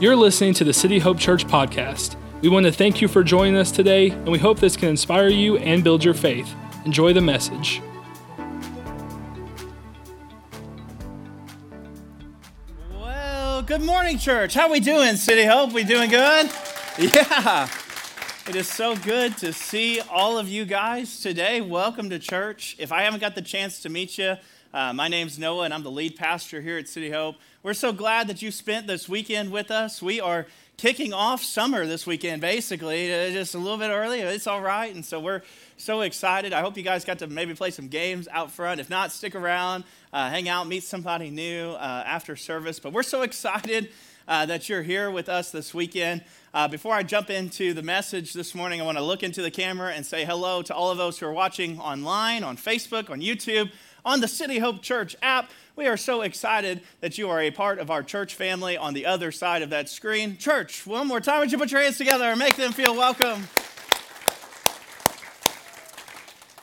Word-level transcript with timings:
You're 0.00 0.14
listening 0.14 0.54
to 0.54 0.62
the 0.62 0.72
City 0.72 1.00
Hope 1.00 1.18
Church 1.18 1.44
podcast. 1.44 2.14
We 2.40 2.48
want 2.48 2.66
to 2.66 2.70
thank 2.70 3.02
you 3.02 3.08
for 3.08 3.24
joining 3.24 3.56
us 3.56 3.72
today, 3.72 4.10
and 4.10 4.28
we 4.28 4.38
hope 4.38 4.60
this 4.60 4.76
can 4.76 4.90
inspire 4.90 5.26
you 5.26 5.56
and 5.56 5.82
build 5.82 6.04
your 6.04 6.14
faith. 6.14 6.54
Enjoy 6.84 7.12
the 7.12 7.20
message. 7.20 7.82
Well, 12.92 13.62
good 13.62 13.82
morning, 13.82 14.18
church. 14.18 14.54
How 14.54 14.70
we 14.70 14.78
doing, 14.78 15.16
City 15.16 15.44
Hope? 15.44 15.72
We 15.72 15.82
doing 15.82 16.10
good? 16.10 16.48
Yeah. 16.96 17.68
It 18.48 18.54
is 18.54 18.68
so 18.68 18.94
good 18.94 19.36
to 19.38 19.52
see 19.52 20.00
all 20.00 20.38
of 20.38 20.48
you 20.48 20.64
guys 20.64 21.18
today. 21.18 21.60
Welcome 21.60 22.08
to 22.10 22.20
church. 22.20 22.76
If 22.78 22.92
I 22.92 23.02
haven't 23.02 23.18
got 23.18 23.34
the 23.34 23.42
chance 23.42 23.82
to 23.82 23.88
meet 23.88 24.16
you, 24.16 24.36
uh, 24.74 24.92
my 24.92 25.08
name's 25.08 25.38
Noah, 25.38 25.64
and 25.64 25.72
I'm 25.72 25.82
the 25.82 25.90
lead 25.90 26.16
pastor 26.16 26.60
here 26.60 26.76
at 26.76 26.88
City 26.88 27.10
Hope. 27.10 27.36
We're 27.62 27.74
so 27.74 27.90
glad 27.90 28.28
that 28.28 28.42
you 28.42 28.50
spent 28.50 28.86
this 28.86 29.08
weekend 29.08 29.50
with 29.50 29.70
us. 29.70 30.02
We 30.02 30.20
are 30.20 30.46
kicking 30.76 31.14
off 31.14 31.42
summer 31.42 31.86
this 31.86 32.06
weekend, 32.06 32.42
basically, 32.42 33.08
just 33.32 33.54
a 33.54 33.58
little 33.58 33.78
bit 33.78 33.88
early. 33.88 34.20
It's 34.20 34.46
all 34.46 34.60
right. 34.60 34.94
And 34.94 35.04
so 35.04 35.20
we're 35.20 35.42
so 35.78 36.02
excited. 36.02 36.52
I 36.52 36.60
hope 36.60 36.76
you 36.76 36.82
guys 36.82 37.06
got 37.06 37.18
to 37.20 37.26
maybe 37.26 37.54
play 37.54 37.70
some 37.70 37.88
games 37.88 38.28
out 38.30 38.50
front. 38.50 38.78
If 38.78 38.90
not, 38.90 39.10
stick 39.10 39.34
around, 39.34 39.84
uh, 40.12 40.28
hang 40.28 40.50
out, 40.50 40.68
meet 40.68 40.82
somebody 40.82 41.30
new 41.30 41.70
uh, 41.70 42.04
after 42.06 42.36
service. 42.36 42.78
But 42.78 42.92
we're 42.92 43.02
so 43.02 43.22
excited. 43.28 43.90
Uh, 44.28 44.44
that 44.44 44.68
you're 44.68 44.82
here 44.82 45.10
with 45.10 45.26
us 45.26 45.50
this 45.50 45.72
weekend. 45.72 46.22
Uh, 46.52 46.68
before 46.68 46.92
I 46.92 47.02
jump 47.02 47.30
into 47.30 47.72
the 47.72 47.82
message 47.82 48.34
this 48.34 48.54
morning, 48.54 48.78
I 48.78 48.84
want 48.84 48.98
to 48.98 49.02
look 49.02 49.22
into 49.22 49.40
the 49.40 49.50
camera 49.50 49.92
and 49.92 50.04
say 50.04 50.26
hello 50.26 50.60
to 50.60 50.74
all 50.74 50.90
of 50.90 50.98
those 50.98 51.18
who 51.18 51.24
are 51.24 51.32
watching 51.32 51.80
online, 51.80 52.44
on 52.44 52.58
Facebook, 52.58 53.08
on 53.08 53.22
YouTube, 53.22 53.70
on 54.08 54.22
the 54.22 54.28
City 54.28 54.58
Hope 54.58 54.80
Church 54.80 55.14
app. 55.20 55.50
We 55.76 55.86
are 55.86 55.98
so 55.98 56.22
excited 56.22 56.80
that 57.02 57.18
you 57.18 57.28
are 57.28 57.42
a 57.42 57.50
part 57.50 57.78
of 57.78 57.90
our 57.90 58.02
church 58.02 58.34
family 58.34 58.74
on 58.74 58.94
the 58.94 59.04
other 59.04 59.30
side 59.30 59.60
of 59.60 59.68
that 59.68 59.90
screen. 59.90 60.38
Church, 60.38 60.86
one 60.86 61.06
more 61.06 61.20
time, 61.20 61.40
would 61.40 61.52
you 61.52 61.58
put 61.58 61.70
your 61.70 61.82
hands 61.82 61.98
together 61.98 62.24
and 62.24 62.38
make 62.38 62.56
them 62.56 62.72
feel 62.72 62.96
welcome? 62.96 63.46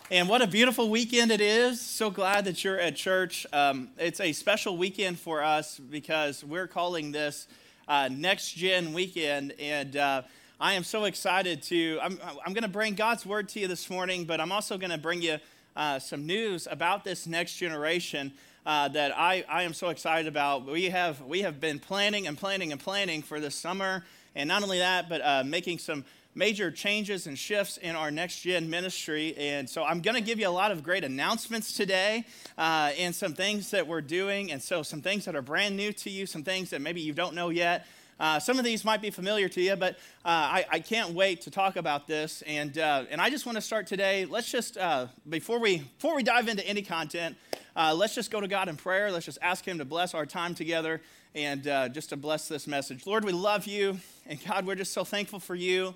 And 0.09 0.28
what 0.28 0.42
a 0.42 0.47
beautiful 0.47 0.89
weekend 0.89 1.30
it 1.30 1.39
is. 1.39 1.80
So 1.80 2.09
glad 2.09 2.45
that 2.45 2.64
you're 2.64 2.80
at 2.80 2.95
church. 2.95 3.45
Um, 3.53 3.89
it's 4.00 4.19
a 4.19 4.34
special 4.34 4.75
weekend 4.75 5.19
for 5.19 5.44
us 5.44 5.78
because 5.78 6.44
we're 6.44 6.67
calling 6.67 7.12
this 7.12 7.47
uh, 7.88 8.09
Next 8.12 8.53
Gen 8.53 8.91
Weekend. 8.91 9.53
And 9.59 9.95
uh, 9.95 10.23
I 10.59 10.73
am 10.73 10.84
so 10.84 11.03
excited 11.03 11.62
to, 11.64 12.00
I'm, 12.02 12.19
I'm 12.44 12.53
going 12.53 12.64
to 12.64 12.67
bring 12.67 12.95
God's 12.95 13.23
word 13.23 13.50
to 13.50 13.59
you 13.59 13.67
this 13.67 13.88
morning, 13.88 14.25
but 14.25 14.41
I'm 14.41 14.52
also 14.52 14.80
going 14.80 14.89
to 14.89 14.97
bring 14.97 15.22
you 15.22 15.38
uh, 15.76 16.00
some 16.00 16.26
news 16.26 16.68
about 16.70 17.04
this 17.04 17.28
next 17.28 17.58
generation 17.58 18.31
uh, 18.66 18.88
that 18.90 19.18
I, 19.18 19.45
I 19.48 19.64
am 19.64 19.73
so 19.73 19.90
excited 19.90 20.28
about. 20.28 20.66
We 20.66 20.86
have, 20.86 21.22
we 21.22 21.42
have 21.42 21.59
been 21.59 21.80
planning 21.80 22.28
and 22.28 22.38
planning 22.38 22.72
and 22.72 22.81
planning 22.81 23.22
for 23.22 23.40
this 23.40 23.56
summer. 23.56 24.03
And 24.36 24.48
not 24.48 24.64
only 24.64 24.80
that, 24.80 25.08
but 25.08 25.22
uh, 25.23 25.44
making 25.46 25.80
some 25.80 26.03
major 26.36 26.70
changes 26.70 27.28
and 27.28 27.40
shifts 27.40 27.78
in 27.78 27.96
our 27.96 28.12
next 28.12 28.42
gen 28.42 28.70
ministry. 28.70 29.36
And 29.38 29.70
so 29.70 29.84
I'm 29.84 30.02
going 30.02 30.16
to 30.16 30.22
give 30.22 30.40
you 30.40 30.48
a 30.48 30.50
lot 30.50 30.72
of 30.72 30.84
great 30.84 31.03
announcements 31.03 31.73
today 31.73 32.26
uh, 32.58 32.92
and 32.98 33.16
some 33.16 33.34
things 33.34 33.72
that 33.72 33.88
we're 33.88 34.02
doing. 34.02 34.52
And 34.52 34.62
so 34.62 34.84
some 34.84 35.02
things 35.02 35.26
that 35.26 35.36
are 35.36 35.42
brand 35.42 35.78
new 35.78 35.94
to 35.94 36.09
you, 36.09 36.26
some 36.26 36.44
things 36.44 36.72
that 36.72 36.81
maybe 36.81 37.00
you 37.00 37.14
don't 37.14 37.36
know 37.36 37.50
yet. 37.50 37.88
Uh, 38.19 38.39
some 38.39 38.58
of 38.58 38.63
these 38.63 38.85
might 38.85 39.02
be 39.02 39.09
familiar 39.09 39.49
to 39.49 39.61
you, 39.61 39.75
but 39.75 39.95
uh, 40.23 40.30
I, 40.30 40.66
I, 40.71 40.80
can't 40.80 41.13
wait 41.13 41.41
to 41.41 41.52
talk 41.52 41.75
about 41.75 42.08
this. 42.08 42.44
And, 42.44 42.77
uh, 42.77 43.03
and 43.09 43.19
I 43.19 43.30
just 43.30 43.45
want 43.45 43.57
to 43.57 43.61
start 43.61 43.88
today. 43.88 44.23
Let's 44.23 44.49
just, 44.49 44.77
uh, 44.77 45.07
before, 45.27 45.59
we, 45.59 45.80
before 45.80 46.16
we 46.16 46.23
dive 46.23 46.47
into 46.47 46.66
any 46.66 46.81
content, 46.81 47.35
uh, 47.75 47.94
let's 47.94 48.16
just 48.16 48.31
go 48.31 48.39
to 48.39 48.47
God 48.47 48.69
in 48.69 48.77
prayer. 48.77 49.11
Let's 49.11 49.25
just 49.25 49.39
ask 49.41 49.67
Him 49.67 49.80
to 49.80 49.85
bless 49.85 50.13
our 50.13 50.25
time 50.25 50.55
together 50.55 51.02
and 51.33 51.67
uh, 51.67 51.89
just 51.89 52.07
to 52.09 52.16
bless 52.16 52.47
this 52.47 52.67
message. 52.67 53.05
Lord, 53.05 53.25
we 53.25 53.33
love 53.33 53.67
you. 53.67 53.99
And 54.25 54.39
God, 54.45 54.66
we're 54.66 54.75
just 54.75 54.94
so 54.94 55.03
thankful 55.03 55.41
for 55.41 55.55
you. 55.55 55.94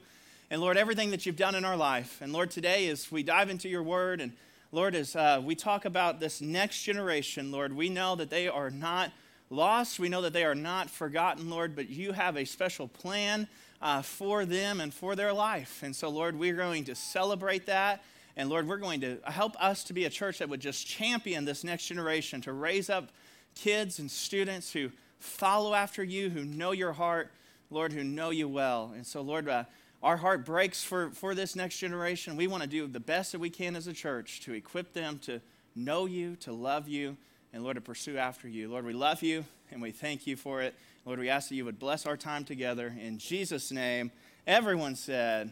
And 0.51 0.59
Lord, 0.59 0.75
everything 0.75 1.11
that 1.11 1.25
you've 1.25 1.37
done 1.37 1.55
in 1.55 1.63
our 1.63 1.77
life. 1.77 2.19
And 2.21 2.33
Lord, 2.33 2.51
today 2.51 2.89
as 2.89 3.09
we 3.09 3.23
dive 3.23 3.49
into 3.49 3.69
your 3.69 3.83
word 3.83 4.19
and 4.19 4.33
Lord, 4.73 4.93
as 4.93 5.15
we 5.41 5.55
talk 5.55 5.85
about 5.85 6.19
this 6.19 6.41
next 6.41 6.83
generation, 6.83 7.51
Lord, 7.51 7.73
we 7.73 7.87
know 7.87 8.15
that 8.17 8.29
they 8.29 8.47
are 8.47 8.69
not 8.69 9.11
lost. 9.49 9.99
We 9.99 10.09
know 10.09 10.21
that 10.21 10.33
they 10.33 10.43
are 10.43 10.55
not 10.55 10.89
forgotten, 10.89 11.49
Lord, 11.49 11.75
but 11.75 11.89
you 11.89 12.11
have 12.11 12.37
a 12.37 12.45
special 12.45 12.87
plan 12.87 13.47
uh, 13.81 14.01
for 14.01 14.45
them 14.45 14.79
and 14.79 14.93
for 14.93 15.15
their 15.15 15.33
life. 15.33 15.81
And 15.83 15.95
so, 15.95 16.09
Lord, 16.09 16.37
we're 16.37 16.55
going 16.55 16.85
to 16.85 16.95
celebrate 16.95 17.65
that. 17.67 18.03
And 18.35 18.49
Lord, 18.49 18.67
we're 18.67 18.77
going 18.77 19.01
to 19.01 19.19
help 19.25 19.61
us 19.61 19.83
to 19.85 19.93
be 19.93 20.05
a 20.05 20.09
church 20.09 20.39
that 20.39 20.49
would 20.49 20.61
just 20.61 20.85
champion 20.85 21.45
this 21.45 21.63
next 21.63 21.87
generation 21.87 22.41
to 22.41 22.53
raise 22.53 22.89
up 22.89 23.09
kids 23.55 23.99
and 23.99 24.09
students 24.09 24.71
who 24.71 24.91
follow 25.19 25.73
after 25.73 26.03
you, 26.03 26.29
who 26.29 26.45
know 26.45 26.71
your 26.71 26.93
heart, 26.93 27.31
Lord, 27.69 27.91
who 27.91 28.03
know 28.03 28.29
you 28.29 28.47
well. 28.47 28.93
And 28.95 29.05
so, 29.05 29.21
Lord, 29.21 29.49
uh, 29.49 29.65
our 30.01 30.17
heart 30.17 30.45
breaks 30.45 30.83
for, 30.83 31.11
for 31.11 31.35
this 31.35 31.55
next 31.55 31.77
generation. 31.79 32.37
We 32.37 32.47
want 32.47 32.63
to 32.63 32.69
do 32.69 32.87
the 32.87 32.99
best 32.99 33.33
that 33.33 33.39
we 33.39 33.49
can 33.49 33.75
as 33.75 33.87
a 33.87 33.93
church 33.93 34.39
to 34.41 34.53
equip 34.53 34.93
them 34.93 35.19
to 35.19 35.41
know 35.75 36.05
you, 36.05 36.35
to 36.37 36.53
love 36.53 36.87
you, 36.87 37.17
and 37.53 37.63
Lord, 37.63 37.75
to 37.75 37.81
pursue 37.81 38.17
after 38.17 38.47
you. 38.47 38.69
Lord, 38.69 38.85
we 38.85 38.93
love 38.93 39.23
you 39.23 39.45
and 39.71 39.81
we 39.81 39.91
thank 39.91 40.27
you 40.27 40.35
for 40.35 40.61
it. 40.61 40.75
Lord, 41.05 41.19
we 41.19 41.29
ask 41.29 41.49
that 41.49 41.55
you 41.55 41.65
would 41.65 41.79
bless 41.79 42.05
our 42.05 42.17
time 42.17 42.43
together. 42.43 42.93
In 43.01 43.17
Jesus' 43.17 43.71
name, 43.71 44.11
everyone 44.45 44.95
said, 44.95 45.51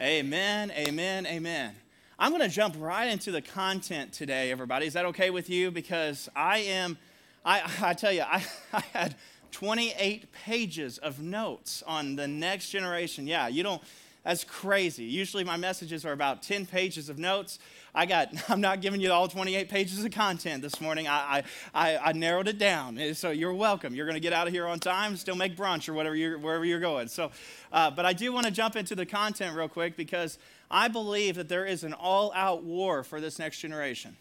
Amen, 0.00 0.70
amen, 0.72 1.26
amen. 1.26 1.74
I'm 2.18 2.30
going 2.30 2.42
to 2.42 2.54
jump 2.54 2.76
right 2.78 3.06
into 3.06 3.30
the 3.30 3.42
content 3.42 4.12
today, 4.12 4.50
everybody. 4.50 4.86
Is 4.86 4.94
that 4.94 5.06
okay 5.06 5.30
with 5.30 5.48
you? 5.48 5.70
Because 5.70 6.28
I 6.34 6.58
am, 6.58 6.98
I, 7.44 7.62
I 7.80 7.94
tell 7.94 8.12
you, 8.12 8.22
I, 8.22 8.44
I 8.72 8.80
had 8.92 9.14
28 9.52 10.32
pages 10.32 10.98
of 10.98 11.20
notes 11.20 11.82
on 11.86 12.16
the 12.16 12.26
next 12.28 12.70
generation. 12.70 13.26
Yeah, 13.26 13.48
you 13.48 13.62
don't, 13.62 13.82
that's 14.26 14.42
crazy. 14.42 15.04
Usually 15.04 15.44
my 15.44 15.56
messages 15.56 16.04
are 16.04 16.10
about 16.10 16.42
10 16.42 16.66
pages 16.66 17.08
of 17.08 17.16
notes. 17.16 17.60
I 17.94 18.06
got, 18.06 18.30
I'm 18.50 18.60
not 18.60 18.80
giving 18.80 19.00
you 19.00 19.12
all 19.12 19.28
28 19.28 19.68
pages 19.68 20.04
of 20.04 20.10
content 20.10 20.62
this 20.62 20.80
morning. 20.80 21.06
I, 21.06 21.44
I, 21.72 21.96
I, 21.96 22.12
narrowed 22.12 22.48
it 22.48 22.58
down. 22.58 23.14
So 23.14 23.30
you're 23.30 23.54
welcome. 23.54 23.94
You're 23.94 24.04
going 24.04 24.16
to 24.16 24.20
get 24.20 24.32
out 24.32 24.48
of 24.48 24.52
here 24.52 24.66
on 24.66 24.80
time, 24.80 25.16
still 25.16 25.36
make 25.36 25.56
brunch 25.56 25.88
or 25.88 25.92
whatever 25.94 26.16
you're, 26.16 26.38
wherever 26.38 26.64
you're 26.64 26.80
going. 26.80 27.06
So, 27.06 27.30
uh, 27.72 27.92
but 27.92 28.04
I 28.04 28.14
do 28.14 28.32
want 28.32 28.46
to 28.46 28.52
jump 28.52 28.74
into 28.74 28.96
the 28.96 29.06
content 29.06 29.56
real 29.56 29.68
quick 29.68 29.96
because 29.96 30.40
I 30.72 30.88
believe 30.88 31.36
that 31.36 31.48
there 31.48 31.64
is 31.64 31.84
an 31.84 31.92
all 31.92 32.32
out 32.34 32.64
war 32.64 33.04
for 33.04 33.20
this 33.20 33.38
next 33.38 33.60
generation. 33.60 34.16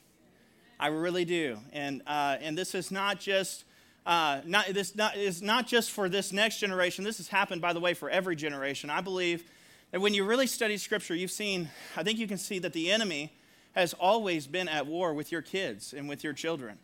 I 0.80 0.88
really 0.88 1.26
do. 1.26 1.58
And, 1.74 2.04
uh, 2.06 2.38
and 2.42 2.56
this 2.56 2.76
is 2.76 2.92
not 2.92 3.20
just. 3.20 3.66
Uh, 4.06 4.40
not, 4.46 4.68
this 4.68 4.96
not, 4.96 5.18
is 5.18 5.42
not 5.42 5.66
just 5.66 5.90
for 5.90 6.08
this 6.08 6.32
next 6.32 6.60
generation. 6.60 7.04
This 7.04 7.18
has 7.18 7.28
happened, 7.28 7.60
by 7.60 7.74
the 7.74 7.80
way, 7.80 7.96
for 7.96 8.08
every 8.08 8.36
generation. 8.36 8.92
I 8.92 9.02
believe 9.02 9.44
that 9.92 10.02
when 10.02 10.14
you 10.14 10.24
really 10.24 10.48
study 10.48 10.78
Scripture, 10.78 11.16
you've 11.16 11.32
seen, 11.32 11.70
I 11.96 12.04
think 12.04 12.20
you 12.20 12.28
can 12.28 12.38
see 12.38 12.60
that 12.60 12.74
the 12.74 12.92
enemy 12.92 13.34
has 13.74 13.94
always 13.94 14.48
been 14.48 14.68
at 14.68 14.88
war 14.88 15.14
with 15.14 15.32
your 15.32 15.42
kids 15.42 15.94
and 15.94 16.08
with 16.08 16.24
your 16.24 16.34
children. 16.34 16.78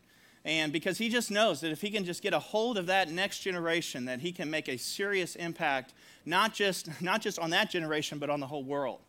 And 0.44 0.73
because 0.73 0.97
he 0.97 1.09
just 1.09 1.29
knows 1.29 1.62
that 1.62 1.72
if 1.72 1.81
he 1.81 1.91
can 1.91 2.03
just 2.03 2.23
get 2.23 2.34
a 2.34 2.39
hold 2.39 2.78
of 2.78 2.88
that 2.88 3.09
next 3.09 3.39
generation, 3.39 4.06
that 4.06 4.22
he 4.22 4.31
can 4.31 4.50
make 4.50 4.67
a 4.67 4.78
serious 4.78 5.35
impact, 5.35 5.94
not 6.25 6.53
just, 6.53 7.01
not 7.01 7.22
just 7.22 7.38
on 7.38 7.51
that 7.51 7.69
generation, 7.69 8.17
but 8.17 8.29
on 8.29 8.39
the 8.39 8.47
whole 8.47 8.63
world. 8.63 9.00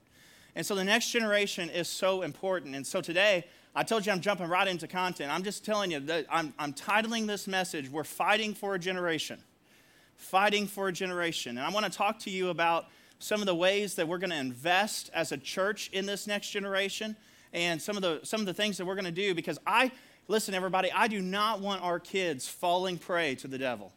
And 0.54 0.64
so 0.66 0.74
the 0.74 0.84
next 0.84 1.10
generation 1.10 1.70
is 1.70 1.88
so 1.88 2.22
important. 2.22 2.74
And 2.74 2.86
so 2.86 3.00
today, 3.00 3.46
I 3.74 3.82
told 3.82 4.04
you 4.04 4.12
I'm 4.12 4.20
jumping 4.20 4.48
right 4.48 4.68
into 4.68 4.86
content. 4.86 5.32
I'm 5.32 5.42
just 5.42 5.64
telling 5.64 5.90
you 5.90 6.00
that 6.00 6.26
I'm, 6.30 6.52
I'm 6.58 6.74
titling 6.74 7.26
this 7.26 7.46
message, 7.46 7.88
We're 7.88 8.04
Fighting 8.04 8.52
for 8.52 8.74
a 8.74 8.78
Generation. 8.78 9.42
Fighting 10.16 10.66
for 10.66 10.88
a 10.88 10.92
Generation. 10.92 11.56
And 11.56 11.66
I 11.66 11.70
want 11.70 11.86
to 11.86 11.92
talk 11.92 12.18
to 12.20 12.30
you 12.30 12.50
about 12.50 12.86
some 13.22 13.40
of 13.40 13.46
the 13.46 13.54
ways 13.54 13.94
that 13.94 14.08
we're 14.08 14.18
going 14.18 14.30
to 14.30 14.36
invest 14.36 15.10
as 15.14 15.30
a 15.30 15.36
church 15.36 15.90
in 15.92 16.06
this 16.06 16.26
next 16.26 16.50
generation 16.50 17.16
and 17.52 17.80
some 17.80 17.96
of 17.96 18.02
the 18.02 18.20
some 18.24 18.40
of 18.40 18.46
the 18.46 18.54
things 18.54 18.76
that 18.78 18.84
we're 18.84 18.94
going 18.94 19.04
to 19.04 19.12
do 19.12 19.34
because 19.34 19.58
I 19.66 19.92
listen 20.26 20.54
everybody 20.54 20.90
I 20.90 21.06
do 21.06 21.20
not 21.20 21.60
want 21.60 21.82
our 21.82 22.00
kids 22.00 22.48
falling 22.48 22.98
prey 22.98 23.34
to 23.36 23.48
the 23.48 23.58
devil. 23.58 23.92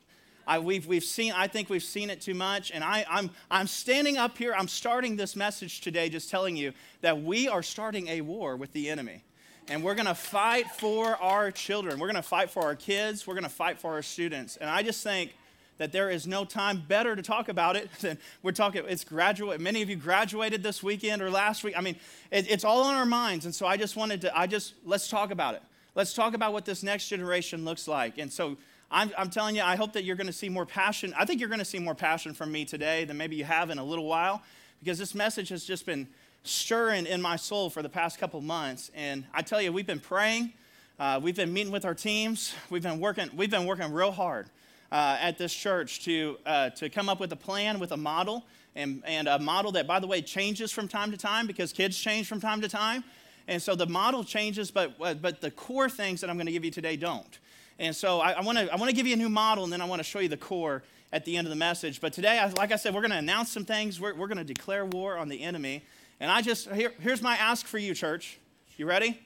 I, 0.48 0.60
we've, 0.60 0.86
we've 0.86 1.04
seen, 1.04 1.34
I 1.36 1.48
think 1.48 1.72
we've 1.72 1.82
seen 1.82 2.12
it 2.12 2.22
too 2.22 2.36
much. 2.36 2.70
And 2.70 2.84
I, 2.84 3.04
I'm, 3.10 3.32
I'm 3.50 3.66
standing 3.66 4.18
up 4.18 4.38
here, 4.38 4.54
I'm 4.56 4.68
starting 4.68 5.16
this 5.16 5.36
message 5.36 5.82
today 5.82 6.08
just 6.08 6.30
telling 6.30 6.56
you 6.56 6.72
that 7.02 7.24
we 7.24 7.48
are 7.48 7.64
starting 7.64 8.08
a 8.10 8.22
war 8.22 8.56
with 8.56 8.72
the 8.72 8.92
enemy. 8.92 9.24
And 9.68 9.84
we're 9.84 9.96
going 9.96 10.06
to 10.06 10.14
fight 10.14 10.70
for 10.70 11.16
our 11.16 11.50
children. 11.50 11.98
We're 11.98 12.06
going 12.06 12.16
to 12.16 12.22
fight 12.22 12.52
for 12.52 12.62
our 12.62 12.76
kids. 12.76 13.26
We're 13.26 13.34
going 13.34 13.46
to 13.46 13.50
fight 13.50 13.80
for 13.80 13.94
our 13.94 14.04
students. 14.04 14.58
And 14.58 14.70
I 14.70 14.84
just 14.84 15.04
think 15.04 15.34
that 15.78 15.92
there 15.92 16.10
is 16.10 16.26
no 16.26 16.46
time 16.46 16.84
better 16.88 17.16
to 17.16 17.22
talk 17.22 17.50
about 17.50 17.76
it 17.76 17.92
than 18.02 18.18
we're 18.44 18.52
talking. 18.52 18.84
It's 18.88 19.04
graduate. 19.04 19.60
Many 19.60 19.82
of 19.82 19.90
you 19.90 19.96
graduated 19.96 20.64
this 20.64 20.82
weekend 20.82 21.22
or 21.22 21.30
last 21.30 21.64
week. 21.64 21.78
I 21.78 21.82
mean, 21.82 21.96
it, 22.32 22.50
it's 22.50 22.64
all 22.64 22.84
on 22.84 22.96
our 22.96 23.06
minds, 23.06 23.46
and 23.46 23.54
so 23.54 23.66
I 23.66 23.78
just 23.78 23.96
wanted 23.96 24.22
to. 24.22 24.38
I 24.38 24.48
just 24.48 24.74
let's 24.86 25.08
talk 25.08 25.32
about 25.32 25.56
it. 25.56 25.62
Let's 25.96 26.14
talk 26.14 26.34
about 26.34 26.52
what 26.52 26.66
this 26.66 26.84
next 26.84 27.08
generation 27.08 27.64
looks 27.64 27.88
like. 27.88 28.18
And 28.18 28.32
so 28.32 28.58
I'm, 28.92 29.12
I'm 29.18 29.30
telling 29.30 29.56
you, 29.56 29.62
I 29.62 29.78
hope 29.78 29.94
that 29.94 30.04
you're 30.04 30.18
going 30.18 30.28
to 30.28 30.34
see 30.34 30.50
more 30.50 30.66
passion. 30.66 31.14
I 31.18 31.24
think 31.24 31.40
you're 31.40 31.50
going 31.50 31.60
to 31.60 31.66
see 31.66 31.80
more 31.80 31.96
passion 31.96 32.34
from 32.34 32.52
me 32.52 32.66
today 32.66 33.06
than 33.06 33.16
maybe 33.16 33.38
you 33.38 33.46
have 33.46 33.70
in 33.70 33.78
a 33.78 33.84
little 33.84 34.06
while, 34.06 34.42
because 34.82 35.00
this 35.00 35.16
message 35.16 35.50
has 35.50 35.64
just 35.64 35.86
been 35.86 36.08
stirring 36.44 37.06
in 37.06 37.22
my 37.22 37.38
soul 37.38 37.70
for 37.70 37.82
the 37.82 37.90
past 37.90 38.20
couple 38.20 38.42
months. 38.42 38.92
And 38.94 39.26
I 39.34 39.42
tell 39.42 39.62
you, 39.62 39.72
we've 39.72 39.88
been 39.88 40.02
praying. 40.02 40.52
Uh, 41.00 41.20
we've 41.24 41.36
been 41.36 41.54
meeting 41.54 41.72
with 41.72 41.86
our 41.86 41.96
teams. 41.96 42.54
We've 42.70 42.84
been 42.84 43.00
working. 43.00 43.30
We've 43.34 43.50
been 43.50 43.66
working 43.66 43.92
real 43.94 44.12
hard 44.12 44.48
uh, 44.92 45.18
at 45.20 45.38
this 45.38 45.54
church 45.54 46.04
to, 46.06 46.38
uh, 46.46 46.70
to 46.72 46.90
come 46.90 47.10
up 47.10 47.20
with 47.20 47.32
a 47.32 47.36
plan, 47.36 47.80
with 47.80 47.92
a 47.92 47.98
model, 47.98 48.46
and, 48.76 49.02
and 49.06 49.28
a 49.28 49.40
model 49.40 49.72
that, 49.74 49.88
by 49.88 50.00
the 50.00 50.08
way, 50.08 50.22
changes 50.22 50.72
from 50.72 50.88
time 50.88 51.12
to 51.12 51.18
time 51.18 51.48
because 51.48 51.72
kids 51.74 51.98
change 51.98 52.28
from 52.28 52.42
time 52.42 52.62
to 52.62 52.70
time. 52.70 53.04
And 53.48 53.62
so 53.62 53.76
the 53.76 53.86
model 53.86 54.24
changes, 54.24 54.72
but, 54.72 54.98
but 55.00 55.42
the 55.42 55.52
core 55.52 55.90
things 55.90 56.22
that 56.22 56.30
I'm 56.30 56.36
going 56.36 56.48
to 56.48 56.52
give 56.52 56.66
you 56.66 56.72
today 56.72 56.98
don't. 56.98 57.40
And 57.78 57.96
so 57.96 58.20
I, 58.20 58.32
I 58.32 58.42
want 58.42 58.58
to 58.58 58.94
give 58.94 59.08
you 59.08 59.14
a 59.14 59.18
new 59.18 59.30
model, 59.30 59.64
and 59.64 59.72
then 59.72 59.82
I 59.82 59.86
want 59.86 60.00
to 60.00 60.04
show 60.04 60.20
you 60.20 60.30
the 60.30 60.38
core 60.38 60.84
at 61.12 61.26
the 61.26 61.38
end 61.38 61.46
of 61.48 61.50
the 61.50 61.58
message. 61.58 62.02
But 62.02 62.14
today, 62.14 62.52
like 62.58 62.72
I 62.72 62.76
said, 62.76 62.94
we're 62.94 63.02
going 63.02 63.12
to 63.12 63.18
announce 63.18 63.52
some 63.52 63.66
things. 63.66 64.00
We're, 64.00 64.16
we're 64.16 64.28
going 64.28 64.38
to 64.38 64.44
declare 64.44 64.86
war 64.86 65.18
on 65.18 65.30
the 65.30 65.42
enemy. 65.42 65.84
And 66.20 66.32
I 66.32 66.42
just, 66.42 66.70
here, 66.72 66.94
here's 67.00 67.22
my 67.22 67.36
ask 67.36 67.66
for 67.66 67.78
you, 67.78 67.94
church. 67.94 68.40
You 68.78 68.86
ready? 68.86 69.22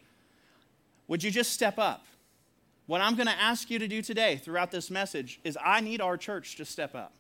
Would 1.08 1.24
you 1.24 1.32
just 1.32 1.54
step 1.54 1.80
up? 1.80 2.06
What 2.90 3.02
I'm 3.02 3.14
going 3.14 3.28
to 3.28 3.40
ask 3.40 3.70
you 3.70 3.78
to 3.78 3.88
do 3.88 4.02
today 4.02 4.38
throughout 4.38 4.72
this 4.72 4.90
message 4.90 5.40
is 5.44 5.56
I 5.64 5.80
need 5.80 6.02
our 6.02 6.18
church 6.18 6.56
to 6.56 6.66
step 6.66 6.96
up. 6.96 7.14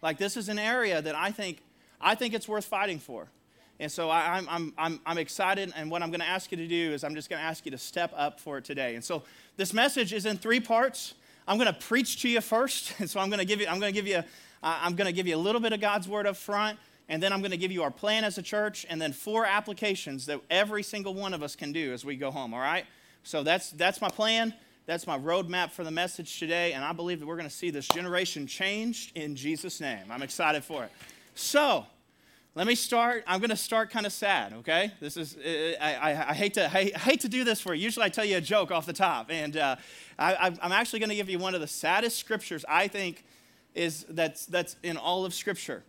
Like 0.00 0.16
this 0.16 0.38
is 0.38 0.48
an 0.48 0.58
area 0.58 1.02
that 1.02 1.14
I 1.14 1.30
think 1.30 1.58
I 2.00 2.14
think 2.14 2.32
it's 2.32 2.48
worth 2.48 2.64
fighting 2.64 2.98
for. 2.98 3.28
And 3.78 3.92
so 3.92 4.08
I, 4.08 4.38
am 4.38 4.48
I'm, 4.48 4.72
I'm, 4.78 5.00
I'm 5.04 5.18
excited, 5.18 5.70
and 5.76 5.90
what 5.90 6.02
I'm 6.02 6.08
going 6.08 6.22
to 6.22 6.26
ask 6.26 6.50
you 6.50 6.56
to 6.56 6.66
do 6.66 6.92
is 6.94 7.04
I'm 7.04 7.14
just 7.14 7.28
going 7.28 7.40
to 7.40 7.44
ask 7.44 7.66
you 7.66 7.70
to 7.72 7.78
step 7.78 8.14
up 8.16 8.40
for 8.40 8.56
it 8.56 8.64
today. 8.64 8.94
And 8.94 9.04
so 9.04 9.22
this 9.58 9.74
message 9.74 10.14
is 10.14 10.24
in 10.24 10.38
three 10.38 10.60
parts. 10.60 11.12
I'm 11.46 11.58
going 11.58 11.70
to 11.70 11.78
preach 11.78 12.22
to 12.22 12.28
you 12.30 12.40
first, 12.40 12.94
and 12.98 13.10
so 13.10 13.20
I'm 13.20 13.28
going 13.28 13.38
to 13.38 13.44
give 13.44 13.60
you 13.60 13.66
I'm 13.66 13.80
going 13.80 13.92
to 13.92 14.00
give 14.00 14.08
you 14.08 14.16
uh, 14.16 14.22
I'm 14.62 14.96
going 14.96 15.08
to 15.08 15.12
give 15.12 15.26
you 15.26 15.36
a 15.36 15.42
little 15.44 15.60
bit 15.60 15.74
of 15.74 15.80
God's 15.82 16.08
word 16.08 16.26
up 16.26 16.36
front, 16.36 16.78
and 17.10 17.22
then 17.22 17.34
I'm 17.34 17.42
going 17.42 17.50
to 17.50 17.58
give 17.58 17.70
you 17.70 17.82
our 17.82 17.90
plan 17.90 18.24
as 18.24 18.38
a 18.38 18.42
church, 18.42 18.86
and 18.88 18.98
then 18.98 19.12
four 19.12 19.44
applications 19.44 20.24
that 20.24 20.40
every 20.48 20.82
single 20.82 21.12
one 21.12 21.34
of 21.34 21.42
us 21.42 21.54
can 21.54 21.70
do 21.70 21.92
as 21.92 22.02
we 22.02 22.16
go 22.16 22.30
home. 22.30 22.54
All 22.54 22.60
right? 22.60 22.86
So 23.24 23.42
that's 23.42 23.72
that's 23.72 24.00
my 24.00 24.08
plan. 24.08 24.54
That's 24.86 25.06
my 25.06 25.18
roadmap 25.18 25.70
for 25.70 25.84
the 25.84 25.90
message 25.90 26.38
today, 26.38 26.72
and 26.72 26.84
I 26.84 26.92
believe 26.92 27.20
that 27.20 27.26
we're 27.26 27.36
going 27.36 27.48
to 27.48 27.54
see 27.54 27.70
this 27.70 27.86
generation 27.86 28.46
changed 28.46 29.16
in 29.16 29.36
Jesus' 29.36 29.80
name. 29.80 30.04
I'm 30.10 30.22
excited 30.22 30.64
for 30.64 30.84
it. 30.84 30.90
So, 31.34 31.86
let 32.54 32.66
me 32.66 32.74
start. 32.74 33.24
I'm 33.26 33.40
going 33.40 33.50
to 33.50 33.56
start 33.56 33.90
kind 33.90 34.04
of 34.04 34.12
sad, 34.12 34.52
okay? 34.52 34.92
This 35.00 35.16
is, 35.16 35.36
I, 35.80 35.94
I, 35.94 36.30
I 36.30 36.34
hate, 36.34 36.54
to, 36.54 36.66
I 36.66 36.90
hate 36.98 37.20
to 37.20 37.28
do 37.28 37.44
this 37.44 37.62
for 37.62 37.72
you. 37.72 37.82
Usually 37.82 38.04
I 38.04 38.10
tell 38.10 38.26
you 38.26 38.36
a 38.36 38.42
joke 38.42 38.70
off 38.70 38.84
the 38.84 38.92
top. 38.92 39.28
And 39.30 39.56
uh, 39.56 39.76
I, 40.18 40.52
I'm 40.60 40.72
actually 40.72 40.98
going 40.98 41.08
to 41.08 41.16
give 41.16 41.30
you 41.30 41.38
one 41.38 41.54
of 41.54 41.62
the 41.62 41.66
saddest 41.66 42.18
scriptures 42.18 42.62
I 42.68 42.88
think 42.88 43.24
is 43.74 44.04
that's, 44.10 44.44
that's 44.44 44.76
in 44.82 44.98
all 44.98 45.24
of 45.24 45.32
Scripture. 45.32 45.82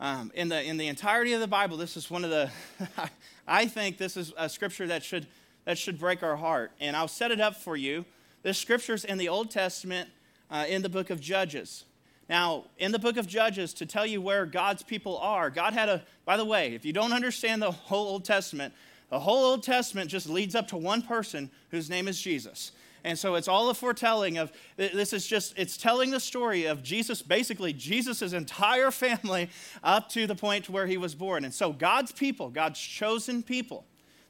Um, 0.00 0.32
in, 0.34 0.48
the, 0.48 0.62
in 0.62 0.78
the 0.78 0.88
entirety 0.88 1.34
of 1.34 1.40
the 1.40 1.46
Bible, 1.46 1.76
this 1.76 1.98
is 1.98 2.10
one 2.10 2.24
of 2.24 2.30
the, 2.30 2.50
I 3.48 3.66
think 3.66 3.98
this 3.98 4.16
is 4.16 4.32
a 4.38 4.48
scripture 4.48 4.86
that 4.86 5.02
should, 5.02 5.26
that 5.64 5.76
should 5.76 5.98
break 5.98 6.22
our 6.22 6.36
heart. 6.36 6.72
And 6.80 6.96
I'll 6.96 7.08
set 7.08 7.30
it 7.30 7.40
up 7.40 7.56
for 7.56 7.76
you. 7.76 8.06
This 8.46 8.58
scripture's 8.58 9.04
in 9.04 9.18
the 9.18 9.28
Old 9.28 9.50
Testament, 9.50 10.08
uh, 10.52 10.66
in 10.68 10.82
the 10.82 10.88
book 10.88 11.10
of 11.10 11.20
Judges. 11.20 11.82
Now, 12.28 12.66
in 12.78 12.92
the 12.92 12.98
book 13.00 13.16
of 13.16 13.26
Judges, 13.26 13.74
to 13.74 13.86
tell 13.86 14.06
you 14.06 14.20
where 14.20 14.46
God's 14.46 14.84
people 14.84 15.18
are, 15.18 15.50
God 15.50 15.72
had 15.72 15.88
a, 15.88 16.04
by 16.24 16.36
the 16.36 16.44
way, 16.44 16.72
if 16.72 16.84
you 16.84 16.92
don't 16.92 17.12
understand 17.12 17.60
the 17.60 17.72
whole 17.72 18.06
Old 18.06 18.24
Testament, 18.24 18.72
the 19.10 19.18
whole 19.18 19.44
Old 19.44 19.64
Testament 19.64 20.08
just 20.08 20.28
leads 20.28 20.54
up 20.54 20.68
to 20.68 20.76
one 20.76 21.02
person 21.02 21.50
whose 21.72 21.90
name 21.90 22.06
is 22.06 22.22
Jesus. 22.22 22.70
And 23.02 23.18
so 23.18 23.34
it's 23.34 23.48
all 23.48 23.68
a 23.68 23.74
foretelling 23.74 24.38
of 24.38 24.52
this 24.76 25.12
is 25.12 25.26
just, 25.26 25.58
it's 25.58 25.76
telling 25.76 26.12
the 26.12 26.20
story 26.20 26.66
of 26.66 26.84
Jesus, 26.84 27.22
basically 27.22 27.72
Jesus' 27.72 28.32
entire 28.32 28.92
family 28.92 29.50
up 29.82 30.08
to 30.10 30.28
the 30.28 30.36
point 30.36 30.70
where 30.70 30.86
he 30.86 30.98
was 30.98 31.16
born. 31.16 31.44
And 31.44 31.52
so 31.52 31.72
God's 31.72 32.12
people, 32.12 32.50
God's 32.50 32.78
chosen 32.78 33.42
people, 33.42 33.84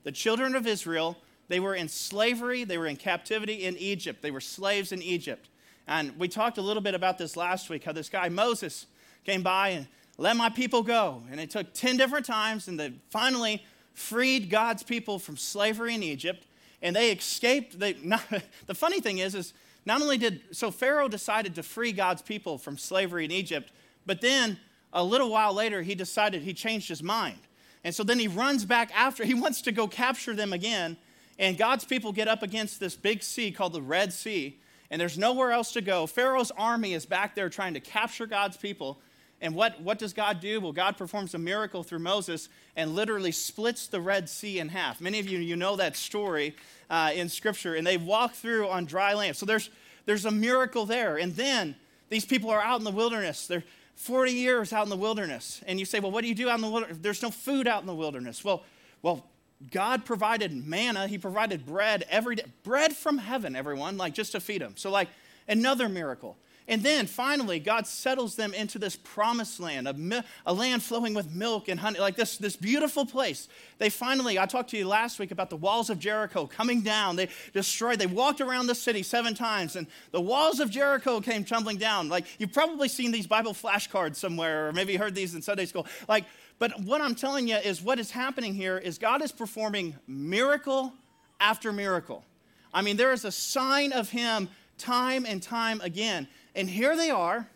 the 0.05 0.13
children 0.13 0.57
of 0.57 0.67
Israel, 0.67 1.19
they 1.49 1.61
were 1.61 1.75
in 1.75 1.89
slavery, 1.89 2.65
they 2.65 2.79
were 2.79 2.87
in 2.87 2.97
captivity 2.97 3.65
in 3.65 3.77
Egypt, 3.77 4.23
they 4.23 4.31
were 4.31 4.41
slaves 4.41 4.93
in 4.93 5.03
Egypt. 5.03 5.49
And 5.87 6.19
we 6.19 6.29
talked 6.29 6.59
a 6.59 6.63
little 6.63 6.83
bit 6.83 6.95
about 6.95 7.19
this 7.19 7.37
last 7.37 7.71
week 7.71 7.85
how 7.85 7.93
this 7.93 8.09
guy, 8.09 8.29
Moses, 8.29 8.87
came 9.25 9.43
by 9.43 9.69
and 9.69 9.87
let 10.19 10.37
my 10.37 10.51
people 10.51 10.83
go. 10.83 11.23
And 11.31 11.39
it 11.39 11.51
took 11.51 11.73
10 11.75 11.97
different 11.97 12.27
times, 12.27 12.67
and 12.69 12.79
they 12.79 12.93
finally 13.11 13.63
freed 13.95 14.51
God's 14.51 14.83
people 14.83 15.19
from 15.19 15.37
slavery 15.37 15.95
in 15.95 16.03
Egypt. 16.03 16.45
And 16.83 16.95
they 16.95 17.13
escaped. 17.13 17.79
They, 17.79 17.95
not, 18.03 18.23
the 18.67 18.75
funny 18.75 19.01
thing 19.01 19.19
is, 19.19 19.35
is 19.35 19.53
not 19.85 20.03
only 20.03 20.19
did, 20.19 20.41
so 20.51 20.71
Pharaoh 20.71 21.09
decided 21.09 21.55
to 21.55 21.63
free 21.63 21.93
God's 21.93 22.23
people 22.23 22.59
from 22.59 22.77
slavery 22.77 23.25
in 23.25 23.31
Egypt, 23.31 23.71
but 24.05 24.21
then 24.21 24.59
a 24.93 25.05
little 25.05 25.31
while 25.31 25.53
later, 25.53 25.83
he 25.83 25.95
decided 25.95 26.43
he 26.43 26.55
changed 26.55 26.89
his 26.89 27.03
mind. 27.03 27.39
And 27.85 27.95
so 27.95 28.03
then 28.03 28.19
he 28.19 28.29
runs 28.29 28.65
back 28.65 28.91
after, 28.95 29.25
he 29.25 29.35
wants 29.35 29.63
to 29.63 29.73
go 29.73 29.87
capture 29.87 30.35
them 30.35 30.53
again. 30.53 30.97
And 31.39 31.59
God's 31.59 31.85
people 31.85 32.13
get 32.13 32.29
up 32.29 32.43
against 32.43 32.81
this 32.81 32.97
big 32.97 33.23
sea 33.23 33.51
called 33.51 33.73
the 33.73 33.83
Red 33.83 34.13
Sea, 34.13 34.59
and 34.91 35.01
there's 35.01 35.19
nowhere 35.19 35.53
else 35.53 35.73
to 35.73 35.81
go. 35.81 36.07
Pharaoh's 36.07 36.51
army 36.53 36.95
is 36.95 37.07
back 37.07 37.35
there 37.35 37.49
trying 37.49 37.75
to 37.75 37.81
capture 37.81 38.27
God's 38.27 38.57
people. 38.57 39.01
And 39.41 39.55
what, 39.55 39.81
what 39.83 39.99
does 39.99 40.13
God 40.13 40.41
do? 40.41 40.61
Well, 40.61 40.73
God 40.73 40.97
performs 40.97 41.35
a 41.35 41.39
miracle 41.39 41.83
through 41.83 41.99
Moses 41.99 42.49
and 42.75 42.95
literally 42.95 43.33
splits 43.33 43.87
the 43.87 44.01
Red 44.01 44.29
Sea 44.31 44.61
in 44.61 44.71
half. 44.71 45.01
Many 45.01 45.19
of 45.19 45.29
you, 45.29 45.39
you 45.39 45.57
know 45.57 45.77
that 45.77 45.95
story 45.97 46.57
uh, 46.89 47.11
in 47.15 47.29
Scripture, 47.29 47.75
and 47.75 47.87
they 47.87 47.99
walk 47.99 48.33
through 48.33 48.69
on 48.69 48.87
dry 48.87 49.13
land. 49.13 49.37
So 49.37 49.45
there's, 49.45 49.69
there's 50.07 50.25
a 50.25 50.31
miracle 50.31 50.87
there. 50.87 51.19
And 51.19 51.35
then 51.35 51.77
these 52.09 52.25
people 52.25 52.49
are 52.49 52.63
out 52.63 52.79
in 52.79 52.85
the 52.85 52.91
wilderness. 52.91 53.47
They're 53.47 53.65
40 53.97 54.33
years 54.33 54.73
out 54.73 54.85
in 54.85 54.91
the 54.91 54.97
wilderness. 54.97 55.63
And 55.67 55.79
you 55.79 55.85
say, 55.85 56.01
well, 56.01 56.11
what 56.11 56.23
do 56.23 56.29
you 56.29 56.35
do 56.35 56.49
out 56.49 56.55
in 56.55 56.63
the 56.63 56.71
wilderness? 56.71 56.99
There's 57.01 57.23
no 57.23 57.31
food 57.31 57.67
out 57.67 57.83
in 57.83 57.87
the 57.87 57.95
wilderness. 57.95 58.43
Well, 58.43 58.63
well, 59.03 59.27
God 59.71 60.05
provided 60.05 60.67
manna, 60.67 61.09
He 61.09 61.19
provided 61.19 61.65
bread 61.65 62.05
every 62.11 62.37
day, 62.37 62.45
bread 62.63 62.95
from 62.95 63.19
heaven, 63.19 63.57
everyone, 63.57 63.97
like 63.97 64.15
just 64.15 64.33
to 64.33 64.41
feed 64.41 64.61
them. 64.61 64.75
So, 64.77 64.91
like 64.91 65.09
another 65.49 65.89
miracle. 65.89 66.37
And 66.69 66.83
then 66.83 67.07
finally, 67.07 67.61
God 67.61 67.87
settles 67.87 68.35
them 68.35 68.53
into 68.53 68.79
this 68.79 68.97
promised 68.97 69.61
land, 69.61 69.87
a, 69.87 70.25
a, 70.45 70.53
land 70.53 70.83
flowing 70.83 71.15
with 71.15 71.33
milk 71.33 71.69
and 71.69 71.79
honey, 71.79 72.01
like 72.01 72.17
this, 72.17 72.39
this 72.39 72.57
beautiful 72.57 73.07
place. 73.07 73.49
They 73.79 73.89
finally, 73.89 74.37
I 74.37 74.47
talked 74.47 74.71
to 74.71 74.77
you 74.77 74.89
last 74.89 75.21
week 75.21 75.31
about 75.31 75.49
the 75.49 75.57
walls 75.57 75.91
of 75.91 76.01
Jericho 76.01 76.47
coming 76.47 76.81
down. 76.81 77.15
They 77.15 77.29
destroyed, 77.53 78.01
they 78.01 78.07
walked 78.07 78.41
around 78.41 78.67
the 78.67 78.75
city 78.75 79.05
seven 79.05 79.35
times, 79.35 79.77
and 79.77 79.87
the 80.11 80.21
walls 80.21 80.59
of 80.59 80.71
Jericho 80.71 81.21
came 81.21 81.45
tumbling 81.45 81.77
down. 81.77 82.09
Like, 82.09 82.25
you've 82.39 82.53
probably 82.53 82.89
seen 82.89 83.13
these 83.13 83.29
Bible 83.29 83.53
flashcards 83.53 84.17
somewhere, 84.17 84.69
or 84.69 84.73
maybe 84.73 84.97
heard 84.97 85.15
these 85.15 85.37
in 85.37 85.43
Sunday 85.43 85.67
school. 85.67 85.87
Like, 86.09 86.25
but 86.59 86.81
what 86.81 87.01
I'm 87.01 87.15
telling 87.15 87.49
you 87.49 87.57
is 87.57 87.83
what 87.83 87.99
is 87.99 88.11
happening 88.11 88.55
here 88.55 88.79
is 88.79 88.99
God 88.99 89.23
is 89.23 89.33
performing 89.33 89.95
miracle 90.07 90.93
after 91.41 91.73
miracle. 91.73 92.25
I 92.73 92.83
mean, 92.83 92.97
there 92.97 93.13
is 93.13 93.25
a 93.25 93.33
sign 93.33 93.93
of 93.93 94.11
Him 94.11 94.49
time 94.79 95.27
and 95.27 95.43
time 95.43 95.81
again. 95.83 96.29
And 96.55 96.69
here 96.69 96.97
they 96.97 97.11
are, 97.11 97.49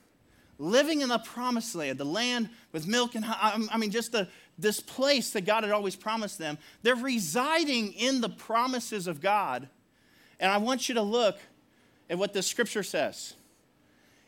living 0.58 1.00
in 1.00 1.09
the 1.09 1.19
promised 1.19 1.75
land, 1.75 1.99
the 1.99 2.04
land 2.04 2.50
with 2.73 2.87
milk 2.87 3.14
and 3.14 3.25
honey. 3.25 3.66
I 3.73 3.78
mean, 3.78 3.90
just 3.90 4.12
the, 4.12 4.28
this 4.59 4.80
place 4.80 5.30
that 5.30 5.47
God 5.47 5.64
had 5.64 5.73
always 5.73 5.97
promised 5.97 6.38
them. 6.38 6.59
They're 6.83 6.95
residing 6.95 7.95
in 7.95 8.21
the 8.21 8.28
promises 8.28 9.07
of 9.07 9.21
God. 9.21 9.69
And 10.38 10.50
I 10.52 10.59
want 10.59 10.88
you 10.88 10.95
to 10.97 11.02
look 11.02 11.38
at 12.11 12.19
what 12.19 12.33
the 12.33 12.42
scripture 12.42 12.83
says. 12.83 13.35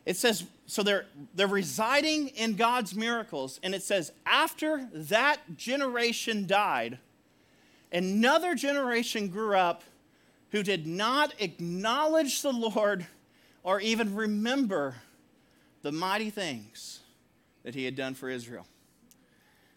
It 0.06 0.16
says, 0.16 0.44
so 0.72 0.82
they're, 0.82 1.04
they're 1.34 1.46
residing 1.46 2.28
in 2.28 2.56
God's 2.56 2.94
miracles. 2.94 3.60
And 3.62 3.74
it 3.74 3.82
says, 3.82 4.10
after 4.24 4.88
that 4.94 5.38
generation 5.54 6.46
died, 6.46 6.98
another 7.92 8.54
generation 8.54 9.28
grew 9.28 9.54
up 9.54 9.82
who 10.50 10.62
did 10.62 10.86
not 10.86 11.34
acknowledge 11.38 12.40
the 12.40 12.54
Lord 12.54 13.06
or 13.62 13.80
even 13.82 14.14
remember 14.14 14.94
the 15.82 15.92
mighty 15.92 16.30
things 16.30 17.00
that 17.64 17.74
he 17.74 17.84
had 17.84 17.94
done 17.94 18.14
for 18.14 18.30
Israel. 18.30 18.66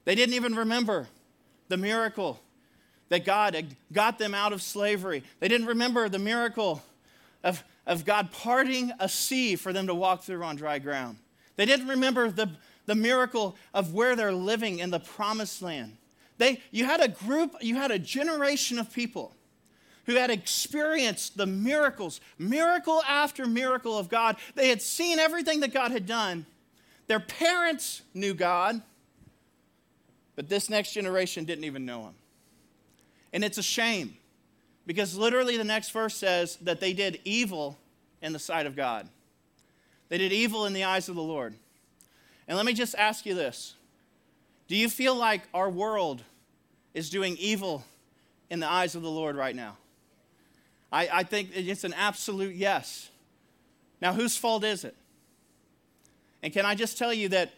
They 0.06 0.16
didn't 0.16 0.36
even 0.36 0.56
remember 0.56 1.10
the 1.68 1.76
miracle 1.76 2.40
that 3.10 3.26
God 3.26 3.54
had 3.54 3.76
got 3.92 4.18
them 4.18 4.34
out 4.34 4.54
of 4.54 4.62
slavery. 4.62 5.24
They 5.42 5.50
didn't 5.50 5.68
remember 5.68 6.08
the 6.08 6.20
miracle 6.20 6.82
of 7.44 7.66
of 7.86 8.06
God 8.06 8.32
parting 8.32 8.92
a 9.00 9.08
sea 9.08 9.56
for 9.56 9.72
them 9.74 9.88
to 9.88 9.96
walk 9.96 10.24
through 10.24 10.44
on 10.44 10.56
dry 10.56 10.80
ground. 10.80 11.18
They 11.56 11.66
didn't 11.66 11.88
remember 11.88 12.30
the, 12.30 12.50
the 12.86 12.96
miracle 12.96 13.56
of 13.74 13.94
where 13.94 14.16
they're 14.16 14.34
living 14.34 14.80
in 14.80 14.90
the 14.90 15.00
promised 15.00 15.62
land. 15.62 15.98
They, 16.38 16.62
you 16.72 16.86
had 16.86 17.02
a 17.02 17.08
group, 17.08 17.56
you 17.62 17.76
had 17.76 17.92
a 17.92 18.00
generation 18.00 18.78
of 18.78 18.92
people 18.92 19.34
who 20.06 20.16
had 20.16 20.30
experienced 20.30 21.38
the 21.38 21.46
miracles, 21.46 22.20
miracle 22.38 23.02
after 23.08 23.46
miracle 23.46 23.98
of 23.98 24.10
God. 24.10 24.36
They 24.54 24.70
had 24.70 24.82
seen 24.82 25.18
everything 25.20 25.62
that 25.62 25.74
God 25.74 25.92
had 25.92 26.06
done. 26.06 26.46
Their 27.08 27.20
parents 27.20 28.02
knew 28.14 28.34
God, 28.34 28.82
but 30.36 30.50
this 30.50 30.70
next 30.70 30.94
generation 30.94 31.46
didn't 31.46 31.64
even 31.64 31.86
know 31.86 32.04
Him. 32.04 32.16
And 33.32 33.44
it's 33.44 33.58
a 33.58 33.64
shame 33.64 34.18
because 34.86 35.18
literally, 35.18 35.58
the 35.58 35.64
next 35.64 35.92
verse 35.92 36.16
says 36.16 36.58
that 36.58 36.80
they 36.80 36.94
did 36.94 37.20
evil 37.24 37.78
in 38.22 38.34
the 38.34 38.40
sight 38.40 38.66
of 38.66 38.76
God. 38.76 39.10
They 40.10 40.18
did 40.18 40.32
evil 40.32 40.66
in 40.66 40.74
the 40.74 40.84
eyes 40.84 41.10
of 41.10 41.16
the 41.16 41.24
Lord. 41.24 41.56
And 42.48 42.56
let 42.58 42.66
me 42.66 42.74
just 42.74 42.96
ask 42.96 43.26
you 43.26 43.34
this 43.34 43.76
Do 44.68 44.76
you 44.76 44.90
feel 44.90 45.16
like 45.16 45.44
our 45.54 45.70
world 45.70 46.24
is 46.94 47.10
doing 47.10 47.36
evil 47.40 47.84
in 48.50 48.60
the 48.60 48.70
eyes 48.70 48.96
of 48.96 49.02
the 49.02 49.10
Lord 49.10 49.36
right 49.36 49.56
now? 49.56 49.78
I, 50.92 51.10
I 51.12 51.24
think 51.24 51.50
it's 51.54 51.84
an 51.84 51.94
absolute 51.94 52.56
yes. 52.56 53.10
Now, 54.02 54.14
whose 54.14 54.38
fault 54.38 54.64
is 54.64 54.84
it? 54.84 54.96
And 56.44 56.54
can 56.54 56.66
I 56.66 56.76
just 56.76 56.98
tell 56.98 57.14
you 57.14 57.30
that 57.30 57.54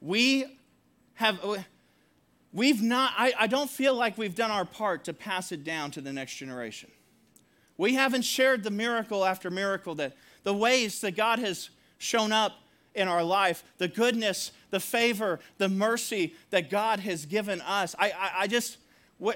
we 0.00 0.46
have, 1.14 1.38
we've 2.52 2.82
not, 2.82 3.12
I, 3.16 3.32
I 3.40 3.46
don't 3.46 3.70
feel 3.70 3.94
like 3.94 4.18
we've 4.18 4.34
done 4.34 4.50
our 4.50 4.64
part 4.64 5.04
to 5.04 5.12
pass 5.12 5.52
it 5.52 5.64
down 5.64 5.90
to 5.92 6.00
the 6.00 6.12
next 6.12 6.36
generation. 6.36 6.90
We 7.76 7.94
haven't 7.94 8.22
shared 8.22 8.62
the 8.62 8.70
miracle 8.70 9.24
after 9.24 9.50
miracle 9.50 9.94
that 9.96 10.16
the 10.42 10.54
ways 10.54 11.00
that 11.00 11.16
God 11.16 11.38
has 11.38 11.70
shown 11.98 12.32
up 12.32 12.52
in 12.94 13.08
our 13.08 13.24
life, 13.24 13.64
the 13.78 13.88
goodness, 13.88 14.52
the 14.70 14.80
favor, 14.80 15.40
the 15.58 15.68
mercy 15.68 16.34
that 16.50 16.70
God 16.70 17.00
has 17.00 17.24
given 17.26 17.60
us. 17.62 17.94
I, 17.98 18.10
I, 18.10 18.30
I 18.40 18.46
just, 18.46 18.76
we, 19.18 19.34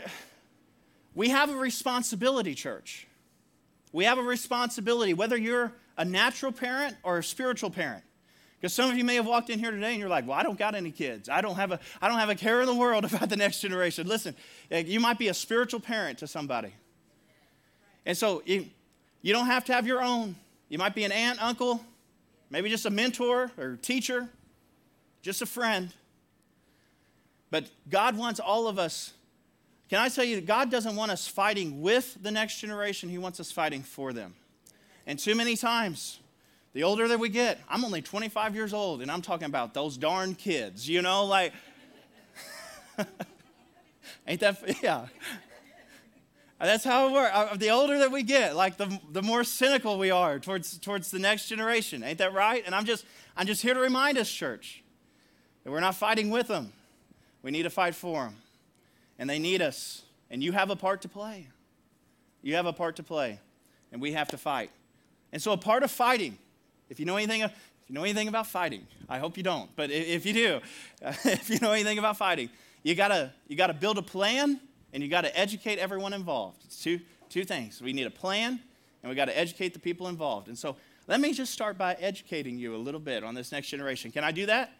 we 1.14 1.30
have 1.30 1.50
a 1.50 1.56
responsibility, 1.56 2.54
church. 2.54 3.06
We 3.92 4.04
have 4.04 4.18
a 4.18 4.22
responsibility, 4.22 5.14
whether 5.14 5.36
you're 5.36 5.72
a 5.96 6.04
natural 6.04 6.52
parent 6.52 6.96
or 7.02 7.18
a 7.18 7.24
spiritual 7.24 7.70
parent. 7.70 8.04
Because 8.66 8.74
some 8.74 8.90
of 8.90 8.98
you 8.98 9.04
may 9.04 9.14
have 9.14 9.28
walked 9.28 9.48
in 9.48 9.60
here 9.60 9.70
today 9.70 9.92
and 9.92 10.00
you're 10.00 10.08
like, 10.08 10.26
well, 10.26 10.36
I 10.36 10.42
don't 10.42 10.58
got 10.58 10.74
any 10.74 10.90
kids. 10.90 11.28
I 11.28 11.40
don't 11.40 11.54
have 11.54 11.70
a, 11.70 11.78
I 12.02 12.08
don't 12.08 12.18
have 12.18 12.30
a 12.30 12.34
care 12.34 12.60
in 12.62 12.66
the 12.66 12.74
world 12.74 13.04
about 13.12 13.28
the 13.28 13.36
next 13.36 13.60
generation. 13.60 14.08
Listen, 14.08 14.34
eh, 14.72 14.82
you 14.84 14.98
might 14.98 15.20
be 15.20 15.28
a 15.28 15.34
spiritual 15.34 15.78
parent 15.78 16.18
to 16.18 16.26
somebody. 16.26 16.74
And 18.04 18.18
so 18.18 18.42
you, 18.44 18.66
you 19.22 19.32
don't 19.32 19.46
have 19.46 19.64
to 19.66 19.72
have 19.72 19.86
your 19.86 20.02
own. 20.02 20.34
You 20.68 20.78
might 20.78 20.96
be 20.96 21.04
an 21.04 21.12
aunt, 21.12 21.40
uncle, 21.40 21.80
maybe 22.50 22.68
just 22.68 22.86
a 22.86 22.90
mentor 22.90 23.52
or 23.56 23.76
teacher, 23.76 24.28
just 25.22 25.42
a 25.42 25.46
friend. 25.46 25.94
But 27.52 27.70
God 27.88 28.16
wants 28.16 28.40
all 28.40 28.66
of 28.66 28.80
us. 28.80 29.12
Can 29.88 30.00
I 30.00 30.08
tell 30.08 30.24
you, 30.24 30.40
God 30.40 30.72
doesn't 30.72 30.96
want 30.96 31.12
us 31.12 31.28
fighting 31.28 31.82
with 31.82 32.18
the 32.20 32.32
next 32.32 32.58
generation, 32.58 33.10
He 33.10 33.18
wants 33.18 33.38
us 33.38 33.52
fighting 33.52 33.84
for 33.84 34.12
them. 34.12 34.34
And 35.06 35.20
too 35.20 35.36
many 35.36 35.54
times, 35.54 36.18
the 36.76 36.84
older 36.84 37.08
that 37.08 37.18
we 37.18 37.30
get, 37.30 37.58
I'm 37.70 37.86
only 37.86 38.02
25 38.02 38.54
years 38.54 38.74
old, 38.74 39.00
and 39.00 39.10
I'm 39.10 39.22
talking 39.22 39.46
about 39.46 39.72
those 39.72 39.96
darn 39.96 40.34
kids, 40.34 40.86
you 40.86 41.00
know, 41.00 41.24
like, 41.24 41.54
ain't 44.26 44.40
that, 44.40 44.62
yeah. 44.82 45.06
That's 46.60 46.84
how 46.84 47.08
it 47.08 47.12
works. 47.12 47.30
Uh, 47.32 47.56
the 47.56 47.70
older 47.70 48.00
that 48.00 48.12
we 48.12 48.22
get, 48.22 48.54
like 48.54 48.76
the, 48.76 49.00
the 49.10 49.22
more 49.22 49.42
cynical 49.42 49.98
we 49.98 50.10
are 50.10 50.38
towards, 50.38 50.76
towards 50.76 51.10
the 51.10 51.18
next 51.18 51.48
generation. 51.48 52.02
Ain't 52.02 52.18
that 52.18 52.34
right? 52.34 52.62
And 52.66 52.74
I'm 52.74 52.84
just, 52.84 53.06
I'm 53.38 53.46
just 53.46 53.62
here 53.62 53.72
to 53.72 53.80
remind 53.80 54.18
us, 54.18 54.30
church, 54.30 54.84
that 55.64 55.70
we're 55.70 55.80
not 55.80 55.94
fighting 55.94 56.28
with 56.28 56.48
them. 56.48 56.74
We 57.42 57.52
need 57.52 57.62
to 57.62 57.70
fight 57.70 57.94
for 57.94 58.24
them. 58.24 58.36
And 59.18 59.30
they 59.30 59.38
need 59.38 59.62
us. 59.62 60.02
And 60.30 60.44
you 60.44 60.52
have 60.52 60.68
a 60.68 60.76
part 60.76 61.00
to 61.02 61.08
play. 61.08 61.46
You 62.42 62.56
have 62.56 62.66
a 62.66 62.74
part 62.74 62.96
to 62.96 63.02
play. 63.02 63.40
And 63.92 64.02
we 64.02 64.12
have 64.12 64.28
to 64.28 64.36
fight. 64.36 64.70
And 65.32 65.40
so 65.40 65.52
a 65.52 65.56
part 65.56 65.82
of 65.82 65.90
fighting 65.90 66.36
if 66.88 67.00
you 67.00 67.06
know 67.06 67.16
anything, 67.16 67.42
if 67.42 67.52
you 67.88 67.94
know 67.94 68.02
anything 68.02 68.28
about 68.28 68.46
fighting, 68.46 68.86
I 69.08 69.18
hope 69.18 69.36
you 69.36 69.42
don't, 69.42 69.74
but 69.76 69.90
if 69.90 70.26
you 70.26 70.32
do, 70.32 70.60
if 71.02 71.50
you 71.50 71.58
know 71.60 71.72
anything 71.72 71.98
about 71.98 72.16
fighting, 72.16 72.50
you 72.82 72.94
gotta 72.94 73.32
you 73.48 73.56
gotta 73.56 73.74
build 73.74 73.98
a 73.98 74.02
plan 74.02 74.60
and 74.92 75.02
you 75.02 75.08
gotta 75.08 75.36
educate 75.38 75.78
everyone 75.78 76.12
involved. 76.12 76.64
It's 76.64 76.82
two 76.82 77.00
two 77.28 77.44
things. 77.44 77.80
We 77.80 77.92
need 77.92 78.06
a 78.06 78.10
plan 78.10 78.60
and 79.02 79.10
we 79.10 79.16
gotta 79.16 79.36
educate 79.36 79.72
the 79.72 79.80
people 79.80 80.08
involved. 80.08 80.48
And 80.48 80.58
so 80.58 80.76
let 81.08 81.20
me 81.20 81.32
just 81.32 81.52
start 81.52 81.78
by 81.78 81.94
educating 81.94 82.58
you 82.58 82.74
a 82.74 82.78
little 82.78 83.00
bit 83.00 83.22
on 83.22 83.34
this 83.34 83.52
next 83.52 83.68
generation. 83.68 84.10
Can 84.10 84.24
I 84.24 84.32
do 84.32 84.46
that? 84.46 84.72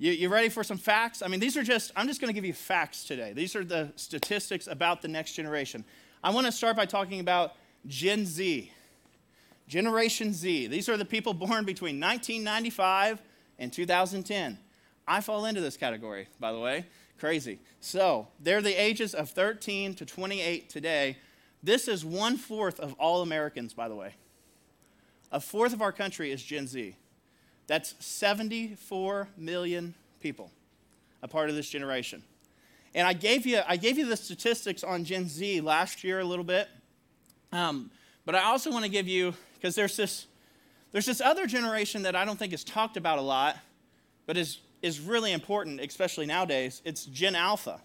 You, 0.00 0.12
you 0.12 0.28
ready 0.30 0.48
for 0.48 0.64
some 0.64 0.78
facts? 0.78 1.22
I 1.22 1.28
mean, 1.28 1.40
these 1.40 1.58
are 1.58 1.62
just, 1.62 1.92
I'm 1.94 2.08
just 2.08 2.22
going 2.22 2.30
to 2.30 2.34
give 2.34 2.46
you 2.46 2.54
facts 2.54 3.04
today. 3.04 3.34
These 3.34 3.54
are 3.54 3.62
the 3.62 3.92
statistics 3.96 4.66
about 4.66 5.02
the 5.02 5.08
next 5.08 5.34
generation. 5.34 5.84
I 6.24 6.30
want 6.30 6.46
to 6.46 6.52
start 6.52 6.74
by 6.74 6.86
talking 6.86 7.20
about 7.20 7.52
Gen 7.86 8.24
Z. 8.24 8.72
Generation 9.70 10.32
Z. 10.32 10.66
These 10.66 10.88
are 10.88 10.96
the 10.96 11.04
people 11.04 11.32
born 11.32 11.64
between 11.64 12.00
1995 12.00 13.22
and 13.60 13.72
2010. 13.72 14.58
I 15.06 15.20
fall 15.20 15.44
into 15.44 15.60
this 15.60 15.76
category, 15.76 16.26
by 16.40 16.50
the 16.50 16.58
way. 16.58 16.86
Crazy. 17.20 17.60
So, 17.78 18.26
they're 18.40 18.62
the 18.62 18.74
ages 18.74 19.14
of 19.14 19.30
13 19.30 19.94
to 19.94 20.04
28 20.04 20.68
today. 20.68 21.18
This 21.62 21.86
is 21.86 22.04
one 22.04 22.36
fourth 22.36 22.80
of 22.80 22.94
all 22.94 23.22
Americans, 23.22 23.72
by 23.72 23.88
the 23.88 23.94
way. 23.94 24.16
A 25.30 25.38
fourth 25.38 25.72
of 25.72 25.80
our 25.80 25.92
country 25.92 26.32
is 26.32 26.42
Gen 26.42 26.66
Z. 26.66 26.96
That's 27.68 27.94
74 28.00 29.28
million 29.36 29.94
people, 30.18 30.50
a 31.22 31.28
part 31.28 31.48
of 31.48 31.54
this 31.54 31.68
generation. 31.68 32.24
And 32.92 33.06
I 33.06 33.12
gave 33.12 33.46
you, 33.46 33.60
I 33.68 33.76
gave 33.76 33.98
you 33.98 34.06
the 34.06 34.16
statistics 34.16 34.82
on 34.82 35.04
Gen 35.04 35.28
Z 35.28 35.60
last 35.60 36.02
year 36.02 36.18
a 36.18 36.24
little 36.24 36.44
bit. 36.44 36.68
Um, 37.52 37.92
but 38.24 38.34
I 38.34 38.44
also 38.44 38.70
want 38.70 38.84
to 38.84 38.90
give 38.90 39.08
you 39.08 39.34
because 39.54 39.74
there's 39.74 39.96
this, 39.96 40.26
there's 40.92 41.06
this 41.06 41.20
other 41.20 41.46
generation 41.46 42.02
that 42.02 42.16
I 42.16 42.24
don't 42.24 42.38
think 42.38 42.52
is 42.52 42.64
talked 42.64 42.96
about 42.96 43.18
a 43.18 43.22
lot, 43.22 43.56
but 44.26 44.36
is, 44.36 44.58
is 44.82 45.00
really 45.00 45.32
important, 45.32 45.80
especially 45.80 46.26
nowadays. 46.26 46.80
It's 46.84 47.04
Gen 47.04 47.34
Alpha. 47.34 47.80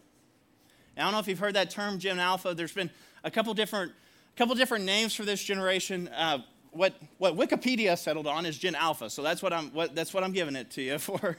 I 0.98 1.02
don't 1.02 1.12
know 1.12 1.20
if 1.20 1.28
you've 1.28 1.40
heard 1.40 1.56
that 1.56 1.70
term, 1.70 2.00
Gen 2.00 2.20
Alpha. 2.20 2.54
There's 2.54 2.72
been 2.72 2.90
a 3.24 3.32
couple 3.32 3.54
different, 3.54 3.92
a 3.92 4.38
couple 4.38 4.56
different 4.56 4.86
names 4.86 5.14
for 5.14 5.24
this 5.24 5.44
generation. 5.44 6.08
Uh, 6.08 6.40
what, 6.72 6.94
what 7.18 7.36
Wikipedia 7.36 7.98
settled 7.98 8.28
on 8.28 8.46
is 8.46 8.58
Gen 8.58 8.76
Alpha, 8.76 9.10
so 9.10 9.22
that's 9.22 9.42
what 9.42 9.52
I'm, 9.52 9.72
what, 9.72 9.96
that's 9.96 10.14
what 10.14 10.24
I'm 10.24 10.32
giving 10.32 10.56
it 10.56 10.72
to 10.72 10.82
you 10.82 10.98
for. 11.00 11.38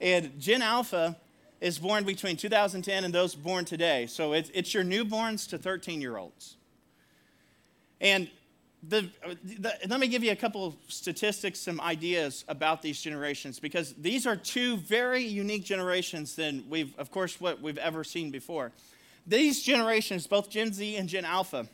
and 0.00 0.38
Gen 0.40 0.62
Alpha 0.62 1.16
is 1.60 1.78
born 1.78 2.04
between 2.04 2.36
2010 2.36 3.04
and 3.04 3.14
those 3.14 3.34
born 3.34 3.64
today. 3.64 4.06
So 4.06 4.32
it's, 4.32 4.50
it's 4.52 4.74
your 4.74 4.84
newborns 4.84 5.48
to 5.50 5.58
13 5.58 6.00
year 6.00 6.16
olds. 6.16 6.56
And 8.02 8.28
the, 8.82 9.08
the, 9.44 9.72
let 9.88 10.00
me 10.00 10.08
give 10.08 10.24
you 10.24 10.32
a 10.32 10.36
couple 10.36 10.66
of 10.66 10.74
statistics, 10.88 11.60
some 11.60 11.80
ideas 11.80 12.44
about 12.48 12.82
these 12.82 13.00
generations, 13.00 13.60
because 13.60 13.94
these 13.94 14.26
are 14.26 14.36
two 14.36 14.76
very 14.76 15.22
unique 15.22 15.64
generations 15.64 16.34
than 16.34 16.64
we've, 16.68 16.98
of 16.98 17.12
course, 17.12 17.40
what 17.40 17.62
we've 17.62 17.78
ever 17.78 18.02
seen 18.02 18.32
before. 18.32 18.72
These 19.24 19.62
generations, 19.62 20.26
both 20.26 20.50
Gen 20.50 20.72
Z 20.72 20.96
and 20.96 21.08
Gen 21.08 21.24
Alpha, 21.24 21.68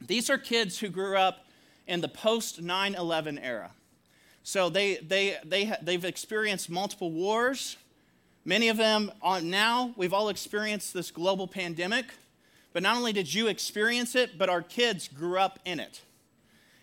these 0.00 0.30
are 0.30 0.38
kids 0.38 0.78
who 0.78 0.88
grew 0.88 1.18
up 1.18 1.44
in 1.86 2.00
the 2.00 2.08
post 2.08 2.62
9 2.62 2.94
11 2.94 3.38
era. 3.38 3.70
So 4.42 4.70
they, 4.70 4.96
they, 4.96 5.36
they, 5.44 5.72
they've 5.82 6.04
experienced 6.04 6.70
multiple 6.70 7.10
wars. 7.10 7.76
Many 8.44 8.68
of 8.68 8.78
them 8.78 9.12
now, 9.42 9.92
we've 9.96 10.14
all 10.14 10.30
experienced 10.30 10.94
this 10.94 11.10
global 11.10 11.46
pandemic. 11.46 12.06
But 12.72 12.82
not 12.82 12.96
only 12.96 13.12
did 13.12 13.32
you 13.32 13.48
experience 13.48 14.14
it, 14.14 14.38
but 14.38 14.48
our 14.48 14.62
kids 14.62 15.08
grew 15.08 15.38
up 15.38 15.58
in 15.64 15.80
it. 15.80 16.02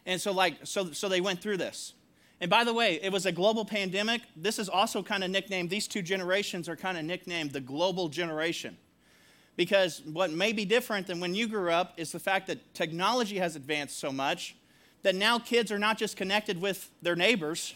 And 0.06 0.20
so, 0.20 0.32
like, 0.32 0.58
so, 0.64 0.92
so 0.92 1.10
they 1.10 1.22
went 1.22 1.42
through 1.42 1.58
this. 1.58 1.94
And 2.42 2.50
by 2.50 2.64
the 2.64 2.74
way, 2.74 3.00
it 3.02 3.12
was 3.12 3.26
a 3.26 3.32
global 3.32 3.66
pandemic. 3.66 4.22
This 4.36 4.60
is 4.60 4.70
also 4.70 5.04
kind 5.04 5.24
of 5.24 5.30
nicknamed, 5.30 5.70
these 5.70 5.88
two 5.88 6.02
generations 6.02 6.70
are 6.70 6.76
kind 6.76 6.98
of 6.98 7.04
nicknamed 7.04 7.52
the 7.52 7.60
global 7.60 8.08
generation. 8.08 8.78
Because 9.58 10.02
what 10.06 10.32
may 10.32 10.54
be 10.54 10.64
different 10.64 11.06
than 11.06 11.20
when 11.20 11.36
you 11.36 11.48
grew 11.48 11.70
up 11.70 11.94
is 11.98 12.14
the 12.14 12.20
fact 12.20 12.48
that 12.48 12.74
technology 12.74 13.40
has 13.40 13.58
advanced 13.58 14.00
so 14.00 14.12
much 14.12 14.56
that 15.02 15.16
now 15.16 15.38
kids 15.38 15.72
are 15.72 15.80
not 15.80 15.98
just 15.98 16.16
connected 16.16 16.62
with 16.62 16.90
their 17.02 17.16
neighbors, 17.16 17.74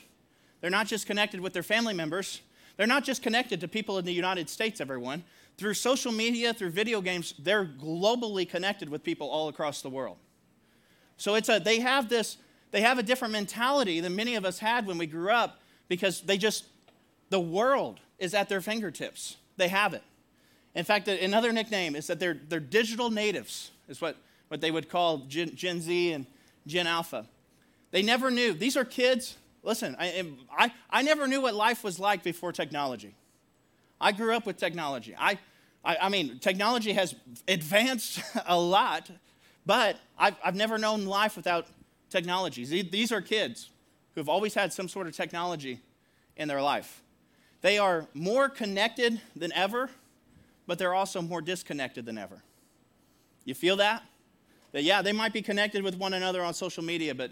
they're 0.61 0.69
not 0.69 0.87
just 0.87 1.05
connected 1.05 1.41
with 1.41 1.51
their 1.51 1.63
family 1.63 1.93
members, 1.93 2.41
they're 2.77 2.87
not 2.87 3.03
just 3.03 3.21
connected 3.21 3.59
to 3.61 3.67
people 3.67 3.97
in 3.97 4.05
the 4.05 4.13
United 4.13 4.49
States, 4.49 4.79
everyone. 4.79 5.23
Through 5.57 5.75
social 5.75 6.11
media, 6.11 6.53
through 6.53 6.71
video 6.71 6.99
games, 7.01 7.33
they're 7.37 7.65
globally 7.65 8.49
connected 8.49 8.89
with 8.89 9.03
people 9.03 9.29
all 9.29 9.49
across 9.49 9.81
the 9.81 9.89
world. 9.89 10.17
So 11.17 11.35
it's 11.35 11.49
a, 11.49 11.59
they 11.59 11.79
have 11.79 12.09
this, 12.09 12.37
they 12.71 12.81
have 12.81 12.97
a 12.97 13.03
different 13.03 13.31
mentality 13.31 13.99
than 13.99 14.15
many 14.15 14.35
of 14.35 14.45
us 14.45 14.59
had 14.59 14.87
when 14.87 14.97
we 14.97 15.05
grew 15.05 15.29
up 15.29 15.59
because 15.87 16.21
they 16.21 16.37
just, 16.37 16.65
the 17.29 17.39
world 17.39 17.99
is 18.17 18.33
at 18.33 18.49
their 18.49 18.61
fingertips. 18.61 19.37
They 19.57 19.67
have 19.67 19.93
it. 19.93 20.01
In 20.75 20.83
fact, 20.85 21.07
another 21.07 21.51
nickname 21.51 21.95
is 21.95 22.07
that 22.07 22.19
they're, 22.19 22.39
they're 22.49 22.59
digital 22.59 23.11
natives, 23.11 23.69
is 23.87 24.01
what, 24.01 24.17
what 24.47 24.59
they 24.59 24.71
would 24.71 24.89
call 24.89 25.19
Gen, 25.19 25.55
Gen 25.55 25.81
Z 25.81 26.13
and 26.13 26.25
Gen 26.65 26.87
Alpha. 26.87 27.27
They 27.91 28.01
never 28.01 28.31
knew. 28.31 28.53
These 28.53 28.75
are 28.75 28.85
kids. 28.85 29.37
Listen, 29.61 29.95
I, 29.99 30.25
I, 30.57 30.73
I 30.89 31.01
never 31.03 31.27
knew 31.27 31.41
what 31.41 31.53
life 31.53 31.83
was 31.83 31.99
like 31.99 32.23
before 32.23 32.51
technology. 32.51 33.13
I 34.03 34.11
grew 34.11 34.35
up 34.35 34.45
with 34.45 34.57
technology. 34.57 35.15
I, 35.17 35.39
I, 35.83 35.97
I 36.03 36.09
mean, 36.09 36.39
technology 36.39 36.93
has 36.93 37.15
advanced 37.47 38.21
a 38.45 38.59
lot 38.59 39.09
but 39.65 39.99
I've, 40.17 40.35
I've 40.43 40.55
never 40.55 40.77
known 40.77 41.05
life 41.05 41.35
without 41.35 41.67
technologies. 42.09 42.69
These 42.69 43.11
are 43.11 43.21
kids 43.21 43.69
who 44.13 44.21
have 44.21 44.29
always 44.29 44.53
had 44.53 44.73
some 44.73 44.87
sort 44.87 45.07
of 45.07 45.15
technology 45.15 45.79
in 46.35 46.47
their 46.47 46.61
life. 46.61 47.01
They 47.61 47.77
are 47.77 48.07
more 48.13 48.49
connected 48.49 49.21
than 49.35 49.53
ever, 49.53 49.89
but 50.67 50.77
they're 50.77 50.93
also 50.93 51.21
more 51.21 51.41
disconnected 51.41 52.05
than 52.05 52.17
ever. 52.17 52.43
You 53.45 53.53
feel 53.53 53.77
that? 53.77 54.03
That, 54.73 54.83
yeah, 54.83 55.01
they 55.01 55.11
might 55.11 55.33
be 55.33 55.41
connected 55.41 55.83
with 55.83 55.95
one 55.95 56.13
another 56.13 56.43
on 56.43 56.53
social 56.53 56.83
media, 56.83 57.15
but 57.15 57.31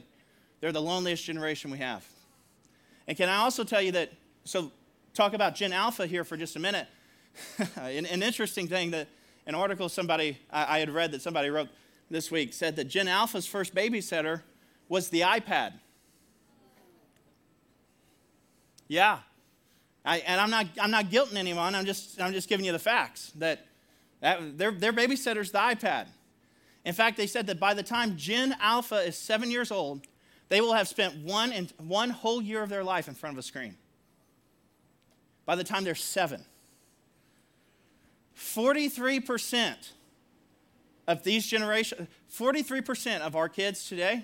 they're 0.60 0.72
the 0.72 0.82
loneliest 0.82 1.26
generation 1.26 1.70
we 1.72 1.80
have. 1.80 2.06
And 3.08 3.18
can 3.18 3.30
I 3.30 3.38
also 3.38 3.64
tell 3.64 3.82
you 3.82 3.92
that, 3.94 4.12
so 4.46 4.72
talk 5.14 5.34
about 5.34 5.56
Gen 5.56 5.74
Alpha 5.74 6.08
here 6.08 6.24
for 6.24 6.38
just 6.38 6.56
a 6.56 6.60
minute. 6.60 6.88
an, 7.76 8.06
an, 8.06 8.24
interesting 8.24 8.68
thing 8.68 8.92
that 8.92 9.08
an 9.46 9.56
article 9.56 9.90
somebody, 9.90 10.38
I, 10.52 10.78
I 10.78 10.80
had 10.80 10.90
read 10.90 11.12
that 11.12 11.22
somebody 11.22 11.50
wrote, 11.50 11.70
this 12.10 12.30
week 12.30 12.54
said 12.54 12.76
that 12.76 12.86
Gen 12.86 13.08
Alpha's 13.08 13.48
first 13.48 13.74
babysitter 13.74 14.42
was 14.90 15.10
the 15.10 15.22
iPad. 15.22 15.74
Yeah. 18.88 19.20
I, 20.04 20.18
and 20.20 20.42
I'm 20.42 20.50
not, 20.50 20.68
I'm 20.80 20.92
not 20.92 21.06
guilting 21.06 21.38
anyone. 21.38 21.74
I'm 21.76 21.86
just, 21.86 22.20
I'm 22.20 22.34
just 22.34 22.50
giving 22.50 22.66
you 22.66 22.74
the 22.74 22.80
facts 22.80 23.32
that, 23.38 23.66
that 24.20 24.58
their, 24.58 24.72
their 24.72 24.92
babysitter's 24.92 25.52
the 25.52 25.60
iPad. 25.60 26.08
In 26.84 26.94
fact, 26.94 27.16
they 27.16 27.28
said 27.28 27.48
that 27.48 27.60
by 27.60 27.74
the 27.74 27.84
time 27.84 28.18
Gen 28.18 28.56
Alpha 28.60 28.98
is 28.98 29.18
seven 29.18 29.52
years 29.52 29.72
old, 29.72 30.08
they 30.50 30.60
will 30.60 30.74
have 30.74 30.88
spent 30.88 31.16
one, 31.24 31.54
in, 31.54 31.70
one 31.78 32.10
whole 32.10 32.42
year 32.42 32.62
of 32.62 32.70
their 32.70 32.84
life 32.84 33.08
in 33.08 33.14
front 33.14 33.36
of 33.36 33.40
a 33.40 33.44
screen. 33.44 33.78
By 35.52 35.56
the 35.56 35.66
time 35.66 35.84
they're 35.84 35.96
seven. 35.96 36.46
43% 38.38 39.76
of 41.10 41.26
these 41.26 41.46
generations, 41.46 42.08
43% 42.34 43.20
of 43.20 43.36
our 43.36 43.50
kids 43.50 43.86
today 43.90 44.24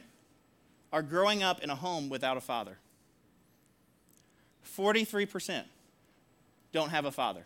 are 0.94 1.02
growing 1.02 1.44
up 1.44 1.62
in 1.62 1.70
a 1.70 1.76
home 1.76 2.08
without 2.08 2.38
a 2.38 2.40
father. 2.40 2.78
43% 4.78 5.66
don't 6.72 6.92
have 6.92 7.04
a 7.04 7.12
father. 7.12 7.44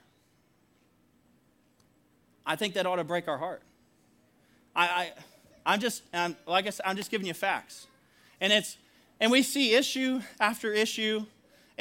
I 2.46 2.56
think 2.58 2.76
that 2.76 2.86
ought 2.86 2.98
to 2.98 3.04
break 3.04 3.28
our 3.28 3.40
heart. 3.40 3.64
I, 4.76 5.12
I, 5.66 5.74
am 5.74 5.80
just, 5.80 6.04
I'm, 6.14 6.38
like 6.46 6.68
I 6.68 6.70
said, 6.70 6.86
I'm 6.86 6.98
just 6.98 7.10
giving 7.10 7.26
you 7.26 7.34
facts. 7.34 7.88
And 8.40 8.54
it's, 8.54 8.78
and 9.20 9.32
we 9.32 9.42
see 9.42 9.74
issue 9.74 10.22
after 10.40 10.72
issue. 10.72 11.26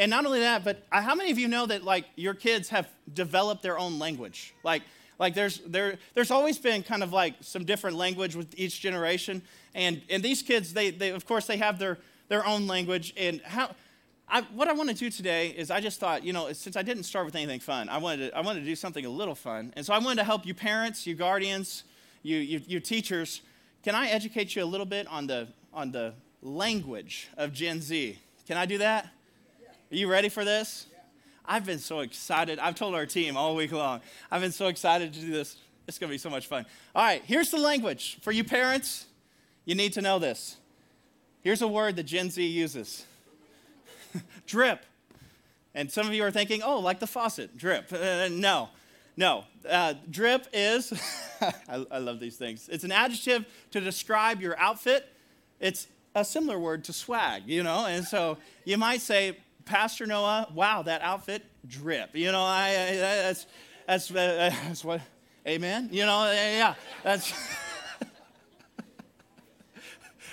And 0.00 0.08
not 0.08 0.24
only 0.24 0.40
that, 0.40 0.64
but 0.64 0.82
how 0.88 1.14
many 1.14 1.30
of 1.30 1.38
you 1.38 1.46
know 1.46 1.66
that 1.66 1.84
like 1.84 2.06
your 2.16 2.32
kids 2.32 2.70
have 2.70 2.88
developed 3.12 3.62
their 3.62 3.78
own 3.78 3.98
language? 3.98 4.54
Like, 4.64 4.80
like 5.18 5.34
there's, 5.34 5.58
there, 5.66 5.98
there's 6.14 6.30
always 6.30 6.58
been 6.58 6.82
kind 6.82 7.02
of 7.02 7.12
like 7.12 7.34
some 7.42 7.66
different 7.66 7.98
language 7.98 8.34
with 8.34 8.54
each 8.56 8.80
generation. 8.80 9.42
And, 9.74 10.00
and 10.08 10.22
these 10.22 10.40
kids, 10.42 10.72
they, 10.72 10.88
they, 10.90 11.10
of 11.10 11.26
course, 11.26 11.46
they 11.46 11.58
have 11.58 11.78
their, 11.78 11.98
their 12.28 12.46
own 12.46 12.66
language. 12.66 13.12
And 13.14 13.42
how, 13.42 13.72
I, 14.26 14.40
what 14.54 14.68
I 14.68 14.72
want 14.72 14.88
to 14.88 14.94
do 14.94 15.10
today 15.10 15.48
is 15.48 15.70
I 15.70 15.82
just 15.82 16.00
thought, 16.00 16.24
you 16.24 16.32
know, 16.32 16.50
since 16.54 16.76
I 16.76 16.82
didn't 16.82 17.02
start 17.02 17.26
with 17.26 17.36
anything 17.36 17.60
fun, 17.60 17.90
I 17.90 17.98
wanted 17.98 18.30
to, 18.30 18.38
I 18.38 18.40
wanted 18.40 18.60
to 18.60 18.66
do 18.66 18.76
something 18.76 19.04
a 19.04 19.10
little 19.10 19.34
fun. 19.34 19.70
And 19.76 19.84
so 19.84 19.92
I 19.92 19.98
wanted 19.98 20.16
to 20.16 20.24
help 20.24 20.46
you 20.46 20.54
parents, 20.54 21.06
you 21.06 21.14
guardians, 21.14 21.84
you, 22.22 22.38
you, 22.38 22.62
you 22.66 22.80
teachers. 22.80 23.42
Can 23.82 23.94
I 23.94 24.08
educate 24.08 24.56
you 24.56 24.64
a 24.64 24.64
little 24.64 24.86
bit 24.86 25.06
on 25.08 25.26
the, 25.26 25.48
on 25.74 25.92
the 25.92 26.14
language 26.40 27.28
of 27.36 27.52
Gen 27.52 27.82
Z? 27.82 28.18
Can 28.46 28.56
I 28.56 28.64
do 28.64 28.78
that? 28.78 29.10
Are 29.92 29.96
you 29.96 30.06
ready 30.06 30.28
for 30.28 30.44
this? 30.44 30.86
I've 31.44 31.66
been 31.66 31.80
so 31.80 32.00
excited. 32.00 32.60
I've 32.60 32.76
told 32.76 32.94
our 32.94 33.06
team 33.06 33.36
all 33.36 33.56
week 33.56 33.72
long, 33.72 34.00
I've 34.30 34.40
been 34.40 34.52
so 34.52 34.68
excited 34.68 35.12
to 35.14 35.20
do 35.20 35.32
this. 35.32 35.56
It's 35.88 35.98
going 35.98 36.08
to 36.08 36.14
be 36.14 36.18
so 36.18 36.30
much 36.30 36.46
fun. 36.46 36.64
All 36.94 37.02
right, 37.02 37.22
here's 37.24 37.50
the 37.50 37.58
language. 37.58 38.18
For 38.22 38.30
you 38.30 38.44
parents, 38.44 39.06
you 39.64 39.74
need 39.74 39.92
to 39.94 40.00
know 40.00 40.20
this. 40.20 40.58
Here's 41.42 41.60
a 41.60 41.66
word 41.66 41.96
that 41.96 42.04
Gen 42.04 42.30
Z 42.30 42.46
uses 42.46 43.04
drip. 44.46 44.84
And 45.74 45.90
some 45.90 46.06
of 46.06 46.14
you 46.14 46.22
are 46.22 46.30
thinking, 46.30 46.62
oh, 46.62 46.78
like 46.78 47.00
the 47.00 47.08
faucet, 47.08 47.56
drip. 47.56 47.92
Uh, 47.92 48.28
no, 48.30 48.68
no. 49.16 49.42
Uh, 49.68 49.94
drip 50.08 50.46
is, 50.52 50.92
I, 51.40 51.84
I 51.90 51.98
love 51.98 52.20
these 52.20 52.36
things. 52.36 52.68
It's 52.70 52.84
an 52.84 52.92
adjective 52.92 53.44
to 53.72 53.80
describe 53.80 54.40
your 54.40 54.56
outfit. 54.56 55.12
It's 55.58 55.88
a 56.14 56.24
similar 56.24 56.60
word 56.60 56.84
to 56.84 56.92
swag, 56.92 57.42
you 57.46 57.64
know? 57.64 57.86
And 57.86 58.04
so 58.04 58.38
you 58.64 58.78
might 58.78 59.00
say, 59.00 59.36
Pastor 59.70 60.04
Noah, 60.04 60.48
wow, 60.52 60.82
that 60.82 61.00
outfit 61.00 61.44
drip. 61.64 62.10
You 62.14 62.32
know, 62.32 62.42
I, 62.42 62.70
I 62.70 62.96
that's 62.96 63.46
that's 63.86 64.10
uh, 64.10 64.52
that's 64.64 64.84
what. 64.84 65.00
Amen. 65.46 65.88
You 65.92 66.06
know, 66.06 66.28
yeah, 66.32 66.74
that's. 67.04 67.32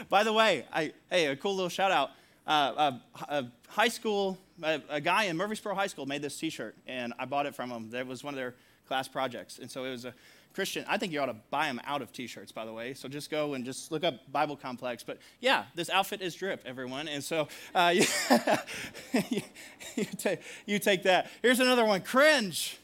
By 0.09 0.23
the 0.23 0.33
way, 0.33 0.65
I, 0.73 0.91
hey, 1.11 1.27
a 1.27 1.35
cool 1.35 1.53
little 1.53 1.69
shout 1.69 1.91
out. 1.91 2.09
Uh, 2.47 2.93
a, 3.29 3.35
a, 3.35 3.51
high 3.67 3.89
school, 3.89 4.39
a, 4.63 4.81
a, 4.89 5.01
guy 5.01 5.25
in 5.25 5.37
Murfreesboro 5.37 5.75
High 5.75 5.87
School 5.87 6.07
made 6.07 6.23
this 6.23 6.35
T-shirt, 6.37 6.75
and 6.87 7.13
I 7.19 7.25
bought 7.25 7.45
it 7.45 7.53
from 7.53 7.69
him. 7.69 7.91
That 7.91 8.07
was 8.07 8.23
one 8.23 8.33
of 8.33 8.37
their 8.37 8.55
class 8.87 9.07
projects, 9.07 9.59
and 9.59 9.69
so 9.69 9.83
it 9.83 9.91
was 9.91 10.05
a 10.05 10.15
Christian, 10.57 10.83
I 10.87 10.97
think 10.97 11.13
you 11.13 11.19
ought 11.19 11.27
to 11.27 11.35
buy 11.51 11.67
them 11.67 11.79
out 11.85 12.01
of 12.01 12.11
t 12.11 12.25
shirts, 12.25 12.51
by 12.51 12.65
the 12.65 12.73
way. 12.73 12.95
So 12.95 13.07
just 13.07 13.29
go 13.29 13.53
and 13.53 13.63
just 13.63 13.91
look 13.91 14.03
up 14.03 14.15
Bible 14.31 14.55
Complex. 14.55 15.03
But 15.03 15.19
yeah, 15.39 15.65
this 15.75 15.87
outfit 15.87 16.19
is 16.19 16.33
drip, 16.33 16.63
everyone. 16.65 17.07
And 17.07 17.23
so 17.23 17.47
uh, 17.75 17.93
you, 19.29 19.41
you, 19.95 20.05
take, 20.17 20.39
you 20.65 20.79
take 20.79 21.03
that. 21.03 21.29
Here's 21.43 21.59
another 21.59 21.85
one 21.85 22.01
cringe. 22.01 22.79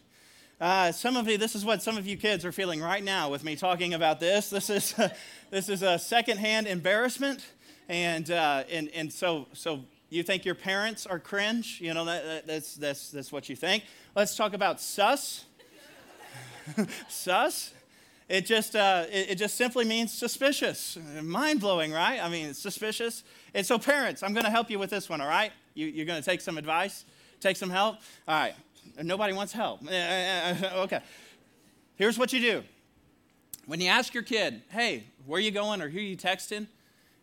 Uh, 0.62 0.92
some 0.92 1.18
of 1.18 1.28
you, 1.28 1.40
this 1.40 1.56
is 1.56 1.66
what 1.66 1.82
some 1.82 1.98
of 1.98 2.06
you 2.06 2.16
kids 2.16 2.46
are 2.46 2.52
feeling 2.52 2.80
right 2.80 3.04
now 3.04 3.32
with 3.32 3.44
me 3.44 3.56
talking 3.56 3.96
about 3.96 4.20
this. 4.20 4.52
This 4.52 4.70
is, 4.70 4.94
uh, 5.00 5.10
this 5.50 5.68
is 5.68 5.82
a 5.82 5.98
secondhand 5.98 6.68
embarrassment. 6.68 7.44
And, 7.90 8.30
uh, 8.30 8.66
and, 8.72 8.88
and 8.94 9.12
so, 9.12 9.48
so 9.54 9.80
you 10.12 10.22
think 10.22 10.46
your 10.46 10.54
parents 10.54 11.08
are 11.08 11.18
cringe? 11.18 11.82
You 11.82 11.96
know, 11.96 12.06
that, 12.06 12.46
that's, 12.46 12.76
that's, 12.76 13.10
that's 13.10 13.32
what 13.32 13.50
you 13.50 13.56
think. 13.56 13.84
Let's 14.16 14.36
talk 14.36 14.54
about 14.54 14.80
sus. 14.80 15.46
Sus? 17.08 17.74
It 18.30 18.46
just, 18.46 18.76
uh, 18.76 19.06
it, 19.12 19.32
it, 19.32 19.36
just 19.36 19.56
simply 19.56 19.86
means 19.86 20.12
suspicious. 20.12 20.98
Mind 21.22 21.60
blowing, 21.60 21.92
right? 21.92 22.24
I 22.24 22.30
mean, 22.30 22.48
it's 22.48 22.60
suspicious. 22.60 23.24
And 23.54 23.66
so, 23.66 23.78
parents, 23.78 24.24
I'm 24.24 24.34
going 24.34 24.46
to 24.46 24.52
help 24.52 24.70
you 24.70 24.80
with 24.80 24.90
this 24.90 25.10
one, 25.10 25.22
all 25.22 25.28
right? 25.28 25.52
You, 25.74 25.88
you're 25.88 26.06
going 26.06 26.22
to 26.22 26.26
take 26.26 26.42
some 26.42 26.58
advice, 26.58 27.06
take 27.42 27.58
some 27.58 27.70
help? 27.70 27.98
All 28.28 28.40
right. 28.40 28.54
Nobody 29.02 29.34
wants 29.34 29.54
help. 29.54 29.82
Eh, 29.84 29.92
eh, 29.92 30.56
eh, 30.62 30.76
okay. 30.82 31.00
Here's 31.96 32.18
what 32.18 32.34
you 32.34 32.40
do 32.40 32.64
when 33.66 33.80
you 33.80 33.88
ask 33.88 34.14
your 34.14 34.24
kid, 34.24 34.62
hey, 34.70 35.06
where 35.26 35.38
are 35.38 35.42
you 35.42 35.52
going 35.52 35.82
or 35.82 35.90
who 35.90 35.98
are 36.00 36.02
you 36.02 36.18
texting? 36.18 36.68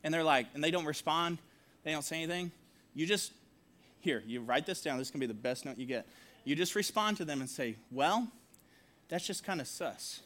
And 0.03 0.13
they're 0.13 0.25
like, 0.25 0.47
and 0.55 0.65
they 0.65 0.71
don't 0.71 0.87
respond, 0.87 1.39
they 1.85 1.93
don't 1.93 2.05
say 2.05 2.17
anything, 2.17 2.51
you 2.95 3.07
just, 3.07 3.33
here, 4.01 4.23
you 4.27 4.41
write 4.41 4.67
this 4.67 4.81
down. 4.81 4.99
This 4.99 5.09
is 5.09 5.11
going 5.11 5.21
to 5.21 5.27
be 5.27 5.33
the 5.33 5.39
best 5.41 5.65
note 5.65 5.77
you 5.77 5.87
get. 5.87 6.07
You 6.45 6.57
just 6.57 6.75
respond 6.75 7.19
to 7.19 7.25
them 7.25 7.41
and 7.41 7.49
say, 7.49 7.77
well, 7.91 8.29
that's 9.11 9.27
just 9.27 9.45
kind 9.45 9.61
of 9.61 9.67
sus. 9.67 10.21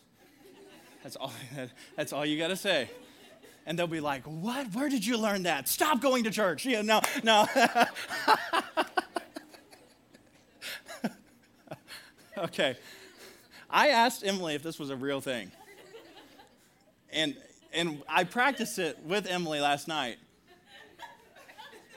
That's 1.03 1.16
all, 1.16 1.33
that's 1.97 2.12
all 2.12 2.25
you 2.25 2.38
got 2.38 2.47
to 2.49 2.57
say. 2.57 2.88
And 3.66 3.79
they'll 3.79 3.87
be 3.87 4.01
like, 4.01 4.25
What? 4.25 4.75
Where 4.75 4.88
did 4.88 5.07
you 5.07 5.18
learn 5.18 5.44
that? 5.44 5.68
Stop 5.68 6.01
going 6.01 6.25
to 6.25 6.31
church. 6.31 6.66
Yeah, 6.66 6.83
no, 6.83 7.01
no. 7.23 7.47
okay. 12.38 12.77
I 13.70 13.88
asked 13.88 14.25
Emily 14.25 14.55
if 14.55 14.62
this 14.62 14.79
was 14.79 14.90
a 14.90 14.97
real 14.97 15.20
thing. 15.20 15.51
And, 17.11 17.37
and 17.73 18.03
I 18.09 18.25
practiced 18.25 18.79
it 18.79 18.99
with 19.05 19.27
Emily 19.27 19.61
last 19.61 19.88
night. 19.88 20.18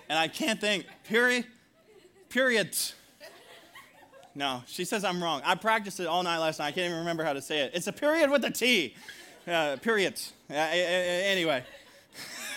And 0.10 0.17
I 0.17 0.30
can't 0.30 0.62
think, 0.62 0.86
period, 1.04 1.43
periods. 2.30 2.93
No, 4.38 4.62
she 4.67 4.86
says 4.86 5.04
I'm 5.04 5.21
wrong. 5.21 5.41
I 5.43 5.56
practiced 5.56 6.00
it 6.00 6.06
all 6.06 6.21
night 6.21 6.38
last 6.38 6.60
night. 6.60 6.67
I 6.67 6.71
can't 6.71 6.86
even 6.86 7.00
remember 7.00 7.23
how 7.23 7.34
to 7.34 7.41
say 7.41 7.62
it. 7.62 7.71
It's 7.73 7.88
a 7.88 7.91
period 7.91 8.30
with 8.30 8.45
a 8.45 8.52
T. 8.52 8.93
Uh, 9.47 9.78
periods. 9.78 10.32
Uh, 10.47 10.54
anyway. 10.54 11.63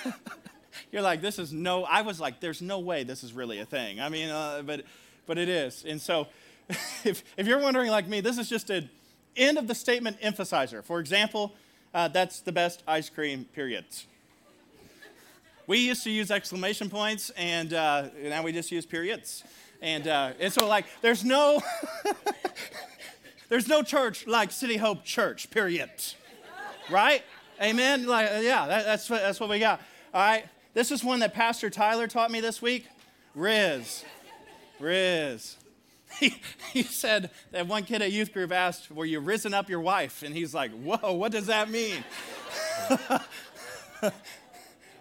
You're 0.92 1.00
like, 1.00 1.22
this 1.22 1.38
is 1.38 1.54
no, 1.54 1.84
I 1.84 2.02
was 2.02 2.20
like, 2.20 2.38
there's 2.38 2.60
no 2.60 2.80
way 2.80 3.02
this 3.02 3.24
is 3.24 3.32
really 3.32 3.60
a 3.60 3.64
thing. 3.64 3.98
I 3.98 4.10
mean, 4.10 4.28
uh, 4.28 4.60
but, 4.66 4.84
but 5.26 5.38
it 5.38 5.48
is. 5.48 5.86
And 5.88 5.98
so 5.98 6.26
if, 7.04 7.24
if 7.38 7.46
you're 7.46 7.60
wondering 7.60 7.90
like 7.90 8.06
me, 8.06 8.20
this 8.20 8.36
is 8.36 8.50
just 8.50 8.68
an 8.68 8.90
end 9.34 9.56
of 9.56 9.66
the 9.66 9.74
statement 9.74 10.20
emphasizer. 10.20 10.84
For 10.84 11.00
example, 11.00 11.54
uh, 11.94 12.08
that's 12.08 12.40
the 12.40 12.52
best 12.52 12.82
ice 12.86 13.08
cream, 13.08 13.46
periods. 13.54 14.06
We 15.66 15.78
used 15.78 16.04
to 16.04 16.10
use 16.10 16.30
exclamation 16.30 16.90
points, 16.90 17.30
and 17.38 17.72
uh, 17.72 18.08
now 18.22 18.42
we 18.42 18.52
just 18.52 18.70
use 18.70 18.84
periods. 18.84 19.44
And, 19.82 20.06
uh, 20.06 20.32
and 20.38 20.52
so, 20.52 20.66
like, 20.66 20.84
there's 21.00 21.24
no, 21.24 21.62
there's 23.48 23.68
no 23.68 23.82
church 23.82 24.26
like 24.26 24.50
City 24.52 24.76
Hope 24.76 25.04
Church, 25.04 25.50
period. 25.50 25.90
Right? 26.90 27.22
Amen? 27.62 28.06
Like, 28.06 28.30
uh, 28.30 28.40
yeah, 28.40 28.66
that, 28.66 28.84
that's, 28.84 29.08
what, 29.08 29.22
that's 29.22 29.40
what 29.40 29.48
we 29.48 29.58
got. 29.58 29.80
All 30.12 30.20
right? 30.20 30.44
This 30.74 30.90
is 30.90 31.02
one 31.02 31.20
that 31.20 31.34
Pastor 31.34 31.70
Tyler 31.70 32.06
taught 32.06 32.30
me 32.30 32.40
this 32.40 32.60
week. 32.60 32.86
Rizz. 33.36 34.04
Rizz. 34.80 35.56
He, 36.18 36.34
he 36.72 36.82
said 36.82 37.30
that 37.52 37.68
one 37.68 37.84
kid 37.84 38.02
at 38.02 38.10
youth 38.10 38.32
group 38.32 38.50
asked, 38.50 38.90
Were 38.90 39.04
you 39.04 39.20
risen 39.20 39.54
up 39.54 39.70
your 39.70 39.78
wife? 39.78 40.24
And 40.24 40.34
he's 40.34 40.52
like, 40.52 40.72
Whoa, 40.72 41.12
what 41.12 41.30
does 41.30 41.46
that 41.46 41.70
mean? 41.70 42.02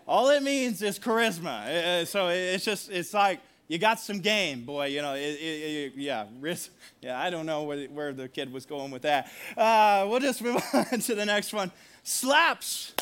All 0.07 0.29
it 0.29 0.43
means 0.43 0.83
is 0.83 0.99
charisma. 0.99 1.65
Uh, 1.65 1.71
uh, 1.71 2.05
so 2.05 2.27
it's 2.27 2.63
just, 2.63 2.91
it's 2.91 3.11
like, 3.11 3.39
you 3.69 3.77
got 3.77 3.99
some 3.99 4.19
game, 4.19 4.65
boy. 4.65 4.87
You 4.87 5.01
know, 5.03 5.13
it, 5.13 5.19
it, 5.19 5.93
it, 5.93 5.93
yeah, 5.95 6.25
risk. 6.41 6.71
Yeah, 7.01 7.17
I 7.17 7.29
don't 7.29 7.45
know 7.45 7.63
where, 7.63 7.85
where 7.85 8.11
the 8.11 8.27
kid 8.27 8.51
was 8.51 8.65
going 8.65 8.91
with 8.91 9.03
that. 9.03 9.31
Uh, 9.55 10.05
we'll 10.09 10.19
just 10.19 10.41
move 10.43 10.61
on 10.73 10.99
to 10.99 11.15
the 11.15 11.25
next 11.25 11.53
one. 11.53 11.71
Slaps. 12.03 12.93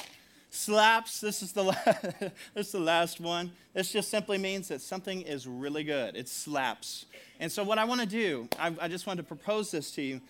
Slaps. 0.52 1.20
This 1.20 1.42
is 1.42 1.52
the 1.52 1.64
this 2.54 2.68
is 2.68 2.72
the 2.74 2.80
last 2.80 3.20
one. 3.20 3.52
This 3.74 3.92
just 3.92 4.12
simply 4.12 4.38
means 4.38 4.68
that 4.68 4.82
something 4.82 5.22
is 5.22 5.48
really 5.48 5.84
good. 5.84 6.16
It 6.16 6.30
slaps. 6.30 7.08
And 7.40 7.52
so, 7.52 7.64
what 7.64 7.80
I 7.80 7.86
want 7.86 8.02
to 8.02 8.08
do, 8.08 8.48
I, 8.60 8.76
I, 8.80 8.88
just 8.88 9.08
want 9.08 9.18
to 9.18 9.24
propose 9.24 9.72
this 9.72 9.90
to 9.94 10.02
you, 10.04 10.22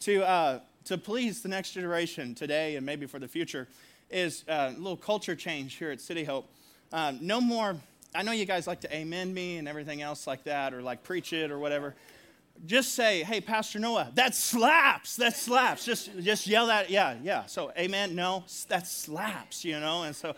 to 0.00 0.24
uh, 0.28 0.60
to 0.86 0.98
please 0.98 1.42
the 1.42 1.48
next 1.48 1.72
generation 1.72 2.34
today 2.34 2.74
and 2.74 2.84
maybe 2.84 3.06
for 3.06 3.20
the 3.20 3.28
future, 3.28 3.68
is 4.10 4.42
uh, 4.48 4.72
a 4.74 4.78
little 4.78 4.96
culture 4.96 5.36
change 5.36 5.74
here 5.74 5.92
at 5.92 6.00
City 6.00 6.24
Hope. 6.24 6.48
Uh, 6.92 7.12
no 7.20 7.40
more 7.40 7.76
I 8.14 8.22
know 8.22 8.32
you 8.32 8.44
guys 8.44 8.66
like 8.66 8.80
to 8.82 8.94
amen 8.94 9.32
me 9.32 9.56
and 9.56 9.66
everything 9.66 10.02
else 10.02 10.26
like 10.26 10.44
that, 10.44 10.74
or 10.74 10.82
like 10.82 11.02
preach 11.02 11.32
it 11.32 11.50
or 11.50 11.58
whatever. 11.58 11.94
Just 12.66 12.94
say, 12.94 13.22
hey, 13.22 13.40
Pastor 13.40 13.78
Noah, 13.78 14.12
that 14.14 14.34
slaps, 14.34 15.16
that 15.16 15.34
slaps. 15.34 15.84
Just, 15.84 16.10
just 16.20 16.46
yell 16.46 16.66
that, 16.66 16.90
yeah, 16.90 17.16
yeah. 17.22 17.46
So, 17.46 17.72
amen, 17.76 18.14
no, 18.14 18.44
that 18.68 18.86
slaps, 18.86 19.64
you 19.64 19.80
know? 19.80 20.02
And 20.02 20.14
so, 20.14 20.34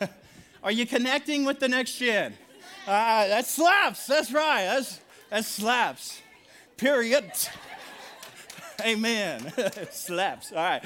are 0.62 0.70
you 0.70 0.86
connecting 0.86 1.44
with 1.44 1.58
the 1.58 1.68
next 1.68 1.96
gen? 1.96 2.34
Uh, 2.86 3.26
that 3.28 3.46
slaps, 3.46 4.06
that's 4.06 4.30
right, 4.30 4.64
that's, 4.64 5.00
that 5.30 5.44
slaps. 5.44 6.20
Period. 6.76 7.32
Amen. 8.84 9.52
slaps. 9.90 10.52
All 10.52 10.58
right. 10.58 10.84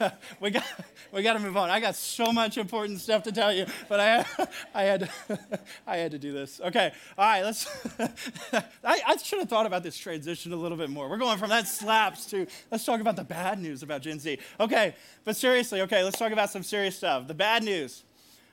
we 0.40 0.50
got 0.50 0.64
we 1.12 1.22
got 1.22 1.34
to 1.34 1.38
move 1.38 1.56
on. 1.56 1.70
I 1.70 1.80
got 1.80 1.96
so 1.96 2.32
much 2.32 2.58
important 2.58 3.00
stuff 3.00 3.22
to 3.24 3.32
tell 3.32 3.52
you, 3.52 3.66
but 3.88 4.00
I, 4.00 4.24
I 4.74 4.82
had, 4.82 5.10
I 5.86 5.96
had 5.96 6.10
to 6.12 6.18
do 6.18 6.32
this. 6.32 6.60
Okay, 6.60 6.92
all 7.18 7.24
right. 7.24 7.42
Let's. 7.42 7.66
I, 8.52 9.00
I 9.06 9.16
should 9.16 9.40
have 9.40 9.48
thought 9.48 9.66
about 9.66 9.82
this 9.82 9.96
transition 9.96 10.52
a 10.52 10.56
little 10.56 10.78
bit 10.78 10.90
more. 10.90 11.08
We're 11.08 11.18
going 11.18 11.38
from 11.38 11.50
that 11.50 11.66
slaps 11.66 12.26
to 12.26 12.46
let's 12.70 12.84
talk 12.84 13.00
about 13.00 13.16
the 13.16 13.24
bad 13.24 13.58
news 13.60 13.82
about 13.82 14.02
Gen 14.02 14.18
Z. 14.18 14.38
Okay, 14.60 14.94
but 15.24 15.36
seriously, 15.36 15.80
okay, 15.82 16.04
let's 16.04 16.18
talk 16.18 16.32
about 16.32 16.50
some 16.50 16.62
serious 16.62 16.96
stuff. 16.96 17.26
The 17.26 17.34
bad 17.34 17.64
news 17.64 18.04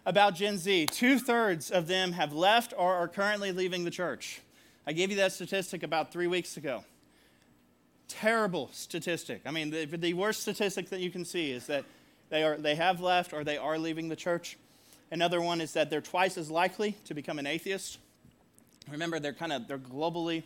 about 0.06 0.36
Gen 0.36 0.58
Z: 0.58 0.88
two 0.88 1.20
thirds 1.20 1.72
of 1.72 1.88
them 1.88 2.14
have 2.14 2.34
left 2.34 2.74
or 2.78 2.96
are 2.96 3.08
currently 3.08 3.52
leaving 3.52 3.86
the 3.86 3.92
church. 3.92 4.42
I 4.88 4.94
gave 4.94 5.12
you 5.12 5.18
that 5.18 5.32
statistic 5.32 5.84
about 5.84 6.12
three 6.12 6.28
weeks 6.28 6.58
ago 6.58 6.84
terrible 8.12 8.70
statistic. 8.74 9.42
I 9.46 9.52
mean, 9.52 9.70
the, 9.70 9.86
the, 9.86 10.14
worst 10.14 10.42
statistic 10.42 10.90
that 10.90 11.00
you 11.00 11.10
can 11.10 11.26
see 11.26 11.52
is 11.52 11.68
that 11.68 11.86
they, 12.30 12.44
are, 12.44 12.58
they 12.58 12.76
have 12.76 13.02
left 13.02 13.34
or 13.34 13.44
they 13.44 13.58
are 13.58 13.78
leaving 13.78 14.10
the 14.10 14.16
church. 14.16 14.58
Another 15.12 15.42
one 15.42 15.62
is 15.62 15.74
that 15.74 15.90
they're 15.90 16.02
twice 16.02 16.38
as 16.38 16.50
likely 16.50 16.96
to 17.06 17.14
become 17.14 17.40
an 17.40 17.48
atheist. 17.48 17.98
Remember, 18.90 19.20
they're 19.20 19.34
kind 19.34 19.54
of 19.54 19.68
they're 19.68 19.78
globally 19.78 20.44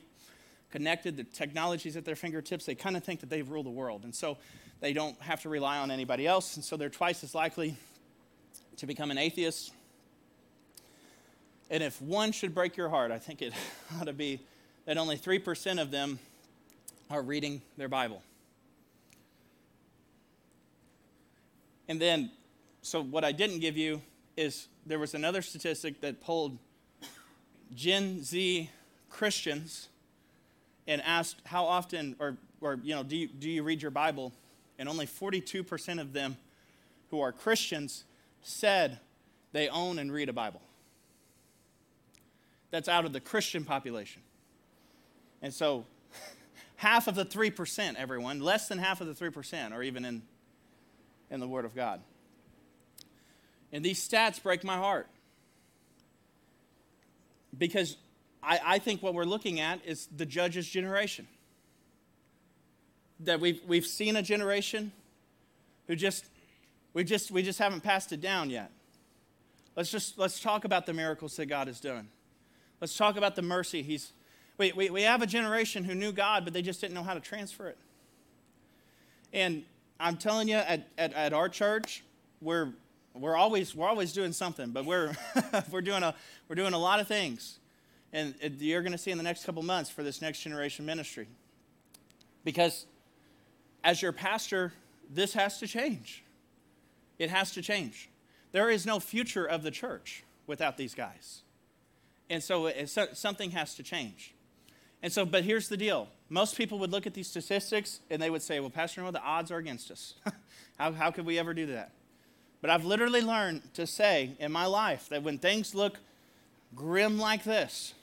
connected. 0.72 1.18
The 1.18 1.24
technology's 1.24 1.96
at 1.96 2.06
their 2.06 2.16
fingertips. 2.16 2.66
They 2.66 2.76
kind 2.76 2.98
of 2.98 3.04
think 3.04 3.20
that 3.22 3.30
they 3.30 3.42
rule 3.42 3.64
the 3.64 3.70
world, 3.70 4.04
and 4.04 4.14
so 4.14 4.38
they 4.82 4.94
don't 4.94 5.20
have 5.22 5.42
to 5.44 5.50
rely 5.50 5.78
on 5.78 5.92
anybody 5.92 6.28
else. 6.28 6.56
And 6.56 6.66
so 6.66 6.78
they're 6.78 6.90
twice 6.90 7.24
as 7.24 7.34
likely 7.34 7.78
to 8.78 8.88
become 8.88 9.12
an 9.12 9.18
atheist. 9.18 9.72
And 11.70 11.82
if 11.82 12.02
one 12.02 12.32
should 12.32 12.54
break 12.54 12.78
your 12.78 12.90
heart, 12.90 13.12
I 13.12 13.20
think 13.20 13.42
it 13.42 13.54
ought 14.00 14.06
to 14.06 14.14
be 14.14 14.42
that 14.86 14.98
only 14.98 15.18
3% 15.18 15.82
of 15.82 15.92
them 15.92 16.20
are 17.10 17.22
reading 17.22 17.62
their 17.78 17.88
Bible. 17.90 18.22
And 21.88 22.02
then, 22.02 22.32
so 22.82 23.02
what 23.02 23.24
I 23.24 23.32
didn't 23.32 23.60
give 23.60 23.78
you 23.78 24.02
is 24.36 24.68
there 24.86 25.00
was 25.00 25.14
another 25.14 25.42
statistic 25.42 26.02
that 26.02 26.22
polled 26.22 26.58
Gen 27.74 28.24
Z 28.24 28.70
Christians 29.10 29.90
and 30.88 31.02
asked 31.02 31.42
how 31.46 31.66
often, 31.66 32.16
or, 32.20 32.38
or 32.62 32.80
you 32.84 32.96
know, 32.96 33.04
do 33.04 33.16
you, 33.16 33.28
do 33.28 33.50
you 33.50 33.64
read 33.64 33.82
your 33.82 33.92
Bible? 33.92 34.34
And 34.78 34.90
only 34.90 35.08
42% 35.08 36.02
of 36.02 36.14
them 36.14 36.38
who 37.12 37.22
are 37.22 37.32
Christians 37.32 38.04
said 38.42 39.00
they 39.52 39.70
own 39.70 40.00
and 40.00 40.12
read 40.12 40.30
a 40.30 40.34
Bible. 40.34 40.62
That's 42.72 42.90
out 42.90 43.06
of 43.06 43.14
the 43.14 43.22
Christian 43.22 43.64
population. 43.64 44.22
And 45.42 45.54
so, 45.54 45.86
half 46.86 47.08
of 47.08 47.16
the 47.16 47.26
3%, 47.26 47.96
everyone, 47.96 48.40
less 48.40 48.68
than 48.68 48.78
half 48.78 49.02
of 49.02 49.08
the 49.08 49.14
3% 49.14 49.72
are 49.72 49.82
even 49.82 50.06
in 50.06 50.22
in 51.32 51.40
the 51.40 51.48
Word 51.48 51.66
of 51.66 51.76
God. 51.76 52.02
And 53.72 53.84
these 53.84 54.08
stats 54.08 54.42
break 54.42 54.64
my 54.64 54.78
heart 54.78 55.08
because 57.58 57.98
I, 58.44 58.60
I 58.64 58.80
think 58.80 59.02
what 59.02 59.16
we're 59.16 59.26
looking 59.26 59.60
at 59.60 59.80
is 59.86 60.08
the 60.16 60.26
judge's 60.26 60.68
generation. 60.68 61.28
That 63.22 63.40
we've, 63.40 63.62
we've 63.66 63.88
seen 63.88 64.16
a 64.16 64.22
generation 64.22 64.92
who 65.88 65.96
just 65.96 66.26
we 66.94 67.04
just 67.04 67.32
we 67.32 67.42
just 67.42 67.60
haven't 67.60 67.82
passed 67.82 68.12
it 68.12 68.22
down 68.22 68.50
yet. 68.50 68.72
Let's 69.76 69.90
just 69.90 70.18
let's 70.18 70.40
talk 70.40 70.64
about 70.64 70.86
the 70.86 70.94
miracles 70.94 71.36
that 71.38 71.48
God 71.48 71.68
is 71.68 71.80
doing 71.80 72.08
Let's 72.82 72.96
talk 72.96 73.18
about 73.18 73.36
the 73.36 73.42
mercy 73.42 73.82
He's 73.82 74.12
we, 74.58 74.72
we, 74.72 74.90
we 74.90 75.02
have 75.04 75.22
a 75.22 75.28
generation 75.28 75.84
who 75.84 75.96
knew 75.96 76.12
God, 76.12 76.44
but 76.44 76.54
they 76.54 76.62
just 76.62 76.82
didn't 76.82 76.94
know 76.94 77.04
how 77.04 77.14
to 77.14 77.20
transfer 77.20 77.68
it. 77.68 77.78
And 79.34 79.64
I'm 80.00 80.18
telling 80.18 80.48
you, 80.48 80.56
at, 80.56 80.88
at, 80.98 81.14
at 81.14 81.34
our 81.34 81.50
church, 81.50 82.04
we're, 82.42 82.74
we're, 83.14 83.36
always, 83.36 83.76
we're 83.76 83.88
always 83.88 84.14
doing 84.14 84.32
something, 84.34 84.72
but 84.72 84.86
we're, 84.86 85.16
we're, 85.72 85.82
doing 85.82 86.04
a, 86.04 86.16
we're 86.48 86.56
doing 86.56 86.74
a 86.74 86.78
lot 86.78 87.00
of 87.00 87.08
things. 87.08 87.60
And 88.14 88.34
you're 88.60 88.82
going 88.82 88.94
to 88.94 88.98
see 88.98 89.12
in 89.12 89.18
the 89.18 89.24
next 89.24 89.46
couple 89.46 89.62
months 89.62 89.90
for 89.90 90.04
this 90.04 90.22
next 90.22 90.40
generation 90.40 90.86
ministry. 90.86 91.28
Because 92.46 92.86
as 93.84 94.02
your 94.02 94.14
pastor, 94.14 94.72
this 95.10 95.34
has 95.34 95.60
to 95.60 95.68
change. 95.68 96.24
It 97.20 97.30
has 97.30 97.52
to 97.52 97.62
change. 97.62 98.10
There 98.52 98.70
is 98.70 98.86
no 98.86 99.00
future 99.02 99.46
of 99.46 99.64
the 99.64 99.72
church 99.72 100.24
without 100.48 100.78
these 100.78 100.94
guys. 100.94 101.42
And 102.30 102.42
so, 102.42 102.72
so 102.86 103.08
something 103.14 103.52
has 103.52 103.76
to 103.76 103.84
change. 103.84 104.35
And 105.06 105.14
so, 105.14 105.24
but 105.24 105.44
here's 105.44 105.70
the 105.70 105.78
deal 105.78 106.08
most 106.30 106.58
people 106.58 106.80
would 106.80 106.92
look 106.92 107.06
at 107.06 107.14
these 107.14 107.28
statistics 107.28 108.00
and 108.10 108.20
they 108.20 108.32
would 108.32 108.42
say, 108.42 108.60
well, 108.60 108.72
Pastor 108.72 109.02
Noah, 109.02 109.12
the 109.12 109.22
odds 109.22 109.52
are 109.52 109.58
against 109.58 109.92
us. 109.92 110.16
how, 110.80 110.94
how 110.94 111.12
could 111.12 111.28
we 111.28 111.38
ever 111.38 111.54
do 111.54 111.68
that? 111.68 111.92
But 112.60 112.72
I've 112.72 112.86
literally 112.86 113.22
learned 113.22 113.72
to 113.76 113.86
say 113.86 114.32
in 114.40 114.52
my 114.52 114.66
life 114.66 115.08
that 115.10 115.22
when 115.22 115.38
things 115.38 115.76
look 115.76 116.00
grim 116.74 117.20
like 117.20 117.44
this, 117.44 117.94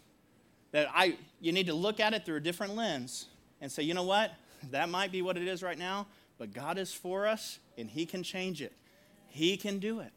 that 0.70 0.86
I, 0.94 1.16
you 1.40 1.50
need 1.50 1.66
to 1.66 1.74
look 1.74 1.98
at 1.98 2.14
it 2.14 2.24
through 2.24 2.36
a 2.36 2.40
different 2.40 2.76
lens 2.76 3.26
and 3.60 3.72
say, 3.72 3.82
you 3.82 3.94
know 3.94 4.04
what? 4.04 4.32
That 4.70 4.88
might 4.88 5.10
be 5.10 5.22
what 5.22 5.36
it 5.36 5.48
is 5.48 5.60
right 5.60 5.76
now, 5.76 6.06
but 6.38 6.54
God 6.54 6.78
is 6.78 6.94
for 6.94 7.26
us 7.26 7.58
and 7.76 7.90
He 7.90 8.06
can 8.06 8.22
change 8.22 8.62
it. 8.62 8.74
He 9.26 9.56
can 9.56 9.80
do 9.80 9.98
it. 9.98 10.12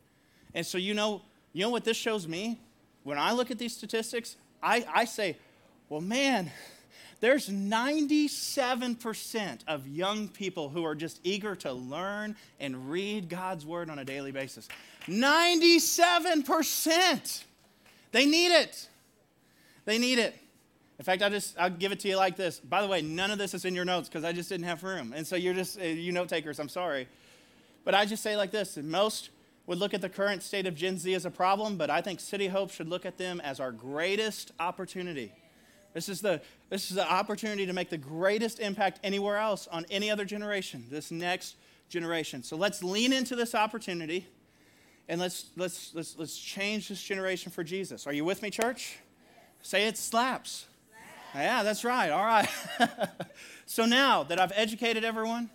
And 0.54 0.63
so, 0.63 0.78
you 0.78 0.93
know, 0.93 1.24
you 1.52 1.63
know 1.63 1.71
what 1.71 1.84
this 1.84 1.98
shows 1.98 2.28
me? 2.28 2.60
When 3.02 3.17
I 3.17 3.32
look 3.32 3.50
at 3.50 3.58
these 3.58 3.76
statistics, 3.76 4.36
I, 4.62 4.86
I 4.93 5.06
say, 5.06 5.38
well, 5.89 6.02
man, 6.02 6.52
there's 7.25 7.49
97% 7.49 9.59
of 9.67 9.88
young 9.88 10.27
people 10.27 10.69
who 10.69 10.85
are 10.85 10.93
just 10.93 11.19
eager 11.23 11.55
to 11.55 11.73
learn 11.73 12.35
and 12.59 12.91
read 12.91 13.29
God's 13.29 13.65
word 13.65 13.89
on 13.89 13.97
a 13.97 14.05
daily 14.05 14.31
basis. 14.31 14.67
97%. 15.07 17.43
They 18.11 18.27
need 18.27 18.51
it. 18.51 18.88
They 19.85 19.97
need 19.97 20.19
it. 20.19 20.35
In 20.99 21.05
fact, 21.05 21.23
I'll 21.23 21.31
just 21.31 21.57
I'll 21.57 21.71
give 21.71 21.91
it 21.91 21.99
to 22.01 22.07
you 22.07 22.15
like 22.15 22.38
this. 22.38 22.59
By 22.59 22.83
the 22.83 22.88
way, 22.88 23.01
none 23.01 23.31
of 23.31 23.39
this 23.39 23.55
is 23.55 23.65
in 23.65 23.73
your 23.73 23.85
notes 23.85 24.07
because 24.07 24.23
I 24.23 24.31
just 24.31 24.49
didn't 24.49 24.67
have 24.67 24.83
room. 24.83 25.11
And 25.15 25.25
so 25.25 25.35
you're 25.35 25.55
just 25.55 25.81
uh, 25.81 25.83
you 25.83 26.11
note 26.11 26.29
takers, 26.29 26.59
I'm 26.59 26.69
sorry. 26.69 27.07
But 27.83 27.95
I 27.95 28.05
just 28.05 28.21
say 28.21 28.38
like 28.38 28.51
this, 28.51 28.77
most 28.77 29.31
would 29.65 29.79
look 29.79 29.95
at 29.95 30.01
the 30.01 30.09
current 30.09 30.43
state 30.43 30.67
of 30.67 30.75
Gen 30.75 30.99
Z 30.99 31.11
as 31.15 31.25
a 31.25 31.31
problem, 31.31 31.75
but 31.75 31.89
I 31.89 32.01
think 32.01 32.19
City 32.19 32.49
Hope 32.49 32.69
should 32.69 32.88
look 32.88 33.03
at 33.03 33.17
them 33.17 33.41
as 33.41 33.59
our 33.59 33.71
greatest 33.71 34.51
opportunity 34.59 35.33
this 35.95 36.10
is, 36.10 36.19
the, 36.19 36.41
this 36.69 36.91
is 36.91 36.97
the 36.97 37.10
opportunity 37.10 37.65
to 37.65 37.71
make 37.71 37.89
the 37.89 37.97
greatest 37.97 38.60
impact 38.60 38.99
anywhere 39.01 39.38
else 39.38 39.65
on 39.71 39.86
any 39.89 40.12
other 40.12 40.25
generation, 40.25 40.84
this 40.91 41.10
next 41.10 41.55
generation. 41.88 42.43
So 42.43 42.58
let's 42.58 42.84
lean 42.84 43.13
into 43.13 43.34
this 43.34 43.55
opportunity 43.55 44.27
and 45.08 45.21
let's, 45.21 45.51
let's, 45.55 45.95
let's, 45.95 46.19
let's 46.19 46.38
change 46.38 46.89
this 46.89 47.01
generation 47.01 47.49
for 47.49 47.63
Jesus. 47.63 48.05
Are 48.08 48.12
you 48.12 48.25
with 48.25 48.41
me, 48.41 48.49
church? 48.49 48.97
Say 49.62 49.88
it 49.88 49.97
slaps. 49.97 50.65
Yeah, 51.34 51.63
that's 51.63 51.86
right. 51.86 52.10
All 52.10 52.25
right. 52.25 52.49
so 53.65 53.86
now 53.86 54.23
that 54.23 54.38
I've 54.38 54.51
educated 54.53 55.05
everyone, 55.05 55.49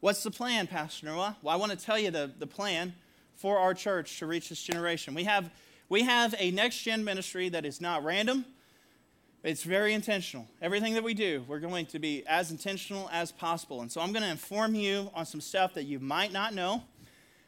what's 0.00 0.22
the 0.22 0.30
plan, 0.30 0.68
Pastor 0.68 1.04
Noah? 1.04 1.36
Well, 1.42 1.54
I 1.54 1.58
want 1.58 1.70
to 1.70 1.78
tell 1.78 1.98
you 1.98 2.10
the, 2.10 2.30
the 2.38 2.46
plan 2.46 2.94
for 3.34 3.58
our 3.58 3.74
church 3.74 4.18
to 4.20 4.26
reach 4.26 4.48
this 4.48 4.62
generation. 4.62 5.12
We 5.12 5.24
have, 5.24 5.50
we 5.90 6.04
have 6.04 6.34
a 6.38 6.50
next 6.50 6.78
gen 6.78 7.04
ministry 7.04 7.50
that 7.50 7.66
is 7.66 7.78
not 7.78 8.02
random, 8.04 8.46
it's 9.44 9.64
very 9.64 9.92
intentional. 9.92 10.46
Everything 10.60 10.94
that 10.94 11.02
we 11.02 11.14
do, 11.14 11.44
we're 11.48 11.58
going 11.58 11.86
to 11.86 11.98
be 11.98 12.24
as 12.28 12.50
intentional 12.52 13.08
as 13.12 13.32
possible. 13.32 13.80
And 13.80 13.90
so 13.90 14.00
I'm 14.00 14.12
going 14.12 14.22
to 14.22 14.30
inform 14.30 14.74
you 14.74 15.10
on 15.14 15.26
some 15.26 15.40
stuff 15.40 15.74
that 15.74 15.84
you 15.84 15.98
might 15.98 16.32
not 16.32 16.54
know 16.54 16.84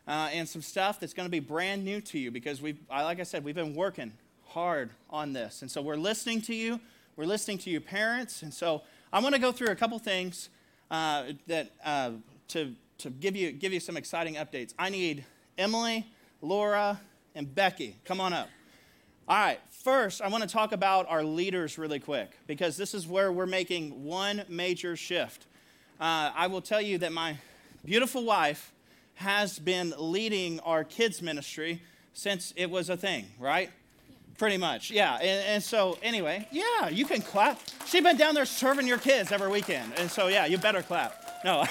uh, 0.09 0.28
and 0.33 0.48
some 0.48 0.61
stuff 0.61 0.98
that's 0.98 1.14
going 1.14 1.26
to 1.26 1.30
be 1.30 1.38
brand 1.38 1.85
new 1.85 2.00
to 2.00 2.18
you 2.18 2.30
because 2.33 2.61
we, 2.61 2.76
like 2.90 3.20
I 3.20 3.22
said, 3.22 3.44
we've 3.44 3.54
been 3.54 3.76
working 3.76 4.12
hard 4.48 4.90
on 5.09 5.33
this. 5.33 5.62
And 5.62 5.70
so 5.70 5.80
we're 5.83 5.96
listening 5.96 6.40
to 6.42 6.54
you. 6.54 6.80
We're 7.16 7.26
listening 7.26 7.59
to 7.59 7.70
your 7.70 7.80
parents. 7.80 8.42
And 8.42 8.52
so 8.52 8.83
I 9.12 9.20
want 9.20 9.37
to 9.37 9.40
go 9.40 9.52
through 9.52 9.68
a 9.68 9.76
couple 9.76 9.98
things 10.00 10.48
uh, 10.90 11.24
that 11.46 11.70
uh, 11.85 12.12
to, 12.48 12.74
to 12.98 13.11
give, 13.11 13.37
you, 13.37 13.52
give 13.52 13.72
you 13.72 13.80
some 13.80 13.96
exciting 13.96 14.35
updates. 14.35 14.74
I 14.78 14.88
need 14.88 15.24
Emily, 15.57 16.07
Laura, 16.42 17.00
and 17.37 17.52
Becky. 17.54 17.96
Come 18.04 18.20
on 18.20 18.33
up. 18.33 18.48
All 19.26 19.38
right, 19.38 19.58
first, 19.70 20.20
I 20.20 20.28
want 20.28 20.42
to 20.42 20.48
talk 20.48 20.72
about 20.72 21.08
our 21.08 21.24
leaders 21.24 21.78
really 21.78 21.98
quick 21.98 22.37
because 22.46 22.76
this 22.76 22.92
is 22.92 23.06
where 23.06 23.32
we're 23.32 23.46
making 23.46 24.04
one 24.04 24.42
major 24.50 24.96
shift. 24.96 25.46
Uh, 25.98 26.30
I 26.37 26.46
will 26.48 26.60
tell 26.60 26.82
you 26.82 26.98
that 26.98 27.10
my 27.10 27.38
beautiful 27.87 28.22
wife 28.22 28.70
has 29.14 29.58
been 29.58 29.94
leading 29.96 30.60
our 30.60 30.84
kids' 30.84 31.22
ministry 31.22 31.80
since 32.12 32.52
it 32.54 32.68
was 32.68 32.90
a 32.90 32.98
thing, 32.98 33.24
right? 33.38 33.70
Pretty 34.37 34.58
much, 34.58 34.90
yeah. 34.90 35.14
And, 35.14 35.46
and, 35.46 35.62
so, 35.62 35.96
anyway, 36.02 36.46
yeah, 36.52 36.90
you 36.90 37.06
can 37.06 37.22
clap. 37.22 37.58
She's 37.87 38.02
been 38.02 38.18
down 38.18 38.34
there 38.34 38.44
serving 38.44 38.87
your 38.87 38.98
kids 38.98 39.32
every 39.32 39.48
weekend. 39.48 39.90
And 39.96 40.10
so, 40.10 40.26
yeah, 40.26 40.44
you 40.44 40.58
better 40.58 40.82
clap. 40.82 41.40
No, 41.46 41.64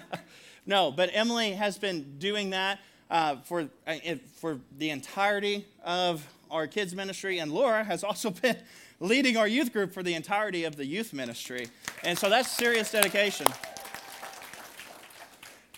no, 0.66 0.92
but 0.92 1.10
Emily 1.12 1.52
has 1.52 1.76
been 1.76 2.16
doing 2.18 2.50
that 2.50 2.78
uh, 3.10 3.36
for, 3.44 3.68
uh, 3.86 3.96
for 4.40 4.60
the 4.78 4.88
entirety 4.88 5.66
of 5.84 6.26
our 6.50 6.66
kids' 6.66 6.94
ministry. 6.94 7.38
And 7.38 7.52
Laura 7.52 7.84
has 7.84 8.04
also 8.04 8.30
been 8.42 8.56
leading 9.00 9.36
our 9.36 9.48
youth 9.48 9.72
group 9.72 9.92
for 9.92 10.02
the 10.02 10.14
entirety 10.14 10.64
of 10.64 10.76
the 10.76 10.86
youth 10.86 11.12
ministry. 11.12 11.68
And 12.04 12.18
so, 12.18 12.28
that's 12.28 12.50
serious 12.50 12.90
dedication. 12.90 13.46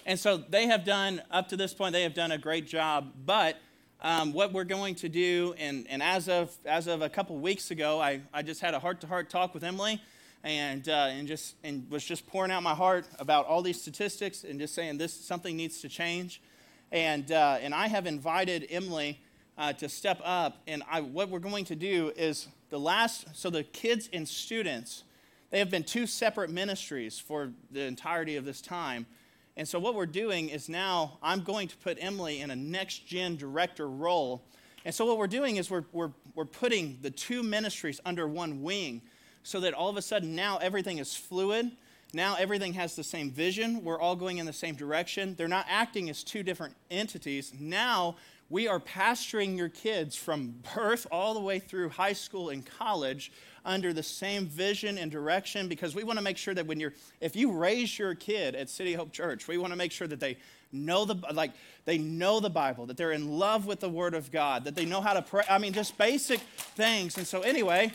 And 0.07 0.19
so, 0.19 0.37
they 0.37 0.67
have 0.67 0.85
done, 0.85 1.23
up 1.31 1.49
to 1.49 1.57
this 1.57 1.75
point, 1.75 1.93
they 1.93 2.03
have 2.03 2.15
done 2.15 2.33
a 2.33 2.39
great 2.39 2.67
job. 2.67 3.13
But 3.25 3.57
um, 4.01 4.33
what 4.33 4.53
we're 4.53 4.65
going 4.65 4.95
to 4.97 5.09
do, 5.09 5.55
and, 5.59 5.87
and 5.91 6.03
as, 6.03 6.29
of, 6.29 6.57
as 6.65 6.87
of 6.87 7.03
a 7.03 7.09
couple 7.09 7.37
weeks 7.37 7.73
ago, 7.73 8.01
I, 8.01 8.21
I 8.33 8.43
just 8.43 8.61
had 8.61 8.75
a 8.75 8.79
heart 8.79 9.01
to 9.01 9.09
heart 9.09 9.29
talk 9.29 9.55
with 9.55 9.65
Emily 9.65 10.01
and, 10.45 10.89
uh, 10.89 11.09
and, 11.11 11.27
just, 11.27 11.57
and 11.65 11.91
was 11.91 12.05
just 12.05 12.27
pouring 12.27 12.53
out 12.53 12.63
my 12.63 12.75
heart 12.75 13.07
about 13.19 13.47
all 13.47 13.61
these 13.61 13.81
statistics 13.81 14.45
and 14.45 14.61
just 14.61 14.75
saying 14.75 14.99
this 14.99 15.13
something 15.13 15.57
needs 15.57 15.81
to 15.81 15.89
change. 15.89 16.41
And, 16.93 17.33
uh, 17.33 17.59
and 17.61 17.75
I 17.75 17.89
have 17.89 18.07
invited 18.07 18.67
Emily 18.71 19.21
uh, 19.59 19.73
to 19.75 19.89
step 19.89 20.21
up. 20.25 20.63
And 20.67 20.83
I, 20.91 21.01
what 21.01 21.29
we're 21.29 21.41
going 21.41 21.65
to 21.67 21.77
do 21.77 22.13
is 22.17 22.49
the 22.71 22.79
last, 22.79 23.27
so 23.35 23.51
the 23.51 23.65
kids 23.65 24.09
and 24.13 24.27
students, 24.27 25.03
they 25.51 25.59
have 25.59 25.71
been 25.71 25.83
two 25.83 26.07
separate 26.07 26.49
ministries 26.49 27.19
for 27.19 27.51
the 27.73 27.83
entirety 27.83 28.37
of 28.37 28.45
this 28.45 28.61
time. 28.61 29.07
And 29.57 29.67
so, 29.67 29.81
what 29.81 29.97
we're 29.97 30.07
doing 30.07 30.51
is 30.51 30.69
now 30.69 31.19
I'm 31.21 31.41
going 31.41 31.67
to 31.67 31.77
put 31.79 31.99
Emily 32.01 32.41
in 32.41 32.53
a 32.53 32.57
next 32.57 33.09
gen 33.09 33.35
director 33.35 33.89
role. 33.89 34.45
And 34.85 34.95
so, 34.95 35.05
what 35.05 35.19
we're 35.19 35.27
doing 35.27 35.57
is 35.57 35.69
we're, 35.69 35.85
we're, 35.93 36.13
we're 36.37 36.45
putting 36.45 36.99
the 37.03 37.11
two 37.11 37.43
ministries 37.43 38.01
under 38.05 38.29
one 38.29 38.63
wing 38.63 39.03
so 39.43 39.59
that 39.61 39.75
all 39.75 39.89
of 39.89 39.97
a 39.97 40.03
sudden 40.03 40.37
now 40.37 40.59
everything 40.59 40.99
is 40.99 41.17
fluid. 41.17 41.73
Now 42.15 42.37
everything 42.39 42.75
has 42.75 42.95
the 42.95 43.05
same 43.05 43.31
vision. 43.31 43.83
We're 43.83 44.01
all 44.01 44.15
going 44.15 44.39
in 44.39 44.47
the 44.47 44.53
same 44.53 44.77
direction. 44.77 45.35
They're 45.35 45.49
not 45.49 45.67
acting 45.69 46.09
as 46.09 46.23
two 46.23 46.43
different 46.43 46.75
entities. 46.91 47.53
Now 47.59 48.17
we 48.51 48.67
are 48.67 48.81
pastoring 48.81 49.57
your 49.57 49.69
kids 49.69 50.17
from 50.17 50.55
birth 50.75 51.07
all 51.11 51.35
the 51.35 51.41
way 51.41 51.59
through 51.59 51.91
high 51.91 52.15
school 52.15 52.49
and 52.49 52.65
college 52.65 53.31
under 53.65 53.93
the 53.93 54.03
same 54.03 54.47
vision 54.47 54.97
and 54.97 55.11
direction 55.11 55.69
because 55.69 55.95
we 55.95 56.03
want 56.03 56.19
to 56.19 56.23
make 56.23 56.39
sure 56.39 56.55
that 56.55 56.67
when 56.67 56.81
you're 56.81 56.95
if 57.21 57.37
you 57.37 57.53
raise 57.53 57.99
your 57.99 58.15
kid 58.15 58.55
at 58.55 58.71
City 58.71 58.95
Hope 58.95 59.13
Church, 59.13 59.47
we 59.47 59.59
want 59.59 59.73
to 59.73 59.77
make 59.77 59.93
sure 59.93 60.07
that 60.07 60.21
they 60.21 60.39
know 60.73 61.05
the 61.05 61.17
like 61.33 61.53
they 61.85 61.99
know 61.99 62.41
the 62.41 62.51
Bible, 62.51 62.87
that 62.87 62.97
they're 62.97 63.13
in 63.13 63.39
love 63.39 63.67
with 63.67 63.81
the 63.81 63.89
word 63.89 64.15
of 64.15 64.31
God, 64.33 64.65
that 64.65 64.75
they 64.75 64.87
know 64.87 65.03
how 65.03 65.13
to 65.13 65.23
pray. 65.23 65.45
I 65.49 65.59
mean 65.59 65.75
just 65.75 65.99
basic 65.99 66.41
things. 66.41 67.19
And 67.19 67.27
so 67.27 67.43
anyway, 67.43 67.93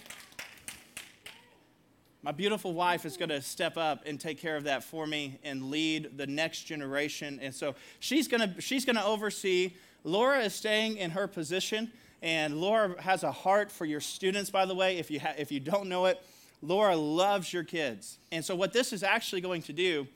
my 2.21 2.31
beautiful 2.31 2.73
wife 2.73 3.05
is 3.05 3.17
going 3.17 3.29
to 3.29 3.41
step 3.41 3.75
up 3.75 4.03
and 4.05 4.19
take 4.19 4.39
care 4.39 4.55
of 4.55 4.65
that 4.65 4.83
for 4.83 5.07
me 5.07 5.39
and 5.43 5.71
lead 5.71 6.17
the 6.17 6.27
next 6.27 6.63
generation. 6.63 7.39
And 7.41 7.53
so 7.55 7.73
she's 7.99 8.27
going 8.27 8.53
to 8.53 8.61
she's 8.61 8.85
going 8.85 8.97
to 8.97 9.05
oversee 9.05 9.73
Laura 10.03 10.39
is 10.39 10.53
staying 10.53 10.97
in 10.97 11.11
her 11.11 11.27
position, 11.27 11.91
and 12.21 12.59
Laura 12.59 13.01
has 13.01 13.23
a 13.23 13.31
heart 13.31 13.71
for 13.71 13.85
your 13.85 14.01
students, 14.01 14.49
by 14.49 14.65
the 14.65 14.75
way. 14.75 14.97
If 14.97 15.09
you, 15.09 15.19
ha- 15.19 15.35
if 15.37 15.51
you 15.51 15.59
don't 15.59 15.87
know 15.87 16.05
it, 16.05 16.21
Laura 16.61 16.95
loves 16.95 17.51
your 17.51 17.63
kids. 17.63 18.17
And 18.31 18.43
so, 18.43 18.55
what 18.55 18.73
this 18.73 18.93
is 18.93 19.03
actually 19.03 19.41
going 19.41 19.61
to 19.63 19.73
do 19.73 20.07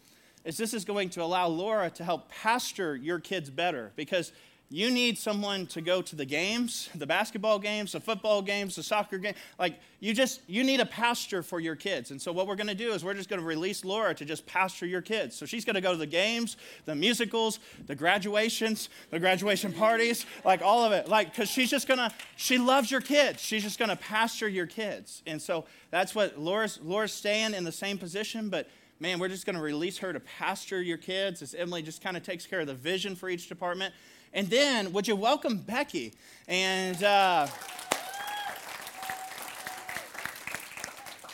is 0.45 0.57
this 0.57 0.73
is 0.73 0.85
going 0.85 1.09
to 1.11 1.23
allow 1.23 1.47
Laura 1.47 1.89
to 1.91 2.03
help 2.03 2.29
pastor 2.29 2.95
your 2.95 3.19
kids 3.19 3.49
better 3.49 3.91
because 3.95 4.31
you 4.69 4.91
need 4.91 5.17
someone 5.17 5.65
to 5.67 5.79
go 5.79 6.01
to 6.01 6.15
the 6.15 6.25
games, 6.25 6.89
the 6.93 7.07
basketball 7.07 7.57
games, 7.57 7.93
the 7.93 8.01
football 8.01 8.41
games, 8.41 8.75
the 8.75 8.83
soccer 8.83 9.17
game. 9.17 9.33
Like 9.57 9.79
you 10.01 10.13
just 10.13 10.41
you 10.45 10.61
need 10.61 10.81
a 10.81 10.85
pastor 10.85 11.41
for 11.41 11.61
your 11.61 11.77
kids. 11.77 12.11
And 12.11 12.21
so 12.21 12.33
what 12.33 12.47
we're 12.47 12.57
going 12.57 12.67
to 12.67 12.75
do 12.75 12.91
is 12.91 13.03
we're 13.03 13.13
just 13.13 13.29
going 13.29 13.39
to 13.39 13.45
release 13.45 13.85
Laura 13.85 14.13
to 14.15 14.25
just 14.25 14.45
pastor 14.45 14.85
your 14.85 15.01
kids. 15.01 15.37
So 15.37 15.45
she's 15.45 15.63
going 15.63 15.75
to 15.75 15.81
go 15.81 15.93
to 15.93 15.97
the 15.97 16.05
games, 16.05 16.57
the 16.83 16.95
musicals, 16.95 17.59
the 17.85 17.95
graduations, 17.95 18.89
the 19.09 19.19
graduation 19.19 19.71
parties, 19.71 20.25
like 20.43 20.61
all 20.61 20.83
of 20.83 20.91
it. 20.91 21.07
Like 21.07 21.33
cuz 21.33 21.49
she's 21.49 21.69
just 21.69 21.87
going 21.87 21.99
to 21.99 22.11
she 22.35 22.57
loves 22.57 22.91
your 22.91 23.01
kids. 23.01 23.41
She's 23.41 23.63
just 23.63 23.79
going 23.79 23.89
to 23.89 23.95
pastor 23.95 24.49
your 24.49 24.67
kids. 24.67 25.23
And 25.25 25.41
so 25.41 25.63
that's 25.91 26.13
what 26.13 26.37
Laura's 26.37 26.77
Laura's 26.83 27.13
staying 27.13 27.53
in 27.53 27.63
the 27.63 27.71
same 27.71 27.97
position, 27.97 28.49
but 28.49 28.69
man, 28.99 29.19
we're 29.19 29.29
just 29.29 29.45
going 29.45 29.55
to 29.55 29.61
release 29.61 29.99
her 29.99 30.11
to 30.11 30.19
pastor 30.19 30.81
your 30.81 30.97
kids 30.97 31.41
as 31.41 31.53
Emily 31.53 31.81
just 31.81 32.01
kind 32.01 32.17
of 32.17 32.23
takes 32.23 32.45
care 32.45 32.61
of 32.61 32.67
the 32.67 32.73
vision 32.73 33.15
for 33.15 33.29
each 33.29 33.47
department. 33.47 33.93
And 34.33 34.49
then, 34.49 34.91
would 34.93 35.07
you 35.07 35.15
welcome 35.15 35.57
Becky? 35.57 36.13
And 36.47 37.01
uh, 37.01 37.47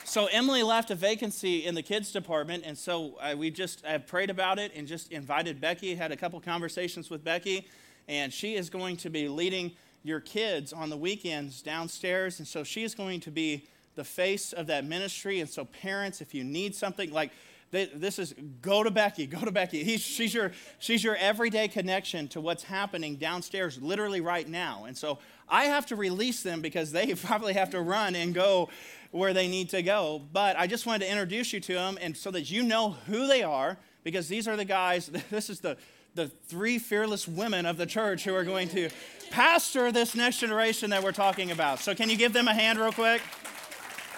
so 0.05 0.27
Emily 0.27 0.61
left 0.61 0.91
a 0.91 0.95
vacancy 0.95 1.65
in 1.65 1.73
the 1.73 1.81
kids 1.81 2.11
department, 2.11 2.63
and 2.65 2.77
so 2.77 3.17
uh, 3.19 3.35
we 3.35 3.49
just 3.49 3.83
have 3.83 4.05
prayed 4.05 4.29
about 4.29 4.59
it 4.59 4.71
and 4.75 4.87
just 4.87 5.11
invited 5.11 5.59
Becky. 5.59 5.95
Had 5.95 6.11
a 6.11 6.17
couple 6.17 6.39
conversations 6.39 7.09
with 7.09 7.23
Becky, 7.23 7.67
and 8.07 8.31
she 8.31 8.55
is 8.55 8.69
going 8.69 8.97
to 8.97 9.09
be 9.09 9.27
leading 9.27 9.71
your 10.03 10.19
kids 10.19 10.71
on 10.71 10.89
the 10.89 10.97
weekends 10.97 11.61
downstairs, 11.61 12.37
and 12.37 12.47
so 12.47 12.63
she 12.63 12.83
is 12.83 12.93
going 12.93 13.21
to 13.21 13.31
be 13.31 13.65
the 13.95 14.03
face 14.03 14.53
of 14.53 14.67
that 14.67 14.85
ministry. 14.85 15.39
And 15.39 15.49
so, 15.49 15.65
parents, 15.65 16.21
if 16.21 16.33
you 16.33 16.43
need 16.43 16.75
something 16.75 17.11
like 17.11 17.31
this 17.73 18.19
is 18.19 18.35
go 18.61 18.83
to 18.83 18.91
Becky, 18.91 19.25
go 19.25 19.39
to 19.39 19.51
Becky. 19.51 19.83
He's, 19.83 20.01
she's, 20.01 20.33
your, 20.33 20.51
she's 20.79 21.03
your 21.03 21.15
everyday 21.15 21.67
connection 21.67 22.27
to 22.29 22.41
what's 22.41 22.63
happening 22.63 23.15
downstairs, 23.15 23.81
literally 23.81 24.21
right 24.21 24.47
now. 24.47 24.85
And 24.85 24.97
so 24.97 25.19
I 25.49 25.65
have 25.65 25.85
to 25.87 25.95
release 25.95 26.43
them 26.43 26.61
because 26.61 26.91
they 26.91 27.13
probably 27.15 27.53
have 27.53 27.71
to 27.71 27.81
run 27.81 28.15
and 28.15 28.33
go 28.33 28.69
where 29.11 29.33
they 29.33 29.47
need 29.47 29.69
to 29.69 29.81
go. 29.81 30.21
But 30.31 30.57
I 30.57 30.67
just 30.67 30.85
wanted 30.85 31.05
to 31.05 31.11
introduce 31.11 31.51
you 31.51 31.59
to 31.61 31.73
them 31.73 31.97
and 31.99 32.15
so 32.15 32.31
that 32.31 32.49
you 32.49 32.63
know 32.63 32.91
who 33.07 33.27
they 33.27 33.43
are 33.43 33.77
because 34.03 34.27
these 34.27 34.47
are 34.47 34.55
the 34.55 34.65
guys, 34.65 35.07
this 35.31 35.49
is 35.49 35.59
the, 35.59 35.77
the 36.15 36.27
three 36.27 36.77
fearless 36.77 37.27
women 37.27 37.65
of 37.65 37.77
the 37.77 37.85
church 37.85 38.23
who 38.23 38.35
are 38.35 38.43
going 38.43 38.69
to 38.69 38.89
pastor 39.31 39.91
this 39.91 40.15
next 40.15 40.39
generation 40.39 40.91
that 40.91 41.03
we're 41.03 41.11
talking 41.11 41.49
about. 41.49 41.79
So, 41.79 41.95
can 41.95 42.09
you 42.09 42.17
give 42.17 42.33
them 42.33 42.47
a 42.47 42.53
hand 42.53 42.77
real 42.77 42.91
quick? 42.91 43.21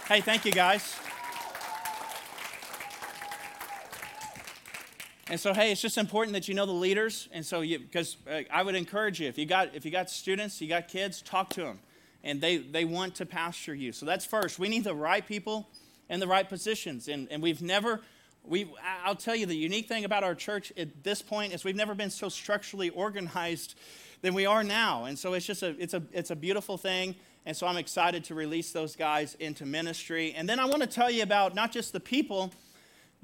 Hey, 0.07 0.19
thank 0.19 0.43
you 0.43 0.51
guys. 0.51 0.95
And 5.27 5.39
so, 5.39 5.55
hey, 5.55 5.71
it's 5.71 5.81
just 5.81 5.97
important 5.97 6.33
that 6.33 6.47
you 6.47 6.53
know 6.53 6.67
the 6.67 6.71
leaders. 6.71 7.27
And 7.31 7.43
so, 7.43 7.61
because 7.61 8.17
uh, 8.29 8.41
I 8.51 8.61
would 8.61 8.75
encourage 8.75 9.19
you, 9.19 9.27
if 9.27 9.39
you 9.39 9.47
got 9.47 9.73
if 9.73 9.83
you 9.83 9.89
got 9.89 10.11
students, 10.11 10.61
you 10.61 10.69
got 10.69 10.88
kids, 10.88 11.21
talk 11.23 11.49
to 11.51 11.61
them, 11.61 11.79
and 12.23 12.39
they 12.41 12.57
they 12.57 12.85
want 12.85 13.15
to 13.15 13.25
pasture 13.25 13.73
you. 13.73 13.91
So 13.91 14.05
that's 14.05 14.23
first. 14.23 14.59
We 14.59 14.69
need 14.69 14.83
the 14.83 14.93
right 14.93 15.25
people 15.25 15.67
in 16.09 16.19
the 16.19 16.27
right 16.27 16.47
positions, 16.47 17.07
and 17.07 17.27
and 17.31 17.41
we've 17.41 17.61
never. 17.61 18.01
We, 18.47 18.71
I'll 19.03 19.15
tell 19.15 19.35
you 19.35 19.47
the 19.47 19.55
unique 19.55 19.88
thing 19.88 20.05
about 20.05 20.23
our 20.23 20.35
church 20.35 20.71
at 20.77 21.03
this 21.03 21.23
point 21.23 21.51
is 21.51 21.63
we've 21.63 21.75
never 21.75 21.95
been 21.95 22.11
so 22.11 22.29
structurally 22.29 22.91
organized 22.91 23.73
than 24.21 24.35
we 24.35 24.45
are 24.45 24.63
now, 24.63 25.05
and 25.05 25.17
so 25.17 25.33
it's 25.33 25.47
just 25.47 25.63
a 25.63 25.69
it's 25.81 25.95
a 25.95 26.03
it's 26.11 26.29
a 26.29 26.35
beautiful 26.35 26.77
thing. 26.77 27.15
And 27.47 27.57
so 27.57 27.65
I'm 27.65 27.77
excited 27.77 28.23
to 28.25 28.35
release 28.35 28.71
those 28.71 28.95
guys 28.95 29.35
into 29.39 29.65
ministry. 29.65 30.33
And 30.35 30.49
then 30.49 30.59
I 30.59 30.65
want 30.65 30.81
to 30.81 30.88
tell 30.88 31.11
you 31.11 31.21
about 31.21 31.53
not 31.53 31.71
just 31.71 31.93
the 31.93 31.99
people, 31.99 32.51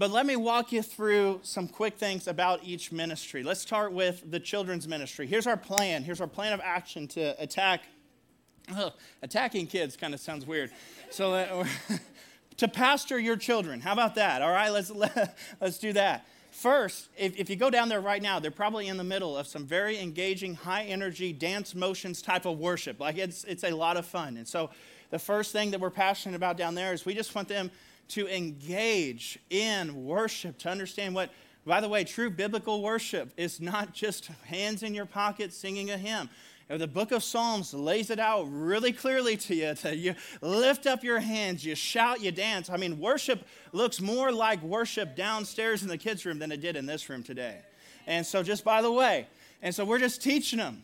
but 0.02 0.10
let 0.10 0.26
me 0.26 0.36
walk 0.36 0.72
you 0.72 0.82
through 0.82 1.40
some 1.44 1.68
quick 1.68 1.96
things 1.96 2.28
about 2.28 2.64
each 2.64 2.92
ministry. 2.92 3.44
Let's 3.44 3.62
start 3.62 3.94
with 3.94 4.32
the 4.32 4.40
children's 4.40 4.88
ministry. 4.88 5.28
Here's 5.28 5.46
our 5.46 5.56
plan. 5.56 6.02
Here's 6.02 6.20
our 6.20 6.26
plan 6.26 6.54
of 6.54 6.60
action 6.60 7.08
to 7.10 7.40
attack. 7.40 7.82
Ugh, 8.76 8.92
attacking 9.22 9.68
kids 9.68 9.96
kind 9.96 10.16
of 10.16 10.20
sounds 10.20 10.44
weird. 10.44 10.72
So, 11.12 11.36
uh, 11.36 11.68
to 12.58 12.68
pastor 12.68 13.20
your 13.20 13.36
children. 13.36 13.80
How 13.80 13.94
about 13.94 14.16
that? 14.16 14.42
All 14.42 14.50
right, 14.50 14.70
let's, 14.70 14.90
let, 14.96 15.38
let's 15.62 15.78
do 15.78 15.94
that. 15.94 16.26
First, 16.50 17.10
if, 17.16 17.38
if 17.38 17.52
you 17.52 17.56
go 17.56 17.70
down 17.70 17.88
there 17.88 18.02
right 18.02 18.24
now, 18.24 18.40
they're 18.40 18.50
probably 18.50 18.88
in 18.88 18.98
the 18.98 19.04
middle 19.04 19.38
of 19.38 19.46
some 19.46 19.68
very 19.68 20.00
engaging, 20.00 20.56
high 20.56 20.86
energy 20.86 21.32
dance 21.32 21.76
motions 21.76 22.24
type 22.24 22.48
of 22.48 22.58
worship. 22.58 23.00
Like 23.00 23.20
it's, 23.20 23.44
it's 23.44 23.64
a 23.64 23.70
lot 23.70 23.98
of 23.98 24.08
fun. 24.08 24.38
And 24.38 24.48
so, 24.48 24.72
the 25.12 25.20
first 25.20 25.52
thing 25.52 25.72
that 25.72 25.80
we're 25.80 25.92
passionate 25.92 26.38
about 26.38 26.58
down 26.58 26.74
there 26.74 26.92
is 26.92 27.06
we 27.06 27.14
just 27.14 27.36
want 27.36 27.50
them 27.50 27.70
to 28.12 28.28
engage 28.28 29.39
in 29.50 30.06
worship, 30.06 30.58
to 30.60 30.69
understand 30.69 31.15
what, 31.15 31.32
by 31.65 31.80
the 31.82 31.89
way, 31.89 32.04
true 32.04 32.30
biblical 32.30 32.82
worship 32.82 33.32
is 33.38 33.62
not 33.62 33.93
just 33.93 34.28
hands 34.45 34.84
in 34.84 34.93
your 34.93 35.06
pocket 35.06 35.54
singing 35.54 35.91
a 35.91 35.97
hymn. 35.97 36.30
The 36.69 36.88
book 36.88 37.12
of 37.12 37.21
Psalms 37.21 37.74
lays 37.74 38.10
it 38.10 38.19
out 38.19 38.43
really 38.50 38.93
clearly 38.93 39.36
to 39.38 39.56
you. 39.56 39.74
To 39.76 39.93
you 39.93 40.15
lift 40.41 40.88
up 40.88 41.04
your 41.04 41.19
hands, 41.19 41.65
you 41.65 41.76
shout, 41.76 42.21
you 42.21 42.32
dance. 42.32 42.69
I 42.69 42.78
mean, 42.78 42.97
worship 42.97 43.45
looks 43.74 44.00
more 44.00 44.32
like 44.32 44.62
worship 44.62 45.17
downstairs 45.17 45.82
in 45.82 45.89
the 45.89 45.97
kids' 45.97 46.26
room 46.26 46.39
than 46.39 46.50
it 46.50 46.62
did 46.62 46.78
in 46.78 46.86
this 46.86 47.10
room 47.10 47.24
today. 47.24 47.60
And 48.08 48.26
so, 48.26 48.41
just 48.41 48.63
by 48.63 48.82
the 48.82 48.91
way, 48.91 49.28
and 49.62 49.76
so 49.76 49.84
we're 49.84 50.00
just 50.00 50.24
teaching 50.24 50.60
them. 50.60 50.84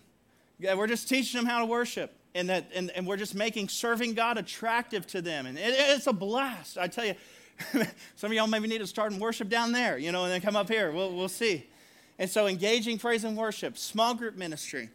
We're 0.60 0.88
just 0.88 1.08
teaching 1.08 1.40
them 1.40 1.50
how 1.50 1.60
to 1.60 1.66
worship 1.66 2.17
and 2.36 2.50
that 2.50 2.70
and, 2.74 2.92
and 2.92 3.06
we're 3.06 3.18
just 3.18 3.36
making 3.36 3.70
serving 3.70 4.14
God 4.14 4.38
attractive 4.38 5.08
to 5.08 5.22
them. 5.22 5.46
And 5.46 5.58
it, 5.58 5.74
it's 5.78 6.08
a 6.08 6.14
blast. 6.14 6.78
I 6.78 6.88
tell 6.88 7.06
you, 7.06 7.16
some 8.16 8.32
of 8.32 8.34
y'all 8.34 8.48
maybe 8.48 8.68
need 8.68 8.80
to 8.80 8.88
start 8.88 9.12
in 9.12 9.20
worship 9.20 9.50
down 9.50 9.72
there, 9.72 9.98
you 9.98 10.12
know, 10.12 10.24
and 10.24 10.32
then 10.32 10.42
come 10.42 10.56
up 10.56 10.70
here. 10.70 10.92
We'll, 10.92 11.14
we'll 11.14 11.30
see. 11.30 11.68
And 12.20 12.30
so 12.30 12.48
engaging 12.48 12.98
praise 12.98 13.24
and 13.24 13.38
worship, 13.38 13.78
small 13.78 14.14
group 14.14 14.36
ministry. 14.36 14.90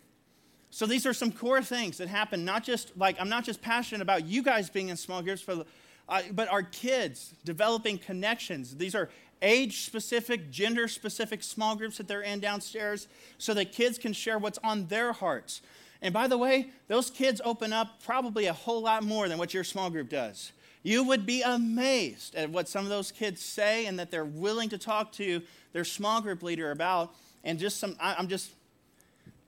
So 0.71 0.87
these 0.87 1.05
are 1.05 1.13
some 1.13 1.31
core 1.31 1.63
things 1.63 1.99
that 1.99 2.09
happen, 2.09 2.45
not 2.45 2.65
just 2.65 2.97
like 2.97 3.21
I'm 3.21 3.29
not 3.29 3.45
just 3.45 3.61
passionate 3.61 4.01
about 4.01 4.25
you 4.25 4.43
guys 4.43 4.71
being 4.71 4.89
in 4.89 4.97
small 4.97 5.23
groups, 5.23 5.43
but, 5.43 5.67
uh, 6.09 6.23
but 6.33 6.49
our 6.49 6.63
kids 6.63 7.35
developing 7.45 7.99
connections. 7.99 8.77
These 8.77 8.95
are 8.95 9.11
age 9.43 9.83
specific, 9.83 10.51
gender 10.51 10.89
specific 10.89 11.43
small 11.43 11.77
groups 11.77 11.99
that 11.99 12.09
they're 12.09 12.23
in 12.23 12.41
downstairs 12.41 13.09
so 13.39 13.53
that 13.55 13.73
kids 13.73 13.99
can 13.99 14.13
share 14.13 14.39
what's 14.39 14.59
on 14.65 14.87
their 14.87 15.13
hearts. 15.13 15.61
And 16.03 16.13
by 16.13 16.27
the 16.27 16.37
way, 16.37 16.69
those 16.89 17.09
kids 17.09 17.41
open 17.45 17.73
up 17.73 18.03
probably 18.03 18.47
a 18.47 18.53
whole 18.53 18.83
lot 18.83 19.05
more 19.05 19.29
than 19.29 19.39
what 19.39 19.55
your 19.55 19.65
small 19.65 19.89
group 19.89 20.09
does. 20.09 20.53
You 20.83 21.05
would 21.05 21.25
be 21.25 21.43
amazed 21.43 22.35
at 22.35 22.51
what 22.51 22.69
some 22.69 22.85
of 22.85 22.91
those 22.91 23.13
kids 23.13 23.41
say 23.41 23.87
and 23.87 23.99
that 24.01 24.11
they're 24.11 24.25
willing 24.25 24.69
to 24.71 24.79
talk 24.79 25.13
to 25.13 25.41
their 25.73 25.85
small 25.85 26.21
group 26.21 26.43
leader 26.43 26.73
about. 26.73 27.15
And 27.45 27.59
just 27.59 27.79
some, 27.79 27.97
I'm 28.01 28.27
just 28.27 28.51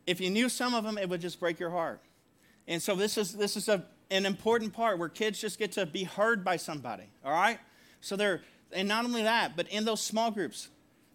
if 0.06 0.20
you 0.20 0.30
knew 0.30 0.48
some 0.48 0.74
of 0.74 0.84
them, 0.84 0.98
it 0.98 1.08
would 1.08 1.20
just 1.20 1.40
break 1.40 1.58
your 1.58 1.70
heart. 1.70 2.00
And 2.68 2.80
so 2.80 2.94
this 2.94 3.18
is 3.18 3.32
this 3.32 3.56
is 3.56 3.68
a, 3.68 3.84
an 4.10 4.26
important 4.26 4.72
part 4.72 4.98
where 4.98 5.08
kids 5.08 5.40
just 5.40 5.58
get 5.58 5.72
to 5.72 5.86
be 5.86 6.04
heard 6.04 6.44
by 6.44 6.56
somebody. 6.56 7.04
All 7.24 7.32
right. 7.32 7.58
So 8.00 8.16
they're 8.16 8.42
and 8.72 8.88
not 8.88 9.04
only 9.04 9.22
that, 9.22 9.56
but 9.56 9.68
in 9.68 9.84
those 9.84 10.00
small 10.00 10.30
groups, 10.30 10.68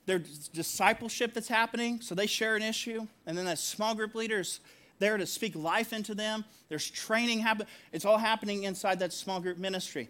there's 0.06 0.48
discipleship 0.50 1.34
that's 1.34 1.48
happening. 1.48 2.02
So 2.02 2.16
they 2.16 2.28
share 2.28 2.56
an 2.56 2.64
issue, 2.64 3.08
and 3.26 3.38
then 3.38 3.46
that 3.46 3.60
small 3.60 3.96
group 3.96 4.16
leaders 4.16 4.60
there 5.00 5.18
to 5.18 5.26
speak 5.26 5.56
life 5.56 5.94
into 5.94 6.14
them. 6.14 6.46
There's 6.68 6.90
training 6.90 7.40
happen. 7.40 7.66
It's 7.92 8.06
all 8.06 8.18
happening 8.18 8.64
inside 8.64 9.00
that 9.00 9.14
small 9.14 9.40
group 9.40 9.58
ministry. 9.58 10.10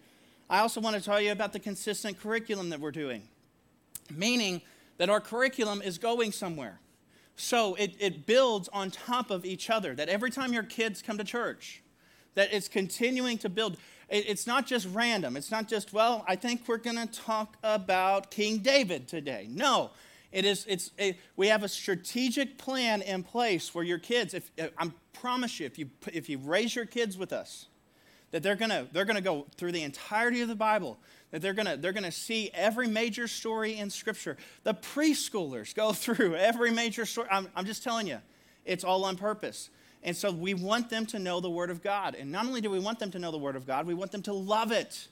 I 0.50 0.60
also 0.60 0.82
want 0.82 0.96
to 0.96 1.02
tell 1.02 1.22
you 1.22 1.32
about 1.32 1.54
the 1.54 1.60
consistent 1.60 2.20
curriculum 2.20 2.70
that 2.72 2.80
we're 2.80 2.92
doing, 2.92 3.22
meaning 4.14 4.62
that 4.98 5.10
our 5.10 5.22
curriculum 5.22 5.82
is 5.82 5.98
going 5.98 6.32
somewhere. 6.32 6.80
So 7.36 7.76
it, 7.76 7.94
it 8.00 8.26
builds 8.26 8.68
on 8.70 8.92
top 8.92 9.32
of 9.32 9.46
each 9.46 9.70
other, 9.70 9.96
that 9.96 10.10
every 10.10 10.32
time 10.32 10.52
your 10.52 10.64
kids 10.64 11.02
come 11.02 11.18
to 11.20 11.24
church, 11.24 11.82
that 12.36 12.52
it's 12.52 12.68
continuing 12.68 13.38
to 13.38 13.50
build. 13.50 13.78
It, 14.10 14.28
it's 14.28 14.46
not 14.46 14.68
just 14.68 14.88
random. 14.92 15.38
It's 15.38 15.52
not 15.52 15.68
just, 15.70 15.94
well, 15.94 16.26
I 16.28 16.36
think 16.36 16.64
we're 16.68 16.78
going 16.78 16.98
to 16.98 17.08
talk 17.08 17.56
about 17.64 18.30
King 18.30 18.58
David 18.58 19.08
today. 19.08 19.48
No, 19.50 19.92
it 20.32 20.46
is, 20.46 20.66
it's, 20.68 20.92
it, 20.98 21.18
we 21.36 21.48
have 21.48 21.64
a 21.64 21.68
strategic 21.68 22.58
plan 22.58 23.02
in 23.02 23.24
place 23.24 23.74
where 23.74 23.84
your 23.84 23.98
kids, 23.98 24.34
if, 24.34 24.52
I 24.78 24.92
promise 25.14 25.60
you, 25.60 25.66
if 25.66 25.80
you, 25.80 25.90
if 26.14 26.30
you 26.30 26.38
raise 26.38 26.76
your 26.76 26.86
kids 26.86 27.18
with 27.18 27.34
us, 27.34 27.66
that 28.32 28.44
they're 28.44 28.56
going 28.56 28.70
to 28.70 28.88
they're 28.92 29.06
to 29.06 29.22
go 29.22 29.48
through 29.58 29.72
the 29.72 29.82
entirety 29.82 30.42
of 30.42 30.48
the 30.48 30.56
Bible 30.56 31.00
that 31.32 31.42
they're 31.42 31.54
going 31.54 31.66
to 31.66 31.78
they're 31.78 31.94
to 31.94 32.12
see 32.12 32.50
every 32.54 32.88
major 32.88 33.28
story 33.28 33.78
in 33.78 33.90
scripture. 33.90 34.38
The 34.64 34.74
preschoolers 34.74 35.74
go 35.74 35.94
through 35.94 36.36
every 36.36 36.72
major 36.72 37.06
story. 37.06 37.28
I'm, 37.32 37.48
I'm 37.56 37.66
just 37.66 37.84
telling 37.84 38.08
you 38.08 38.20
it's 38.66 38.84
all 38.84 39.04
on 39.06 39.16
purpose. 39.16 39.70
And 40.02 40.16
so 40.16 40.32
we 40.32 40.54
want 40.54 40.90
them 40.90 41.06
to 41.08 41.20
know 41.20 41.42
the 41.42 41.50
word 41.50 41.70
of 41.70 41.84
god. 41.84 42.16
And 42.16 42.32
not 42.32 42.46
only 42.46 42.62
do 42.62 42.70
we 42.70 42.80
want 42.80 43.00
them 43.00 43.12
to 43.12 43.20
know 43.20 43.32
the 43.32 43.38
word 43.38 43.56
of 43.56 43.66
god 43.66 43.86
we 43.86 43.94
want 43.94 44.12
them 44.12 44.22
to 44.24 44.34
love 44.34 44.72
it. 44.72 45.08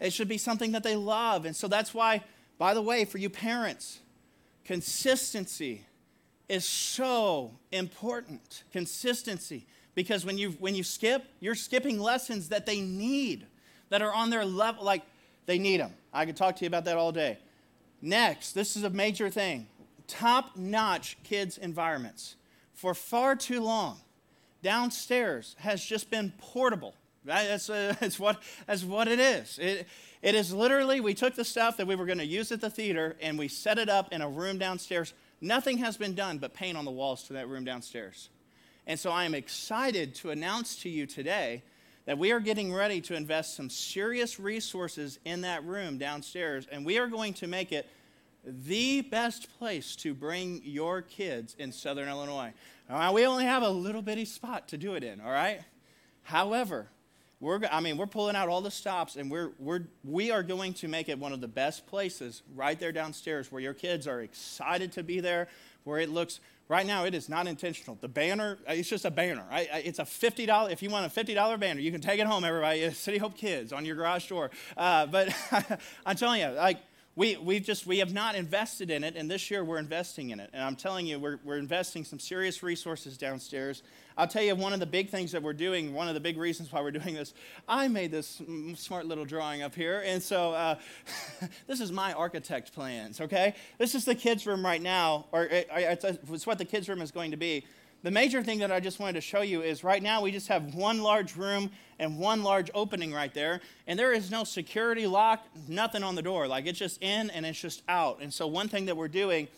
It 0.00 0.12
should 0.12 0.28
be 0.28 0.38
something 0.38 0.72
that 0.72 0.82
they 0.82 0.96
love. 0.96 1.46
And 1.46 1.56
so 1.56 1.68
that's 1.68 1.94
why 1.94 2.22
by 2.58 2.74
the 2.74 2.82
way 2.82 3.04
for 3.04 3.18
you 3.18 3.30
parents 3.30 4.00
consistency 4.66 5.86
is 6.48 6.66
so 6.66 7.52
important 7.72 8.64
consistency 8.72 9.64
because 9.94 10.26
when 10.26 10.36
you 10.36 10.50
when 10.58 10.74
you 10.74 10.82
skip 10.82 11.24
you're 11.40 11.54
skipping 11.54 12.00
lessons 12.00 12.48
that 12.48 12.66
they 12.66 12.80
need 12.80 13.46
that 13.88 14.02
are 14.02 14.12
on 14.12 14.28
their 14.28 14.44
level 14.44 14.84
like 14.84 15.02
they 15.46 15.58
need 15.58 15.80
them. 15.80 15.94
I 16.12 16.26
could 16.26 16.36
talk 16.36 16.56
to 16.56 16.64
you 16.64 16.66
about 16.66 16.84
that 16.86 16.96
all 16.96 17.12
day. 17.12 17.38
Next, 18.02 18.52
this 18.52 18.76
is 18.76 18.82
a 18.82 18.90
major 18.90 19.30
thing 19.30 19.68
top 20.08 20.56
notch 20.56 21.16
kids' 21.22 21.58
environments. 21.58 22.36
For 22.74 22.94
far 22.94 23.36
too 23.36 23.62
long, 23.62 24.00
downstairs 24.62 25.56
has 25.60 25.82
just 25.82 26.10
been 26.10 26.32
portable. 26.38 26.94
That's, 27.26 27.68
uh, 27.68 27.94
that's, 28.00 28.18
what, 28.18 28.42
that's 28.66 28.84
what 28.84 29.08
it 29.08 29.20
is. 29.20 29.58
It, 29.58 29.86
it 30.22 30.34
is 30.34 30.52
literally, 30.52 31.00
we 31.00 31.14
took 31.14 31.34
the 31.34 31.44
stuff 31.44 31.76
that 31.76 31.86
we 31.86 31.94
were 31.94 32.06
going 32.06 32.18
to 32.18 32.26
use 32.26 32.50
at 32.52 32.60
the 32.60 32.70
theater 32.70 33.16
and 33.20 33.38
we 33.38 33.48
set 33.48 33.78
it 33.78 33.88
up 33.88 34.12
in 34.12 34.22
a 34.22 34.28
room 34.28 34.58
downstairs. 34.58 35.12
Nothing 35.40 35.78
has 35.78 35.96
been 35.96 36.14
done 36.14 36.38
but 36.38 36.54
paint 36.54 36.78
on 36.78 36.84
the 36.84 36.90
walls 36.90 37.24
to 37.24 37.34
that 37.34 37.48
room 37.48 37.64
downstairs. 37.64 38.30
And 38.86 38.98
so 38.98 39.10
I 39.10 39.24
am 39.24 39.34
excited 39.34 40.14
to 40.16 40.30
announce 40.30 40.76
to 40.82 40.88
you 40.88 41.06
today 41.06 41.62
that 42.06 42.18
we 42.18 42.30
are 42.30 42.40
getting 42.40 42.72
ready 42.72 43.00
to 43.02 43.14
invest 43.14 43.56
some 43.56 43.68
serious 43.68 44.38
resources 44.38 45.18
in 45.24 45.40
that 45.40 45.64
room 45.64 45.98
downstairs, 45.98 46.66
and 46.70 46.86
we 46.86 46.98
are 46.98 47.08
going 47.08 47.34
to 47.34 47.48
make 47.48 47.72
it 47.72 47.88
the 48.44 49.00
best 49.00 49.48
place 49.58 49.96
to 49.96 50.14
bring 50.14 50.62
your 50.64 51.02
kids 51.02 51.56
in 51.58 51.72
Southern 51.72 52.08
Illinois. 52.08 52.52
We 53.12 53.26
only 53.26 53.44
have 53.44 53.64
a 53.64 53.68
little 53.68 54.02
bitty 54.02 54.24
spot 54.24 54.68
to 54.68 54.78
do 54.78 54.94
it 54.94 55.02
in, 55.02 55.20
all 55.20 55.32
right? 55.32 55.62
However, 56.22 56.88
we're, 57.40 57.60
I 57.70 57.80
mean, 57.80 57.98
we're 57.98 58.06
pulling 58.06 58.34
out 58.34 58.48
all 58.48 58.62
the 58.62 58.70
stops, 58.70 59.16
and 59.16 59.30
we're, 59.30 59.50
we're, 59.58 59.88
we 60.04 60.30
are 60.30 60.42
going 60.42 60.72
to 60.74 60.88
make 60.88 61.08
it 61.08 61.18
one 61.18 61.32
of 61.32 61.40
the 61.40 61.48
best 61.48 61.86
places 61.86 62.42
right 62.54 62.78
there 62.78 62.92
downstairs 62.92 63.52
where 63.52 63.60
your 63.60 63.74
kids 63.74 64.06
are 64.06 64.22
excited 64.22 64.92
to 64.92 65.02
be 65.02 65.20
there, 65.20 65.48
where 65.84 65.98
it 65.98 66.08
looks 66.08 66.40
Right 66.68 66.86
now, 66.86 67.04
it 67.04 67.14
is 67.14 67.28
not 67.28 67.46
intentional. 67.46 67.96
The 68.00 68.08
banner, 68.08 68.58
uh, 68.68 68.72
it's 68.72 68.88
just 68.88 69.04
a 69.04 69.10
banner. 69.10 69.44
It's 69.52 70.00
a 70.00 70.04
$50, 70.04 70.72
if 70.72 70.82
you 70.82 70.90
want 70.90 71.06
a 71.06 71.24
$50 71.24 71.60
banner, 71.60 71.80
you 71.80 71.92
can 71.92 72.00
take 72.00 72.18
it 72.18 72.26
home, 72.26 72.44
everybody. 72.44 72.80
It's 72.80 72.98
City 72.98 73.18
Hope 73.18 73.36
Kids 73.36 73.72
on 73.72 73.84
your 73.84 73.94
garage 73.94 74.28
door. 74.28 74.50
Uh, 74.76 75.06
but 75.06 75.32
I'm 76.06 76.16
telling 76.16 76.40
you, 76.40 76.48
like, 76.48 76.78
we, 77.14 77.36
we've 77.36 77.62
just, 77.62 77.86
we 77.86 77.98
have 77.98 78.12
not 78.12 78.34
invested 78.34 78.90
in 78.90 79.04
it, 79.04 79.14
and 79.14 79.30
this 79.30 79.48
year 79.48 79.64
we're 79.64 79.78
investing 79.78 80.30
in 80.30 80.40
it. 80.40 80.50
And 80.52 80.62
I'm 80.62 80.74
telling 80.74 81.06
you, 81.06 81.20
we're, 81.20 81.38
we're 81.44 81.56
investing 81.56 82.04
some 82.04 82.18
serious 82.18 82.64
resources 82.64 83.16
downstairs. 83.16 83.84
I'll 84.18 84.26
tell 84.26 84.42
you 84.42 84.54
one 84.54 84.72
of 84.72 84.80
the 84.80 84.86
big 84.86 85.10
things 85.10 85.32
that 85.32 85.42
we're 85.42 85.52
doing, 85.52 85.92
one 85.92 86.08
of 86.08 86.14
the 86.14 86.20
big 86.20 86.38
reasons 86.38 86.72
why 86.72 86.80
we're 86.80 86.90
doing 86.90 87.14
this. 87.14 87.34
I 87.68 87.88
made 87.88 88.10
this 88.10 88.40
smart 88.76 89.04
little 89.04 89.26
drawing 89.26 89.60
up 89.60 89.74
here, 89.74 90.02
and 90.06 90.22
so 90.22 90.52
uh, 90.52 90.76
this 91.66 91.80
is 91.80 91.92
my 91.92 92.14
architect 92.14 92.72
plans, 92.72 93.20
okay? 93.20 93.54
This 93.76 93.94
is 93.94 94.06
the 94.06 94.14
kids' 94.14 94.46
room 94.46 94.64
right 94.64 94.80
now, 94.80 95.26
or 95.32 95.46
it's 95.50 96.46
what 96.46 96.56
the 96.56 96.64
kids' 96.64 96.88
room 96.88 97.02
is 97.02 97.10
going 97.10 97.32
to 97.32 97.36
be. 97.36 97.66
The 98.02 98.10
major 98.10 98.42
thing 98.42 98.60
that 98.60 98.72
I 98.72 98.80
just 98.80 99.00
wanted 99.00 99.14
to 99.14 99.20
show 99.20 99.42
you 99.42 99.62
is 99.62 99.84
right 99.84 100.02
now 100.02 100.22
we 100.22 100.30
just 100.30 100.48
have 100.48 100.74
one 100.74 101.02
large 101.02 101.36
room 101.36 101.70
and 101.98 102.18
one 102.18 102.42
large 102.42 102.70
opening 102.72 103.12
right 103.12 103.34
there, 103.34 103.60
and 103.86 103.98
there 103.98 104.14
is 104.14 104.30
no 104.30 104.44
security 104.44 105.06
lock, 105.06 105.44
nothing 105.68 106.02
on 106.02 106.14
the 106.14 106.22
door. 106.22 106.46
Like 106.48 106.66
it's 106.66 106.78
just 106.78 107.02
in 107.02 107.28
and 107.30 107.44
it's 107.44 107.60
just 107.60 107.82
out. 107.86 108.22
And 108.22 108.32
so, 108.32 108.46
one 108.46 108.68
thing 108.68 108.86
that 108.86 108.96
we're 108.96 109.08
doing 109.08 109.48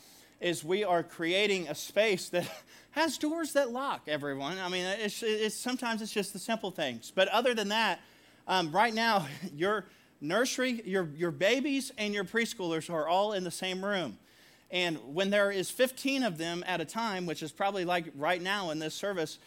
is 0.40 0.64
we 0.64 0.84
are 0.84 1.02
creating 1.02 1.68
a 1.68 1.74
space 1.74 2.28
that 2.30 2.48
has 2.98 3.16
doors 3.16 3.52
that 3.52 3.70
lock 3.70 4.02
everyone. 4.08 4.58
I 4.58 4.68
mean, 4.68 4.84
it's, 4.84 5.22
it's 5.22 5.54
sometimes 5.54 6.02
it's 6.02 6.12
just 6.12 6.32
the 6.32 6.38
simple 6.38 6.72
things. 6.72 7.12
But 7.14 7.28
other 7.28 7.54
than 7.54 7.68
that, 7.68 8.00
um, 8.48 8.72
right 8.72 8.92
now, 8.92 9.26
your 9.56 9.86
nursery, 10.20 10.82
your, 10.84 11.08
your 11.16 11.30
babies, 11.30 11.92
and 11.96 12.12
your 12.12 12.24
preschoolers 12.24 12.92
are 12.92 13.06
all 13.06 13.34
in 13.34 13.44
the 13.44 13.52
same 13.52 13.84
room. 13.84 14.18
And 14.70 14.98
when 15.14 15.30
there 15.30 15.52
is 15.52 15.70
15 15.70 16.24
of 16.24 16.38
them 16.38 16.64
at 16.66 16.80
a 16.80 16.84
time, 16.84 17.24
which 17.24 17.42
is 17.42 17.52
probably 17.52 17.84
like 17.84 18.06
right 18.16 18.42
now 18.42 18.70
in 18.70 18.80
this 18.80 18.94
service, 18.94 19.38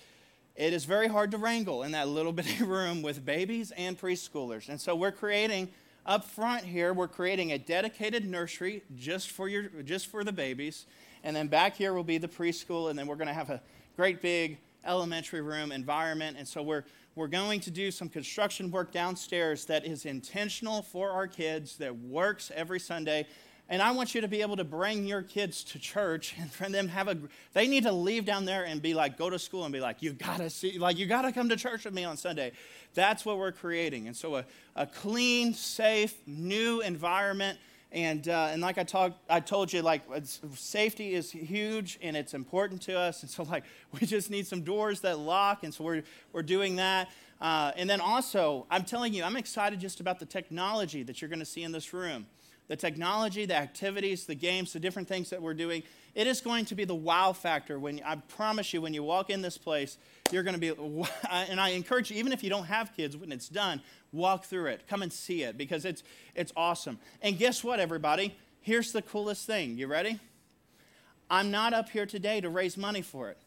it 0.56 0.72
is 0.72 0.86
very 0.86 1.10
hard 1.10 1.32
to 1.32 1.38
wrangle 1.38 1.84
in 1.84 1.92
that 1.92 2.08
little 2.08 2.32
bitty 2.32 2.64
room 2.64 3.02
with 3.02 3.26
babies 3.26 3.72
and 3.72 4.00
preschoolers. 4.00 4.70
And 4.70 4.80
so 4.80 4.96
we're 4.96 5.12
creating 5.12 5.70
up 6.06 6.24
front 6.24 6.64
here, 6.64 6.94
we're 6.94 7.10
creating 7.10 7.52
a 7.52 7.60
dedicated 7.60 8.26
nursery 8.26 8.84
just 8.96 9.30
for 9.30 9.48
your 9.48 9.64
just 9.84 10.08
for 10.08 10.24
the 10.24 10.32
babies. 10.32 10.86
And 11.24 11.36
then 11.36 11.48
back 11.48 11.76
here 11.76 11.94
will 11.94 12.04
be 12.04 12.18
the 12.18 12.28
preschool, 12.28 12.90
and 12.90 12.98
then 12.98 13.08
we're 13.08 13.16
going 13.16 13.28
to 13.28 13.34
have 13.34 13.50
a 13.50 13.62
great 13.96 14.22
big 14.22 14.58
elementary 14.86 15.42
room 15.42 15.72
environment. 15.72 16.38
And 16.38 16.48
so 16.48 16.62
we're 16.62 16.84
we're 17.14 17.28
going 17.28 17.60
to 17.62 17.72
do 17.72 17.92
some 17.92 18.08
construction 18.08 18.72
work 18.72 18.94
downstairs 18.94 19.66
that 19.66 19.86
is 19.86 20.06
intentional 20.06 20.82
for 20.82 21.10
our 21.10 21.28
kids, 21.28 21.76
that 21.78 21.94
works 21.98 22.52
every 22.56 22.80
Sunday, 22.80 23.28
and 23.72 23.82
I 23.82 23.92
want 23.92 24.14
you 24.14 24.20
to 24.20 24.28
be 24.28 24.42
able 24.42 24.58
to 24.58 24.66
bring 24.66 25.06
your 25.06 25.22
kids 25.22 25.64
to 25.64 25.80
church 25.80 26.36
and 26.38 26.52
for 26.52 26.68
them 26.68 26.90
have 26.90 27.08
a, 27.08 27.18
they 27.54 27.70
need 27.70 27.84
to 27.84 27.92
leave 27.94 28.26
down 28.26 28.44
there 28.44 28.65
and 28.65 28.82
be 28.82 28.94
like, 28.94 29.17
go 29.17 29.30
to 29.30 29.40
school 29.40 29.63
and 29.63 29.72
be 29.72 29.80
like, 29.80 30.02
you 30.02 30.12
gotta 30.12 30.50
see, 30.50 30.78
like, 30.78 30.98
you 30.98 31.06
gotta 31.06 31.32
come 31.32 31.48
to 31.48 31.56
church 31.56 31.86
with 31.86 31.94
me 31.94 32.04
on 32.04 32.17
Sunday. 32.17 32.52
That's 32.96 33.26
what 33.26 33.38
we're 33.38 33.54
creating. 33.54 34.08
And 34.08 34.15
so 34.15 34.36
a, 34.36 34.46
a 34.76 34.86
clean, 34.86 35.54
safe, 35.54 36.15
new 36.28 36.82
environment. 36.82 37.60
And, 37.92 38.27
uh, 38.29 38.50
and 38.52 38.62
like 38.62 38.77
I, 38.77 38.83
talked, 38.83 39.19
I 39.29 39.42
told 39.42 39.73
you, 39.73 39.81
like 39.81 40.04
safety 40.54 41.13
is 41.13 41.31
huge 41.31 42.00
and 42.02 42.15
it's 42.15 42.33
important 42.33 42.81
to 42.83 42.98
us. 42.98 43.21
And 43.21 43.29
so 43.29 43.44
like 43.44 43.63
we 44.00 44.08
just 44.08 44.29
need 44.29 44.48
some 44.48 44.62
doors 44.62 45.02
that 45.02 45.19
lock. 45.19 45.63
And 45.63 45.73
so 45.73 45.83
we're, 45.83 46.04
we're 46.31 46.44
doing 46.44 46.77
that. 46.77 47.10
Uh, 47.42 47.71
and 47.75 47.89
then 47.89 48.00
also, 48.00 48.65
I'm 48.69 48.83
telling 48.83 49.13
you, 49.13 49.23
I'm 49.23 49.35
excited 49.35 49.79
just 49.79 50.00
about 50.00 50.19
the 50.19 50.25
technology 50.25 51.04
that 51.04 51.21
you're 51.21 51.29
going 51.29 51.39
to 51.39 51.46
see 51.46 51.63
in 51.63 51.71
this 51.71 51.94
room 51.94 52.27
the 52.67 52.75
technology, 52.77 53.46
the 53.46 53.56
activities, 53.56 54.25
the 54.25 54.35
games, 54.35 54.71
the 54.71 54.79
different 54.79 55.06
things 55.06 55.29
that 55.29 55.42
we're 55.42 55.54
doing, 55.54 55.83
it 56.14 56.28
is 56.28 56.42
going 56.42 56.66
to 56.66 56.76
be 56.76 56.84
the 56.84 56.96
wow 56.96 57.34
factor. 57.34 57.80
When 57.80 58.02
I 58.06 58.16
promise 58.16 58.74
you, 58.74 58.82
when 58.82 58.94
you 58.94 59.04
walk 59.04 59.30
in 59.30 59.42
this 59.42 59.58
place, 59.58 59.98
you're 60.32 60.44
going 60.44 60.60
to 60.60 60.76
be. 60.76 61.08
And 61.32 61.60
I 61.60 61.70
encourage 61.70 62.12
you, 62.12 62.18
even 62.18 62.34
if 62.34 62.44
you 62.44 62.50
don't 62.50 62.66
have 62.66 62.96
kids, 62.96 63.16
when 63.16 63.32
it's 63.32 63.50
done, 63.50 63.82
walk 64.12 64.46
through 64.46 64.68
it, 64.68 64.88
come 64.88 65.02
and 65.02 65.12
see 65.12 65.44
it 65.44 65.58
because 65.58 65.86
it's 65.86 66.04
it's 66.36 66.52
awesome. 66.56 67.00
And 67.22 67.38
guess 67.38 67.64
what, 67.64 67.80
everybody? 67.80 68.36
Here's 68.62 68.92
the 68.92 69.02
coolest 69.02 69.48
thing. 69.48 69.78
You 69.78 69.88
ready? 69.88 70.20
I'm 71.30 71.50
not 71.50 71.74
up 71.74 71.90
here 71.90 72.06
today 72.06 72.42
to 72.42 72.50
raise 72.50 72.78
money 72.78 73.02
for 73.02 73.30
it 73.30 73.38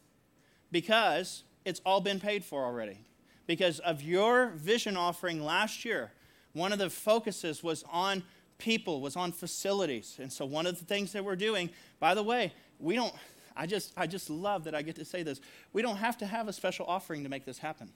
because 0.73 1.45
it's 1.65 1.81
all 1.85 2.01
been 2.01 2.19
paid 2.19 2.45
for 2.45 2.65
already. 2.65 2.99
Because 3.47 3.79
of 3.81 4.03
your 4.03 4.49
vision 4.49 4.97
offering 4.97 5.45
last 5.45 5.85
year, 5.85 6.13
one 6.55 6.73
of 6.73 6.79
the 6.79 6.89
focuses 6.89 7.63
was 7.63 7.85
on 7.93 8.23
people, 8.59 9.01
was 9.01 9.17
on 9.17 9.33
facilities. 9.33 10.17
And 10.21 10.33
so 10.33 10.45
one 10.45 10.67
of 10.67 10.79
the 10.79 10.85
things 10.85 11.13
that 11.13 11.25
we're 11.25 11.37
doing, 11.37 11.71
by 12.01 12.15
the 12.15 12.23
way, 12.23 12.53
we 12.79 12.95
don't 12.95 13.15
I 13.57 13.67
just 13.67 13.93
I 13.97 14.07
just 14.07 14.31
love 14.31 14.65
that 14.65 14.75
I 14.75 14.83
get 14.83 14.97
to 14.97 15.05
say 15.05 15.23
this. 15.23 15.41
We 15.73 15.83
don't 15.83 15.97
have 15.97 16.19
to 16.19 16.27
have 16.27 16.49
a 16.49 16.53
special 16.53 16.87
offering 16.87 17.23
to 17.23 17.29
make 17.29 17.45
this 17.45 17.59
happen. 17.59 17.91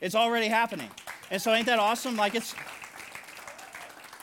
It's 0.00 0.14
already 0.14 0.48
happening. 0.48 0.90
And 1.30 1.40
so 1.40 1.52
ain't 1.52 1.66
that 1.66 1.78
awesome? 1.78 2.16
Like 2.16 2.34
it's 2.34 2.54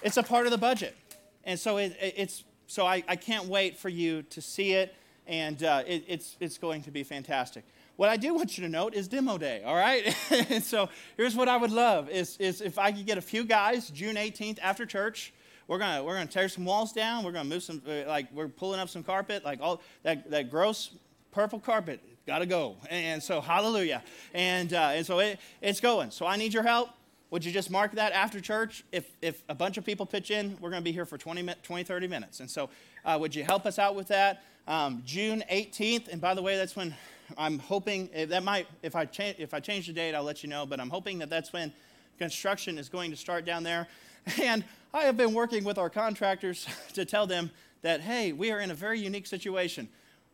it's 0.02 0.18
a 0.18 0.24
part 0.24 0.46
of 0.46 0.52
the 0.52 0.58
budget. 0.58 0.96
And 1.44 1.60
so 1.60 1.78
it, 1.78 1.96
it's 2.00 2.44
so 2.68 2.86
I, 2.86 3.04
I 3.08 3.16
can't 3.16 3.46
wait 3.46 3.78
for 3.78 3.90
you 3.90 4.24
to 4.24 4.42
see 4.42 4.74
it 4.74 4.96
and 5.28 5.64
uh, 5.64 5.84
it, 5.88 6.04
it's, 6.08 6.36
it's 6.40 6.58
going 6.58 6.84
to 6.84 6.92
be 6.92 7.04
fantastic. 7.04 7.64
What 7.96 8.10
I 8.10 8.18
do 8.18 8.34
want 8.34 8.58
you 8.58 8.64
to 8.64 8.70
note 8.70 8.94
is 8.94 9.08
demo 9.08 9.38
day, 9.38 9.62
all 9.64 9.76
right? 9.76 10.16
and 10.50 10.64
so 10.64 10.90
here's 11.16 11.36
what 11.36 11.48
I 11.48 11.58
would 11.58 11.72
love 11.72 12.10
is, 12.10 12.38
is 12.38 12.62
if 12.62 12.80
I 12.80 12.92
could 12.92 13.06
get 13.06 13.18
a 13.18 13.22
few 13.22 13.46
guys 13.46 13.90
June 13.90 14.16
18th 14.16 14.60
after 14.62 14.86
church. 14.86 15.34
We're 15.68 15.80
gonna 15.80 16.04
we're 16.04 16.16
gonna 16.16 16.28
tear 16.28 16.50
some 16.50 16.66
walls 16.66 16.94
down. 16.94 17.24
We're 17.24 17.32
gonna 17.32 17.50
move 17.50 17.64
some 17.64 17.82
uh, 17.88 18.08
like 18.08 18.28
we're 18.34 18.48
pulling 18.48 18.80
up 18.80 18.90
some 18.90 19.04
carpet. 19.04 19.46
Like 19.46 19.60
all 19.62 19.82
that 20.04 20.30
that 20.32 20.50
gross 20.50 20.92
purple 21.32 21.60
carpet 21.60 22.02
got 22.26 22.40
to 22.40 22.46
go. 22.46 22.78
And 22.90 23.22
so 23.22 23.42
hallelujah. 23.42 24.04
And 24.34 24.74
uh, 24.74 24.92
and 24.94 25.06
so 25.06 25.20
it, 25.20 25.40
it's 25.62 25.80
going. 25.80 26.12
So 26.12 26.26
I 26.26 26.38
need 26.38 26.54
your 26.54 26.64
help. 26.64 26.90
Would 27.32 27.44
you 27.44 27.52
just 27.52 27.72
mark 27.72 27.94
that 27.94 28.14
after 28.14 28.40
church? 28.40 28.84
If, 28.92 29.10
if 29.20 29.42
a 29.50 29.56
bunch 29.56 29.80
of 29.80 29.84
people 29.84 30.06
pitch 30.06 30.30
in, 30.30 30.56
we're 30.62 30.70
to 30.70 30.82
be 30.82 30.92
here 30.92 31.04
for 31.06 31.18
20, 31.18 31.52
20 31.64 31.84
30 31.84 32.08
minutes. 32.08 32.42
And 32.42 32.52
so, 32.52 32.70
uh, 33.04 33.18
would 33.20 33.34
you 33.34 33.44
help 33.44 33.66
us 33.66 33.80
out 33.80 33.96
with 33.96 34.10
that? 34.10 34.44
um, 34.68 35.02
June 35.06 35.44
18th. 35.52 36.08
And 36.10 36.22
by 36.22 36.34
the 36.34 36.42
way, 36.42 36.58
that's 36.58 36.76
when 36.76 36.96
I'm 37.38 37.60
hoping 37.60 38.10
that 38.14 38.44
might, 38.44 38.68
if 38.82 38.96
I, 38.96 39.06
cha- 39.06 39.34
if 39.38 39.54
I 39.54 39.60
change 39.60 39.88
the 39.88 39.94
date, 39.94 40.16
I'll 40.16 40.24
let 40.24 40.44
you 40.44 40.50
know. 40.50 40.66
But 40.66 40.80
I'm 40.80 40.90
hoping 40.90 41.20
that 41.20 41.30
that's 41.30 41.54
when 41.54 41.72
construction 42.18 42.78
is 42.78 42.90
going 42.90 43.12
to 43.12 43.18
start 43.18 43.46
down 43.46 43.64
there. 43.64 43.88
And 44.42 44.64
I 44.94 45.04
have 45.04 45.18
been 45.18 45.34
working 45.34 45.64
with 45.64 45.78
our 45.78 45.90
contractors 45.90 46.68
to 46.94 47.06
tell 47.06 47.28
them 47.28 47.52
that, 47.82 48.02
hey, 48.02 48.32
we 48.32 48.52
are 48.52 48.60
in 48.60 48.72
a 48.72 48.76
very 48.76 49.00
unique 49.00 49.28
situation. 49.28 49.90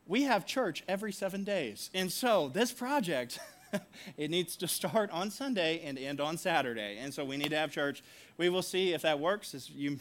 We 0.05 0.23
have 0.23 0.45
church 0.45 0.83
every 0.87 1.11
seven 1.11 1.43
days. 1.43 1.89
And 1.93 2.11
so 2.11 2.49
this 2.49 2.71
project, 2.71 3.39
it 4.17 4.29
needs 4.29 4.55
to 4.57 4.67
start 4.67 5.09
on 5.11 5.31
Sunday 5.31 5.81
and 5.83 5.97
end 5.97 6.19
on 6.19 6.37
Saturday. 6.37 6.97
And 6.99 7.13
so 7.13 7.23
we 7.25 7.37
need 7.37 7.49
to 7.49 7.57
have 7.57 7.71
church 7.71 8.03
we 8.39 8.47
will 8.47 8.61
see 8.61 8.93
if 8.93 9.01
that 9.01 9.19
works. 9.19 9.53
As 9.53 9.69
you, 9.69 9.99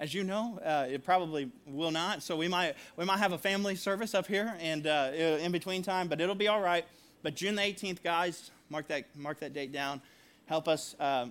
as 0.00 0.12
you 0.12 0.24
know, 0.24 0.58
uh, 0.62 0.86
it 0.90 1.04
probably 1.04 1.50
will 1.66 1.92
not. 1.92 2.20
So 2.20 2.36
we 2.36 2.48
might, 2.48 2.74
we 2.96 3.04
might 3.04 3.18
have 3.18 3.32
a 3.32 3.38
family 3.38 3.76
service 3.76 4.12
up 4.12 4.26
here 4.26 4.54
and 4.60 4.86
uh, 4.86 5.12
in 5.14 5.52
between 5.52 5.82
time, 5.82 6.08
but 6.08 6.20
it'll 6.20 6.34
be 6.34 6.48
all 6.48 6.60
right. 6.60 6.84
But 7.22 7.36
June 7.36 7.54
the 7.54 7.62
18th, 7.62 8.02
guys, 8.02 8.50
mark 8.68 8.88
that, 8.88 9.04
mark 9.16 9.38
that 9.38 9.54
date 9.54 9.72
down. 9.72 10.02
Help 10.46 10.66
us, 10.66 10.96
uh, 10.98 11.26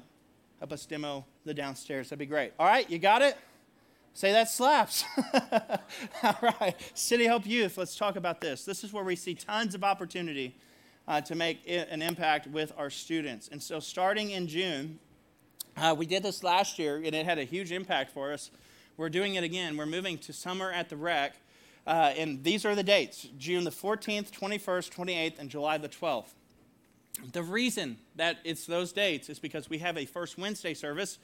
help 0.60 0.72
us 0.72 0.86
demo 0.86 1.26
the 1.46 1.54
downstairs. 1.54 2.10
That'd 2.10 2.20
be 2.20 2.26
great. 2.26 2.54
All 2.60 2.66
right, 2.66 2.90
you 2.90 3.00
got 3.00 3.22
it? 3.22 3.38
Say 4.14 4.32
that 4.32 4.50
slaps. 4.50 5.04
all 6.24 6.54
right, 6.62 6.76
City 6.94 7.28
Hope 7.28 7.46
Youth, 7.46 7.78
let's 7.78 7.98
talk 7.98 8.16
about 8.16 8.40
this. 8.40 8.64
This 8.64 8.84
is 8.84 8.94
where 8.94 9.04
we 9.04 9.16
see 9.16 9.36
tons 9.36 9.76
of 9.76 9.84
opportunity 9.84 10.56
uh, 11.08 11.22
to 11.22 11.36
make 11.36 11.60
an 11.68 12.02
impact 12.02 12.48
with 12.48 12.72
our 12.78 12.90
students. 12.90 13.50
And 13.52 13.62
so, 13.62 13.80
starting 13.80 14.32
in 14.32 14.48
June, 14.48 15.00
uh, 15.78 15.94
we 15.98 16.06
did 16.06 16.24
this 16.24 16.44
last 16.44 16.80
year, 16.80 16.98
and 16.98 17.14
it 17.14 17.26
had 17.26 17.38
a 17.38 17.44
huge 17.44 17.72
impact 17.72 18.12
for 18.12 18.32
us. 18.32 18.52
We're 18.98 19.10
doing 19.10 19.36
it 19.36 19.44
again. 19.44 19.76
We're 19.76 19.86
moving 19.86 20.18
to 20.20 20.32
summer 20.32 20.72
at 20.72 20.90
the 20.90 20.96
rec. 20.96 21.36
Uh, 21.86 22.14
and 22.18 22.44
these 22.44 22.66
are 22.66 22.74
the 22.74 22.84
dates 22.84 23.28
June 23.38 23.64
the 23.64 23.70
14th, 23.70 24.32
21st, 24.32 24.90
28th, 24.92 25.40
and 25.40 25.50
July 25.50 25.78
the 25.78 25.90
12th. 25.90 26.34
The 27.32 27.44
reason 27.44 27.98
that 28.16 28.40
it's 28.44 28.66
those 28.66 28.92
dates 28.92 29.30
is 29.30 29.40
because 29.40 29.70
we 29.70 29.80
have 29.80 29.98
a 29.98 30.06
first 30.06 30.38
Wednesday 30.38 30.74
service 30.74 31.18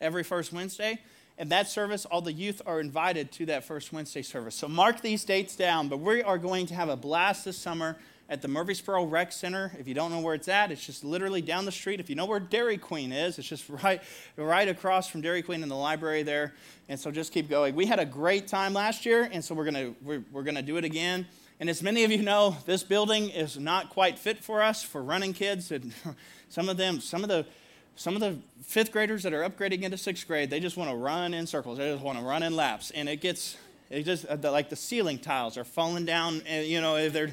every 0.00 0.22
first 0.22 0.52
Wednesday. 0.52 0.98
And 1.38 1.50
that 1.50 1.68
service, 1.68 2.04
all 2.04 2.20
the 2.20 2.32
youth 2.32 2.60
are 2.66 2.80
invited 2.80 3.32
to 3.32 3.46
that 3.46 3.64
first 3.64 3.92
Wednesday 3.92 4.22
service. 4.22 4.54
So 4.54 4.68
mark 4.68 5.00
these 5.00 5.24
dates 5.24 5.56
down. 5.56 5.88
But 5.88 5.98
we 5.98 6.22
are 6.22 6.38
going 6.38 6.66
to 6.66 6.74
have 6.74 6.88
a 6.88 6.96
blast 6.96 7.44
this 7.44 7.56
summer 7.56 7.96
at 8.28 8.42
the 8.42 8.48
Murphysboro 8.48 9.10
Rec 9.10 9.32
Center. 9.32 9.72
If 9.78 9.88
you 9.88 9.94
don't 9.94 10.10
know 10.10 10.20
where 10.20 10.34
it's 10.34 10.48
at, 10.48 10.70
it's 10.70 10.84
just 10.84 11.04
literally 11.04 11.42
down 11.42 11.64
the 11.64 11.72
street. 11.72 12.00
If 12.00 12.08
you 12.08 12.16
know 12.16 12.26
where 12.26 12.40
Dairy 12.40 12.78
Queen 12.78 13.12
is, 13.12 13.38
it's 13.38 13.48
just 13.48 13.68
right, 13.82 14.02
right 14.36 14.68
across 14.68 15.08
from 15.08 15.20
Dairy 15.20 15.42
Queen 15.42 15.62
in 15.62 15.68
the 15.68 15.76
library 15.76 16.22
there. 16.22 16.54
And 16.88 16.98
so 16.98 17.10
just 17.10 17.32
keep 17.32 17.48
going. 17.48 17.74
We 17.74 17.86
had 17.86 17.98
a 17.98 18.06
great 18.06 18.46
time 18.46 18.74
last 18.74 19.04
year, 19.06 19.28
and 19.30 19.44
so 19.44 19.54
we're 19.54 19.64
gonna 19.64 19.94
we're, 20.02 20.22
we're 20.32 20.42
gonna 20.42 20.62
do 20.62 20.76
it 20.76 20.84
again. 20.84 21.26
And 21.62 21.70
as 21.70 21.80
many 21.80 22.02
of 22.02 22.10
you 22.10 22.20
know, 22.22 22.56
this 22.66 22.82
building 22.82 23.28
is 23.28 23.56
not 23.56 23.88
quite 23.88 24.18
fit 24.18 24.42
for 24.42 24.60
us 24.60 24.82
for 24.82 25.00
running 25.00 25.32
kids. 25.32 25.70
And 25.70 25.94
some 26.48 26.68
of 26.68 26.76
them, 26.76 27.00
some 27.00 27.22
of 27.22 27.28
the 27.28 27.46
some 27.94 28.16
of 28.16 28.20
the 28.20 28.36
fifth 28.64 28.90
graders 28.90 29.22
that 29.22 29.32
are 29.32 29.48
upgrading 29.48 29.82
into 29.82 29.96
sixth 29.96 30.26
grade, 30.26 30.50
they 30.50 30.58
just 30.58 30.76
want 30.76 30.90
to 30.90 30.96
run 30.96 31.32
in 31.32 31.46
circles. 31.46 31.78
They 31.78 31.92
just 31.92 32.02
want 32.02 32.18
to 32.18 32.24
run 32.24 32.42
in 32.42 32.56
laps, 32.56 32.90
and 32.90 33.08
it 33.08 33.20
gets 33.20 33.56
it 33.90 34.02
just 34.02 34.26
uh, 34.28 34.36
like 34.42 34.70
the 34.70 34.76
ceiling 34.76 35.20
tiles 35.20 35.56
are 35.56 35.62
falling 35.62 36.04
down, 36.04 36.42
uh, 36.52 36.56
you 36.56 36.80
know, 36.80 36.96
if 36.96 37.12
they're 37.12 37.32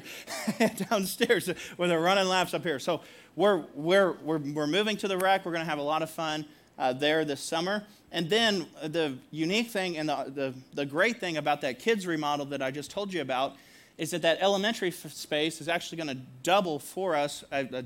downstairs 0.88 1.48
when 1.76 1.88
they're 1.88 1.98
running 2.00 2.28
laps 2.28 2.54
up 2.54 2.62
here. 2.62 2.78
So 2.78 3.00
we're, 3.34 3.64
we're, 3.74 4.12
we're, 4.22 4.38
we're 4.38 4.68
moving 4.68 4.96
to 4.98 5.08
the 5.08 5.18
rec. 5.18 5.44
We're 5.44 5.50
going 5.50 5.64
to 5.64 5.68
have 5.68 5.80
a 5.80 5.82
lot 5.82 6.02
of 6.02 6.10
fun 6.10 6.46
uh, 6.78 6.92
there 6.92 7.24
this 7.24 7.40
summer. 7.40 7.84
And 8.12 8.30
then 8.30 8.66
the 8.80 9.16
unique 9.32 9.70
thing 9.70 9.96
and 9.98 10.08
the, 10.08 10.32
the, 10.32 10.54
the 10.74 10.86
great 10.86 11.18
thing 11.18 11.36
about 11.36 11.62
that 11.62 11.80
kids 11.80 12.06
remodel 12.06 12.46
that 12.46 12.62
I 12.62 12.70
just 12.70 12.92
told 12.92 13.12
you 13.12 13.22
about 13.22 13.56
is 14.00 14.12
that 14.12 14.22
that 14.22 14.38
elementary 14.40 14.90
space 14.90 15.60
is 15.60 15.68
actually 15.68 15.98
going 15.98 16.08
to 16.08 16.22
double 16.42 16.78
for 16.78 17.14
us. 17.14 17.44
Uh, 17.52 17.64
uh, 17.70 17.82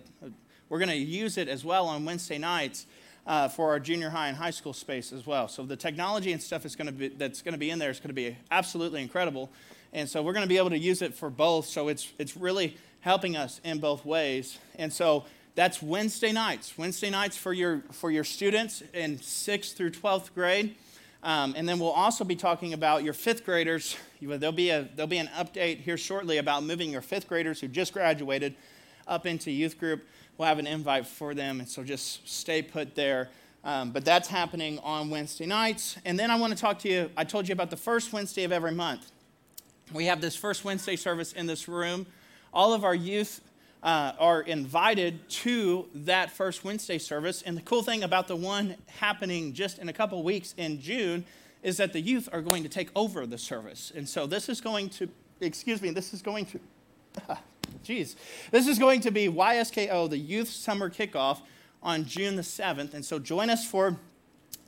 we're 0.68 0.78
going 0.78 0.88
to 0.88 0.96
use 0.96 1.36
it 1.36 1.48
as 1.48 1.64
well 1.64 1.88
on 1.88 2.04
Wednesday 2.04 2.38
nights 2.38 2.86
uh, 3.26 3.48
for 3.48 3.70
our 3.70 3.80
junior 3.80 4.10
high 4.10 4.28
and 4.28 4.36
high 4.36 4.52
school 4.52 4.72
space 4.72 5.12
as 5.12 5.26
well. 5.26 5.48
So 5.48 5.64
the 5.64 5.76
technology 5.76 6.30
and 6.30 6.40
stuff 6.40 6.64
is 6.64 6.76
going 6.76 6.86
to 6.86 6.92
be 6.92 7.08
that's 7.08 7.42
going 7.42 7.54
to 7.54 7.58
be 7.58 7.68
in 7.68 7.80
there 7.80 7.90
is 7.90 7.98
going 7.98 8.10
to 8.10 8.14
be 8.14 8.36
absolutely 8.52 9.02
incredible, 9.02 9.50
and 9.92 10.08
so 10.08 10.22
we're 10.22 10.34
going 10.34 10.44
to 10.44 10.48
be 10.48 10.56
able 10.56 10.70
to 10.70 10.78
use 10.78 11.02
it 11.02 11.14
for 11.14 11.30
both. 11.30 11.66
So 11.66 11.88
it's 11.88 12.12
it's 12.16 12.36
really 12.36 12.76
helping 13.00 13.36
us 13.36 13.60
in 13.64 13.80
both 13.80 14.06
ways, 14.06 14.58
and 14.78 14.92
so. 14.92 15.24
That's 15.56 15.80
Wednesday 15.80 16.32
nights. 16.32 16.76
Wednesday 16.76 17.10
nights 17.10 17.36
for 17.36 17.52
your 17.52 17.84
for 17.92 18.10
your 18.10 18.24
students 18.24 18.82
in 18.92 19.20
sixth 19.22 19.76
through 19.76 19.90
twelfth 19.90 20.34
grade, 20.34 20.74
um, 21.24 21.54
and 21.56 21.68
then 21.68 21.78
we'll 21.78 21.90
also 21.90 22.22
be 22.22 22.36
talking 22.36 22.72
about 22.72 23.02
your 23.02 23.14
fifth 23.14 23.44
graders. 23.44 23.96
There'll 24.20 24.52
be 24.52 24.70
a 24.70 24.88
there'll 24.94 25.08
be 25.08 25.18
an 25.18 25.30
update 25.36 25.80
here 25.80 25.96
shortly 25.96 26.38
about 26.38 26.62
moving 26.62 26.90
your 26.90 27.02
fifth 27.02 27.28
graders 27.28 27.60
who 27.60 27.68
just 27.68 27.92
graduated 27.92 28.54
up 29.08 29.26
into 29.26 29.50
youth 29.50 29.78
group 29.78 30.04
we'll 30.38 30.48
have 30.48 30.58
an 30.58 30.66
invite 30.66 31.06
for 31.06 31.34
them. 31.34 31.60
And 31.60 31.68
so 31.68 31.84
just 31.84 32.28
stay 32.28 32.62
put 32.62 32.94
there. 32.94 33.30
Um, 33.62 33.92
but 33.92 34.04
that's 34.04 34.28
happening 34.28 34.78
on 34.80 35.08
Wednesday 35.10 35.46
nights. 35.46 35.96
And 36.04 36.18
then 36.18 36.30
I 36.30 36.36
want 36.36 36.52
to 36.52 36.58
talk 36.58 36.78
to 36.80 36.88
you. 36.88 37.10
I 37.16 37.24
told 37.24 37.48
you 37.48 37.52
about 37.52 37.70
the 37.70 37.76
first 37.76 38.12
Wednesday 38.12 38.44
of 38.44 38.52
every 38.52 38.72
month. 38.72 39.10
We 39.92 40.06
have 40.06 40.20
this 40.20 40.36
first 40.36 40.64
Wednesday 40.64 40.96
service 40.96 41.32
in 41.32 41.46
this 41.46 41.68
room. 41.68 42.06
All 42.52 42.74
of 42.74 42.84
our 42.84 42.94
youth 42.94 43.40
uh, 43.84 44.12
are 44.18 44.40
invited 44.40 45.28
to 45.28 45.86
that 45.94 46.30
first 46.30 46.64
Wednesday 46.64 46.98
service. 46.98 47.42
And 47.42 47.56
the 47.56 47.62
cool 47.62 47.82
thing 47.82 48.02
about 48.02 48.26
the 48.26 48.36
one 48.36 48.76
happening 48.98 49.52
just 49.52 49.78
in 49.78 49.88
a 49.88 49.92
couple 49.92 50.22
weeks 50.24 50.54
in 50.56 50.80
June 50.80 51.24
is 51.62 51.76
that 51.76 51.92
the 51.92 52.00
youth 52.00 52.28
are 52.32 52.40
going 52.40 52.62
to 52.62 52.68
take 52.68 52.90
over 52.96 53.26
the 53.26 53.38
service. 53.38 53.92
And 53.94 54.08
so 54.08 54.26
this 54.26 54.48
is 54.48 54.60
going 54.60 54.88
to, 54.90 55.08
excuse 55.40 55.82
me, 55.82 55.90
this 55.90 56.14
is 56.14 56.22
going 56.22 56.46
to, 56.46 56.60
Jeez. 57.84 58.16
This 58.50 58.66
is 58.66 58.78
going 58.78 59.00
to 59.02 59.10
be 59.10 59.28
YSKO, 59.28 60.08
the 60.08 60.18
Youth 60.18 60.48
Summer 60.48 60.88
Kickoff, 60.88 61.40
on 61.82 62.06
June 62.06 62.36
the 62.36 62.42
7th. 62.42 62.94
And 62.94 63.04
so 63.04 63.18
join 63.18 63.50
us 63.50 63.66
for 63.66 63.96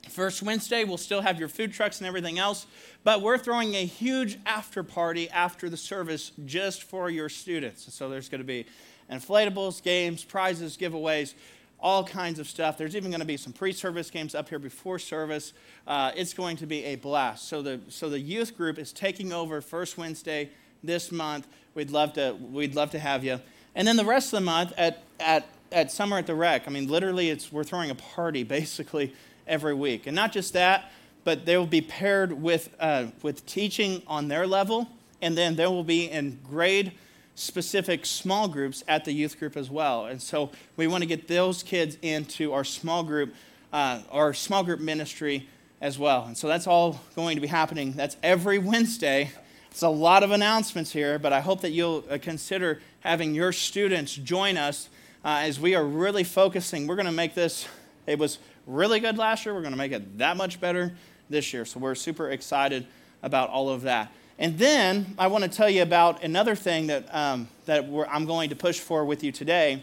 First 0.09 0.43
Wednesday. 0.43 0.85
We'll 0.85 0.99
still 0.99 1.23
have 1.23 1.39
your 1.39 1.49
food 1.49 1.73
trucks 1.73 1.99
and 1.99 2.07
everything 2.07 2.39
else, 2.39 2.67
but 3.03 3.23
we're 3.23 3.39
throwing 3.39 3.75
a 3.75 3.85
huge 3.85 4.39
after 4.47 4.83
party 4.83 5.29
after 5.31 5.69
the 5.69 5.77
service 5.77 6.33
just 6.45 6.85
for 6.85 7.11
your 7.11 7.29
students. 7.29 7.93
So 7.93 8.09
there's 8.09 8.29
going 8.29 8.41
to 8.41 8.47
be 8.47 8.67
inflatables, 9.11 9.83
games, 9.83 10.25
prizes, 10.25 10.77
giveaways 10.77 11.35
all 11.79 12.03
kinds 12.03 12.39
of 12.39 12.49
stuff. 12.49 12.79
There's 12.79 12.97
even 12.97 13.11
going 13.11 13.21
to 13.21 13.27
be 13.27 13.37
some 13.37 13.53
pre-service 13.53 14.11
games 14.11 14.35
up 14.35 14.49
here 14.49 14.59
before 14.59 14.99
service. 14.99 15.53
Uh, 15.87 16.11
it's 16.17 16.33
going 16.33 16.57
to 16.57 16.67
be 16.67 16.83
a 16.85 16.97
blast. 16.97 17.49
So 17.49 17.61
the 17.61 17.81
so 17.89 18.09
the 18.09 18.19
youth 18.19 18.57
group 18.57 18.79
is 18.79 18.93
taking 18.93 19.33
over 19.33 19.61
first 19.61 19.99
Wednesday 19.99 20.51
this 20.83 21.13
month. 21.13 21.47
We'd 21.75 21.91
love 21.91 22.15
to, 22.15 22.35
we'd 22.41 22.75
love 22.75 22.91
to 22.93 22.99
have 22.99 23.23
you. 23.25 23.41
And 23.75 23.87
then 23.87 23.97
the 23.97 24.05
rest 24.05 24.33
of 24.33 24.39
the 24.39 24.47
month 24.47 24.73
at, 24.79 25.03
at, 25.21 25.47
at 25.71 25.93
Summer 25.93 26.17
at 26.17 26.27
the 26.27 26.35
Rec, 26.35 26.67
I 26.67 26.71
mean, 26.71 26.89
literally, 26.89 27.29
it's, 27.29 27.53
we're 27.53 27.65
throwing 27.65 27.91
a 27.91 27.95
party 27.95 28.43
basically 28.45 29.13
every 29.47 29.75
week. 29.75 30.07
And 30.07 30.17
not 30.17 30.33
just 30.33 30.55
that, 30.55 30.91
but 31.25 31.45
they 31.45 31.57
will 31.57 31.67
be 31.67 31.83
paired 31.83 32.33
with, 32.33 32.75
uh, 32.81 33.07
with 33.23 33.45
teaching 33.45 34.03
on 34.07 34.29
their 34.29 34.47
level, 34.47 34.89
and 35.21 35.37
then 35.37 35.57
they 35.57 35.67
will 35.67 35.85
be 35.85 36.11
in 36.11 36.39
grade 36.49 36.93
specific 37.37 38.05
small 38.05 38.49
groups 38.49 38.83
at 38.89 39.05
the 39.05 39.13
youth 39.13 39.39
group 39.39 39.57
as 39.57 39.71
well. 39.71 40.07
And 40.07 40.21
so 40.21 40.51
we 40.77 40.89
want 40.89 41.03
to 41.03 41.07
get 41.07 41.29
those 41.29 41.63
kids 41.63 41.97
into 42.03 42.53
our 42.53 42.65
small 42.65 43.05
group, 43.05 43.33
uh, 43.73 44.01
our 44.11 44.35
small 44.35 44.65
group 44.65 44.81
ministry 44.81 45.49
as 45.81 45.99
well. 45.99 46.25
And 46.25 46.37
so 46.37 46.49
that's 46.49 46.67
all 46.67 47.01
going 47.15 47.37
to 47.37 47.41
be 47.41 47.47
happening. 47.47 47.93
That's 47.93 48.17
every 48.23 48.59
Wednesday 48.59 49.31
It's 49.77 49.83
a 49.83 49.91
lot 49.91 50.23
of 50.23 50.31
announcements 50.31 50.91
here, 50.91 51.19
but 51.19 51.35
I 51.35 51.41
hope 51.41 51.61
that 51.61 51.71
you'll 51.71 52.03
uh, 52.09 52.17
consider 52.17 52.81
having 53.01 53.35
your 53.35 53.53
students 53.53 54.15
join 54.15 54.57
us 54.57 54.89
uh, 55.23 55.41
as 55.43 55.61
we 55.61 55.75
are 55.75 55.85
really 55.85 56.25
focusing. 56.25 56.87
We're 56.87 56.97
going 56.97 57.05
to 57.05 57.13
make 57.13 57.35
this, 57.35 57.69
it 58.07 58.19
was 58.19 58.39
really 58.67 59.01
good 59.01 59.19
last 59.19 59.45
year. 59.45 59.55
We're 59.55 59.61
going 59.61 59.75
to 59.75 59.77
make 59.77 59.93
it 59.93 60.17
that 60.17 60.39
much 60.39 60.63
better 60.63 60.95
this 61.29 61.53
year. 61.53 61.67
So 61.67 61.79
we're 61.79 61.95
super 61.95 62.31
excited 62.31 62.87
about 63.23 63.51
all 63.51 63.69
of 63.69 63.83
that. 63.83 64.11
And 64.39 64.59
then 64.59 65.15
I 65.19 65.29
want 65.29 65.45
to 65.45 65.51
tell 65.51 65.71
you 65.71 65.83
about 65.83 66.23
another 66.23 66.55
thing 66.55 66.89
that, 66.89 67.13
um, 67.15 67.49
that 67.65 67.87
I'm 68.11 68.27
going 68.27 68.51
to 68.51 68.57
push 68.57 68.79
for 68.79 69.05
with 69.05 69.25
you 69.25 69.33
today 69.33 69.83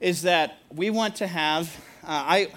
is 0.00 0.22
that 0.22 0.58
we 0.74 0.90
want 0.90 1.16
to 1.16 1.26
have, 1.26 1.68
uh, 2.02 2.06
I, 2.08 2.48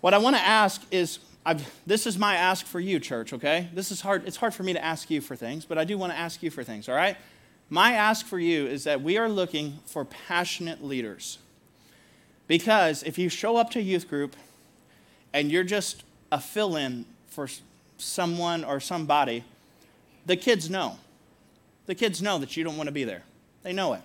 what 0.00 0.12
I 0.12 0.18
want 0.18 0.36
to 0.36 0.42
ask 0.42 0.82
is 0.90 1.20
I've, 1.44 1.72
this 1.86 2.08
is 2.08 2.18
my 2.18 2.34
ask 2.34 2.66
for 2.66 2.80
you, 2.80 2.98
church, 2.98 3.32
okay? 3.32 3.68
This 3.72 3.92
is 3.92 4.00
hard. 4.00 4.26
It's 4.26 4.36
hard 4.36 4.52
for 4.52 4.64
me 4.64 4.72
to 4.72 4.84
ask 4.84 5.10
you 5.10 5.20
for 5.20 5.36
things, 5.36 5.64
but 5.64 5.78
I 5.78 5.84
do 5.84 5.96
want 5.96 6.12
to 6.12 6.18
ask 6.18 6.42
you 6.42 6.50
for 6.50 6.64
things, 6.64 6.88
all 6.88 6.96
right? 6.96 7.16
My 7.70 7.92
ask 7.92 8.26
for 8.26 8.40
you 8.40 8.66
is 8.66 8.82
that 8.84 9.00
we 9.00 9.16
are 9.16 9.28
looking 9.28 9.78
for 9.86 10.04
passionate 10.04 10.82
leaders. 10.84 11.38
Because 12.48 13.04
if 13.04 13.16
you 13.16 13.28
show 13.28 13.56
up 13.56 13.70
to 13.70 13.80
youth 13.80 14.08
group 14.08 14.34
and 15.32 15.52
you're 15.52 15.64
just 15.64 16.02
a 16.32 16.40
fill 16.40 16.74
in 16.74 17.04
for 17.28 17.48
someone 17.96 18.64
or 18.64 18.80
somebody, 18.80 19.44
the 20.26 20.36
kids 20.36 20.68
know. 20.68 20.98
The 21.86 21.94
kids 21.94 22.20
know 22.20 22.38
that 22.38 22.56
you 22.56 22.64
don't 22.64 22.76
want 22.76 22.88
to 22.88 22.92
be 22.92 23.04
there. 23.04 23.22
They 23.62 23.72
know 23.72 23.94
it. 23.94 24.02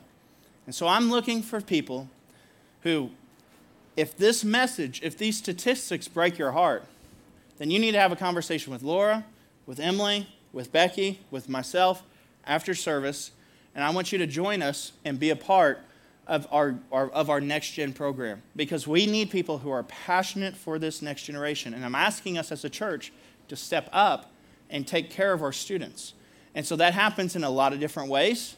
And 0.65 0.74
so 0.74 0.88
I'm 0.88 1.09
looking 1.09 1.41
for 1.41 1.59
people 1.59 2.07
who, 2.82 3.09
if 3.97 4.15
this 4.15 4.43
message, 4.43 5.01
if 5.03 5.17
these 5.17 5.38
statistics 5.38 6.07
break 6.07 6.38
your 6.38 6.51
heart, 6.51 6.86
then 7.57 7.72
you 7.72 7.80
need 7.80 7.91
to 7.91 7.99
have 7.99 8.11
a 8.11 8.15
conversation 8.15 8.72
with 8.72 8.84
Laura, 8.84 9.26
with 9.65 9.80
Emily, 9.80 10.28
with 10.53 10.72
Becky, 10.72 11.19
with 11.32 11.49
myself 11.49 12.03
after 12.45 12.74
service. 12.74 13.32
And 13.76 13.84
I 13.84 13.89
want 13.89 14.11
you 14.11 14.17
to 14.19 14.28
join 14.28 14.61
us 14.61 14.93
and 15.03 15.19
be 15.19 15.32
a 15.32 15.36
part 15.36 15.80
of 16.28 16.47
our, 16.51 16.76
our, 16.91 17.09
of 17.09 17.30
our 17.30 17.41
next 17.41 17.72
gen 17.72 17.93
program 17.93 18.41
because 18.55 18.88
we 18.88 19.05
need 19.05 19.30
people 19.30 19.57
who 19.57 19.72
are 19.72 19.84
passionate 19.84 20.55
for 20.55 20.80
this 20.80 21.01
next 21.01 21.24
generation. 21.24 21.74
And 21.74 21.84
I'm 21.84 21.95
asking 21.95 22.38
us 22.38 22.51
as 22.51 22.63
a 22.63 22.69
church 22.69 23.11
to 23.47 23.55
step 23.55 23.89
up 23.91 24.30
and 24.72 24.88
take 24.88 25.09
care 25.09 25.34
of 25.34 25.43
our 25.43 25.51
students. 25.51 26.13
And 26.55 26.65
so 26.65 26.76
that 26.78 26.93
happens 26.93 27.36
in 27.36 27.43
a 27.43 27.49
lot 27.49 27.74
of 27.74 27.80
different 27.80 28.09
ways. 28.09 28.55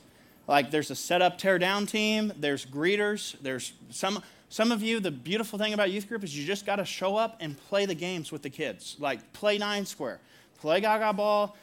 Like 0.48 0.72
there's 0.72 0.92
a 0.92 0.96
set 0.96 1.22
up, 1.22 1.38
tear 1.38 1.60
down 1.60 1.86
team, 1.86 2.34
there's 2.38 2.66
greeters, 2.66 3.36
there's 3.42 3.74
some 3.90 4.22
some 4.50 4.72
of 4.72 4.84
you, 4.84 5.00
the 5.00 5.10
beautiful 5.10 5.58
thing 5.58 5.74
about 5.74 5.90
youth 5.90 6.08
group 6.08 6.24
is 6.24 6.38
you 6.38 6.46
just 6.46 6.64
got 6.64 6.76
to 6.76 6.86
show 6.86 7.16
up 7.16 7.38
and 7.40 7.58
play 7.58 7.88
the 7.88 7.96
games 7.96 8.32
with 8.32 8.44
the 8.44 8.52
kids. 8.52 8.96
Like 9.00 9.34
play 9.34 9.58
nine 9.58 9.84
square, 9.84 10.20
play 10.60 10.80
gaga 10.80 11.12
ball, 11.12 11.58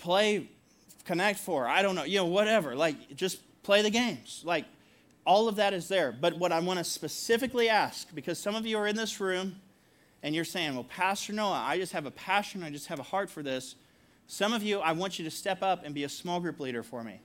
play 0.00 0.48
connect 1.04 1.38
four, 1.38 1.68
I 1.68 1.82
don't 1.82 1.94
know, 1.94 2.02
you 2.02 2.16
know, 2.16 2.26
whatever. 2.26 2.74
Like 2.74 3.14
just 3.14 3.38
play 3.62 3.82
the 3.82 3.90
games. 3.90 4.42
Like 4.44 4.64
all 5.24 5.46
of 5.46 5.54
that 5.54 5.72
is 5.72 5.86
there. 5.86 6.10
But 6.10 6.36
what 6.36 6.50
I 6.50 6.58
want 6.58 6.78
to 6.78 6.84
specifically 6.84 7.68
ask, 7.68 8.12
because 8.12 8.40
some 8.40 8.56
of 8.56 8.66
you 8.66 8.76
are 8.76 8.88
in 8.88 8.96
this 8.96 9.20
room 9.20 9.60
and 10.24 10.34
you're 10.34 10.44
saying, 10.44 10.74
well, 10.74 10.82
Pastor 10.82 11.32
Noah, 11.32 11.64
I 11.64 11.78
just 11.78 11.92
have 11.92 12.06
a 12.06 12.10
passion, 12.10 12.64
I 12.64 12.70
just 12.70 12.88
have 12.88 12.98
a 12.98 13.04
heart 13.04 13.30
for 13.30 13.44
this. 13.44 13.76
Some 14.32 14.54
of 14.54 14.62
you, 14.62 14.78
I 14.78 14.92
want 14.92 15.18
you 15.18 15.26
to 15.26 15.30
step 15.30 15.62
up 15.62 15.84
and 15.84 15.94
be 15.94 16.04
a 16.04 16.08
small 16.08 16.40
group 16.40 16.58
leader 16.58 16.82
for 16.82 17.04
me. 17.04 17.20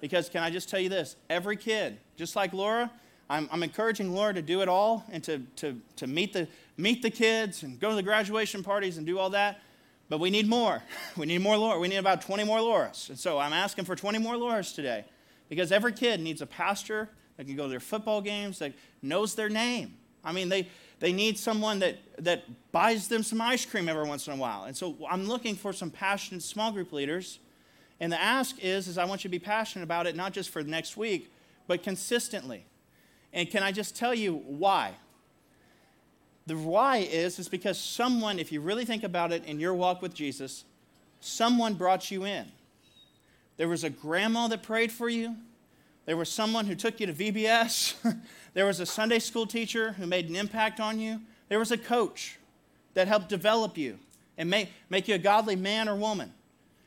Because 0.00 0.30
can 0.30 0.42
I 0.42 0.48
just 0.48 0.70
tell 0.70 0.80
you 0.80 0.88
this? 0.88 1.16
Every 1.28 1.54
kid, 1.54 1.98
just 2.16 2.34
like 2.34 2.54
Laura, 2.54 2.90
I'm, 3.28 3.46
I'm 3.52 3.62
encouraging 3.62 4.14
Laura 4.14 4.32
to 4.32 4.40
do 4.40 4.62
it 4.62 4.68
all 4.68 5.04
and 5.12 5.22
to, 5.24 5.40
to, 5.56 5.78
to 5.96 6.06
meet, 6.06 6.32
the, 6.32 6.48
meet 6.78 7.02
the 7.02 7.10
kids 7.10 7.62
and 7.62 7.78
go 7.78 7.90
to 7.90 7.94
the 7.94 8.02
graduation 8.02 8.62
parties 8.62 8.96
and 8.96 9.06
do 9.06 9.18
all 9.18 9.28
that. 9.28 9.60
But 10.08 10.18
we 10.18 10.30
need 10.30 10.48
more. 10.48 10.82
We 11.18 11.26
need 11.26 11.42
more 11.42 11.58
Laura. 11.58 11.78
We 11.78 11.88
need 11.88 11.98
about 11.98 12.22
20 12.22 12.44
more 12.44 12.60
Lauras. 12.60 13.10
And 13.10 13.18
so 13.18 13.38
I'm 13.38 13.52
asking 13.52 13.84
for 13.84 13.94
20 13.94 14.16
more 14.16 14.36
Lauras 14.36 14.74
today 14.74 15.04
because 15.50 15.70
every 15.70 15.92
kid 15.92 16.20
needs 16.20 16.40
a 16.40 16.46
pastor 16.46 17.10
that 17.36 17.46
can 17.46 17.54
go 17.54 17.64
to 17.64 17.68
their 17.68 17.80
football 17.80 18.22
games, 18.22 18.60
that 18.60 18.72
knows 19.02 19.34
their 19.34 19.50
name. 19.50 19.94
I 20.24 20.32
mean, 20.32 20.48
they, 20.48 20.68
they 21.00 21.12
need 21.12 21.38
someone 21.38 21.78
that, 21.78 21.98
that 22.18 22.44
buys 22.72 23.08
them 23.08 23.22
some 23.22 23.40
ice 23.40 23.64
cream 23.64 23.88
every 23.88 24.04
once 24.04 24.26
in 24.26 24.34
a 24.34 24.36
while. 24.36 24.64
And 24.64 24.76
so 24.76 24.96
I'm 25.08 25.26
looking 25.26 25.56
for 25.56 25.72
some 25.72 25.90
passionate 25.90 26.42
small 26.42 26.70
group 26.70 26.92
leaders. 26.92 27.38
And 27.98 28.12
the 28.12 28.20
ask 28.20 28.62
is, 28.62 28.86
is 28.86 28.98
I 28.98 29.06
want 29.06 29.24
you 29.24 29.28
to 29.28 29.32
be 29.32 29.38
passionate 29.38 29.82
about 29.82 30.06
it, 30.06 30.14
not 30.14 30.32
just 30.32 30.50
for 30.50 30.62
the 30.62 30.70
next 30.70 30.96
week, 30.96 31.32
but 31.66 31.82
consistently. 31.82 32.66
And 33.32 33.50
can 33.50 33.62
I 33.62 33.72
just 33.72 33.96
tell 33.96 34.14
you 34.14 34.34
why? 34.34 34.94
The 36.46 36.56
why 36.56 36.98
is 36.98 37.38
is 37.38 37.48
because 37.48 37.78
someone, 37.78 38.38
if 38.38 38.52
you 38.52 38.60
really 38.60 38.84
think 38.84 39.02
about 39.02 39.32
it 39.32 39.44
in 39.44 39.58
your 39.58 39.74
walk 39.74 40.02
with 40.02 40.12
Jesus, 40.12 40.64
someone 41.20 41.74
brought 41.74 42.10
you 42.10 42.24
in. 42.24 42.46
There 43.56 43.68
was 43.68 43.84
a 43.84 43.90
grandma 43.90 44.48
that 44.48 44.62
prayed 44.62 44.92
for 44.92 45.08
you. 45.08 45.36
There 46.10 46.16
was 46.16 46.28
someone 46.28 46.66
who 46.66 46.74
took 46.74 46.98
you 46.98 47.06
to 47.06 47.12
VBS. 47.12 47.94
there 48.54 48.66
was 48.66 48.80
a 48.80 48.84
Sunday 48.84 49.20
school 49.20 49.46
teacher 49.46 49.92
who 49.92 50.08
made 50.08 50.28
an 50.28 50.34
impact 50.34 50.80
on 50.80 50.98
you. 50.98 51.20
There 51.48 51.60
was 51.60 51.70
a 51.70 51.78
coach 51.78 52.36
that 52.94 53.06
helped 53.06 53.28
develop 53.28 53.78
you 53.78 53.96
and 54.36 54.50
make, 54.50 54.70
make 54.88 55.06
you 55.06 55.14
a 55.14 55.18
godly 55.18 55.54
man 55.54 55.88
or 55.88 55.94
woman. 55.94 56.34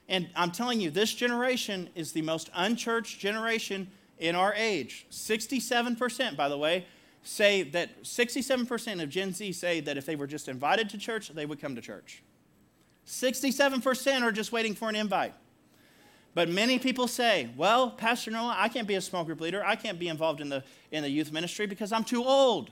And 0.10 0.28
I'm 0.36 0.52
telling 0.52 0.82
you, 0.82 0.90
this 0.90 1.14
generation 1.14 1.88
is 1.96 2.12
the 2.12 2.22
most 2.22 2.50
unchurched 2.54 3.18
generation 3.18 3.88
in 4.20 4.36
our 4.36 4.54
age, 4.56 5.06
67%, 5.10 6.36
by 6.36 6.50
the 6.50 6.58
way, 6.58 6.86
say 7.24 7.64
that 7.64 8.04
67% 8.04 9.02
of 9.02 9.08
Gen 9.08 9.32
Z 9.32 9.54
say 9.54 9.80
that 9.80 9.96
if 9.96 10.06
they 10.06 10.18
were 10.18 10.28
just 10.28 10.50
invited 10.50 10.90
to 10.90 10.98
church, 10.98 11.30
they 11.30 11.46
would 11.46 11.62
come 11.62 11.76
to 11.76 11.82
church. 11.82 12.24
67% 13.08 14.22
are 14.22 14.34
just 14.34 14.52
waiting 14.52 14.76
for 14.76 14.90
an 14.90 14.98
invite. 14.98 15.34
But 16.34 16.50
many 16.50 16.80
people 16.80 17.08
say, 17.08 17.50
well, 17.56 17.92
Pastor 17.92 18.32
Noah, 18.32 18.56
I 18.58 18.68
can't 18.68 18.88
be 18.88 18.96
a 18.96 19.02
small 19.02 19.24
group 19.24 19.40
leader. 19.40 19.64
I 19.64 19.76
can't 19.76 20.00
be 20.00 20.08
involved 20.08 20.42
in 20.42 20.50
the, 20.50 20.64
in 20.92 21.04
the 21.04 21.10
youth 21.10 21.32
ministry 21.32 21.68
because 21.68 21.92
I'm 21.92 22.04
too 22.04 22.24
old. 22.24 22.72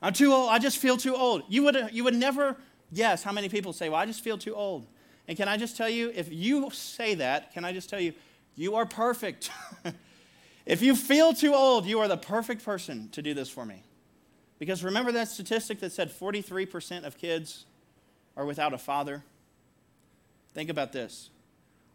I'm 0.00 0.14
too 0.14 0.32
old. 0.32 0.48
I 0.48 0.58
just 0.58 0.78
feel 0.78 0.96
too 0.96 1.14
old. 1.14 1.42
You 1.48 1.62
would, 1.64 1.90
you 1.92 2.04
would 2.04 2.14
never 2.14 2.56
guess 2.94 3.22
how 3.22 3.32
many 3.32 3.48
people 3.48 3.72
say, 3.72 3.88
well, 3.88 4.00
I 4.00 4.06
just 4.06 4.22
feel 4.22 4.38
too 4.38 4.54
old. 4.54 4.86
And 5.28 5.36
can 5.36 5.46
I 5.46 5.58
just 5.58 5.76
tell 5.76 5.90
you, 5.90 6.10
if 6.14 6.32
you 6.32 6.70
say 6.70 7.14
that, 7.16 7.52
can 7.52 7.64
I 7.64 7.72
just 7.72 7.90
tell 7.90 8.00
you, 8.00 8.14
you 8.56 8.76
are 8.76 8.86
perfect. 8.86 9.50
If 10.70 10.82
you 10.82 10.94
feel 10.94 11.32
too 11.32 11.52
old, 11.52 11.86
you 11.86 11.98
are 11.98 12.06
the 12.06 12.16
perfect 12.16 12.64
person 12.64 13.08
to 13.10 13.22
do 13.22 13.34
this 13.34 13.48
for 13.48 13.64
me. 13.64 13.82
Because 14.60 14.84
remember 14.84 15.10
that 15.10 15.26
statistic 15.26 15.80
that 15.80 15.90
said 15.90 16.12
43% 16.12 17.04
of 17.04 17.18
kids 17.18 17.64
are 18.36 18.44
without 18.44 18.72
a 18.72 18.78
father? 18.78 19.24
Think 20.52 20.70
about 20.70 20.92
this. 20.92 21.30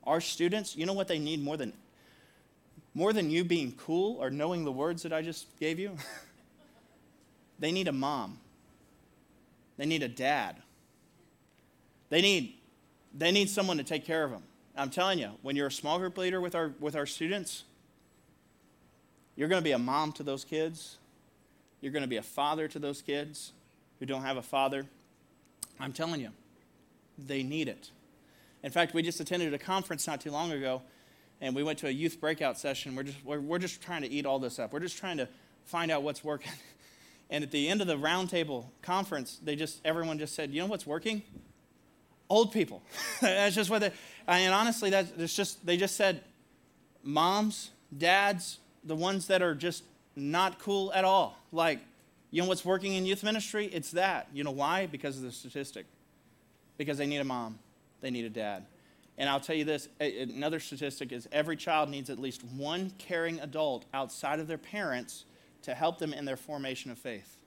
Our 0.06 0.22
students, 0.22 0.76
you 0.76 0.86
know 0.86 0.94
what 0.94 1.08
they 1.08 1.20
need 1.20 1.44
more 1.44 1.58
than 1.58 1.74
more 2.94 3.12
than 3.12 3.30
you 3.30 3.44
being 3.44 3.74
cool 3.74 4.18
or 4.22 4.30
knowing 4.30 4.64
the 4.64 4.72
words 4.72 5.04
that 5.04 5.12
I 5.12 5.22
just 5.22 5.48
gave 5.60 5.80
you? 5.80 5.98
they 7.60 7.72
need 7.72 7.90
a 7.90 7.92
mom. 7.92 8.40
They 9.78 9.86
need 9.86 10.02
a 10.02 10.08
dad. 10.08 10.58
They 12.10 12.22
need 12.22 12.56
they 13.14 13.32
need 13.32 13.50
someone 13.50 13.78
to 13.78 13.84
take 13.84 14.06
care 14.06 14.24
of 14.24 14.32
them. 14.32 14.44
I'm 14.78 14.90
telling 14.90 15.20
you, 15.20 15.32
when 15.42 15.56
you're 15.56 15.68
a 15.68 15.72
small 15.72 16.00
group 16.00 16.18
leader 16.18 16.42
with 16.42 16.56
our 16.56 16.74
with 16.80 16.96
our 16.96 17.06
students, 17.06 17.64
you're 19.36 19.50
going 19.50 19.62
to 19.62 19.64
be 19.64 19.72
a 19.72 19.80
mom 19.80 20.12
to 20.14 20.24
those 20.24 20.44
kids. 20.44 20.98
You're 21.82 21.92
going 21.92 22.04
to 22.04 22.10
be 22.10 22.18
a 22.18 22.24
father 22.24 22.68
to 22.70 22.80
those 22.80 23.02
kids 23.02 23.52
who 24.00 24.06
don't 24.06 24.24
have 24.24 24.38
a 24.38 24.42
father. 24.42 24.86
I'm 25.80 25.94
telling 25.94 26.22
you, 26.22 26.30
they 27.18 27.44
need 27.44 27.68
it. 27.68 27.92
In 28.66 28.72
fact, 28.72 28.96
we 28.96 29.04
just 29.04 29.20
attended 29.20 29.54
a 29.54 29.60
conference 29.60 30.08
not 30.08 30.20
too 30.20 30.32
long 30.32 30.52
ago, 30.52 30.82
and 31.40 31.56
we 31.56 31.62
went 31.62 31.78
to 31.80 31.88
a 31.88 31.92
youth 31.92 32.20
breakout 32.20 32.58
session. 32.58 32.96
We're 32.96 33.04
just, 33.04 33.24
we're, 33.24 33.40
we're 33.40 33.60
just 33.60 33.80
trying 33.80 34.02
to 34.02 34.10
eat 34.10 34.26
all 34.26 34.40
this 34.40 34.58
up. 34.58 34.74
We're 34.74 34.80
just 34.80 34.98
trying 34.98 35.18
to 35.18 35.30
find 35.66 35.92
out 35.92 36.04
what's 36.04 36.24
working. 36.24 36.52
And 37.28 37.44
at 37.44 37.50
the 37.50 37.68
end 37.70 37.82
of 37.82 37.88
the 37.88 37.98
roundtable 37.98 38.66
conference, 38.84 39.40
they 39.44 39.56
just 39.56 39.82
everyone 39.84 40.20
just 40.20 40.36
said, 40.36 40.52
"You 40.52 40.62
know 40.62 40.68
what's 40.68 40.86
working? 40.86 41.24
Old 42.30 42.52
people." 42.52 42.84
that's 43.20 43.56
just 43.56 43.72
what 43.72 43.80
they. 43.80 43.92
And 44.28 44.54
honestly, 44.54 44.92
that's 44.92 45.36
just 45.36 45.66
they 45.66 45.76
just 45.76 45.96
said, 45.96 46.22
"Moms, 47.02 47.72
dads, 47.98 48.60
the 48.84 48.96
ones 48.96 49.26
that 49.26 49.42
are 49.42 49.56
just 49.56 49.86
not 50.16 50.60
cool 50.60 50.94
at 50.94 51.04
all. 51.04 51.36
Like, 51.52 51.80
you 52.30 52.44
know 52.44 52.48
what's 52.48 52.64
working 52.64 52.94
in 52.94 53.08
youth 53.08 53.24
ministry? 53.24 53.72
It's 53.74 53.90
that. 53.92 54.28
You 54.32 54.44
know 54.44 54.52
why? 54.52 54.86
Because 54.86 55.18
of 55.18 55.24
the 55.24 55.32
statistic. 55.32 55.88
Because 56.78 57.00
they 57.00 57.08
need 57.08 57.22
a 57.22 57.24
mom, 57.24 57.58
they 58.06 58.12
need 58.12 58.26
a 58.26 58.30
dad. 58.30 58.68
And 59.18 59.28
I'll 59.28 59.40
tell 59.40 59.56
you 59.56 59.66
this 59.66 59.90
another 60.00 60.60
statistic 60.60 61.12
is 61.12 61.28
every 61.32 61.56
child 61.56 61.90
needs 61.90 62.12
at 62.12 62.20
least 62.20 62.44
one 62.44 62.92
caring 63.00 63.40
adult 63.40 63.86
outside 63.96 64.40
of 64.40 64.48
their 64.48 64.60
parents 64.60 65.26
to 65.64 65.74
help 65.74 65.98
them 65.98 66.14
in 66.14 66.24
their 66.24 66.38
formation 66.38 66.92
of 66.92 67.00
faith. 67.00 67.38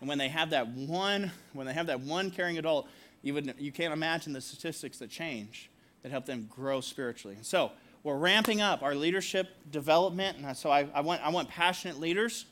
And 0.00 0.08
when 0.08 0.16
they 0.16 0.30
have 0.30 0.50
that 0.50 0.68
one, 0.68 1.30
when 1.52 1.66
they 1.66 1.74
have 1.74 1.88
that 1.88 2.00
one 2.00 2.30
caring 2.30 2.56
adult, 2.56 2.88
you, 3.20 3.34
would, 3.34 3.54
you 3.58 3.70
can't 3.70 3.92
imagine 3.92 4.32
the 4.32 4.40
statistics 4.40 4.96
that 4.98 5.10
change 5.10 5.70
that 6.02 6.10
help 6.10 6.24
them 6.24 6.48
grow 6.50 6.80
spiritually. 6.80 7.36
And 7.36 7.44
So, 7.44 7.72
we're 8.02 8.16
ramping 8.16 8.60
up 8.60 8.82
our 8.82 8.94
leadership 8.94 9.48
development. 9.70 10.38
And 10.38 10.56
so 10.56 10.70
I, 10.70 10.88
I, 10.92 11.02
want, 11.02 11.20
I 11.22 11.28
want 11.28 11.48
passionate 11.48 12.00
leaders. 12.00 12.46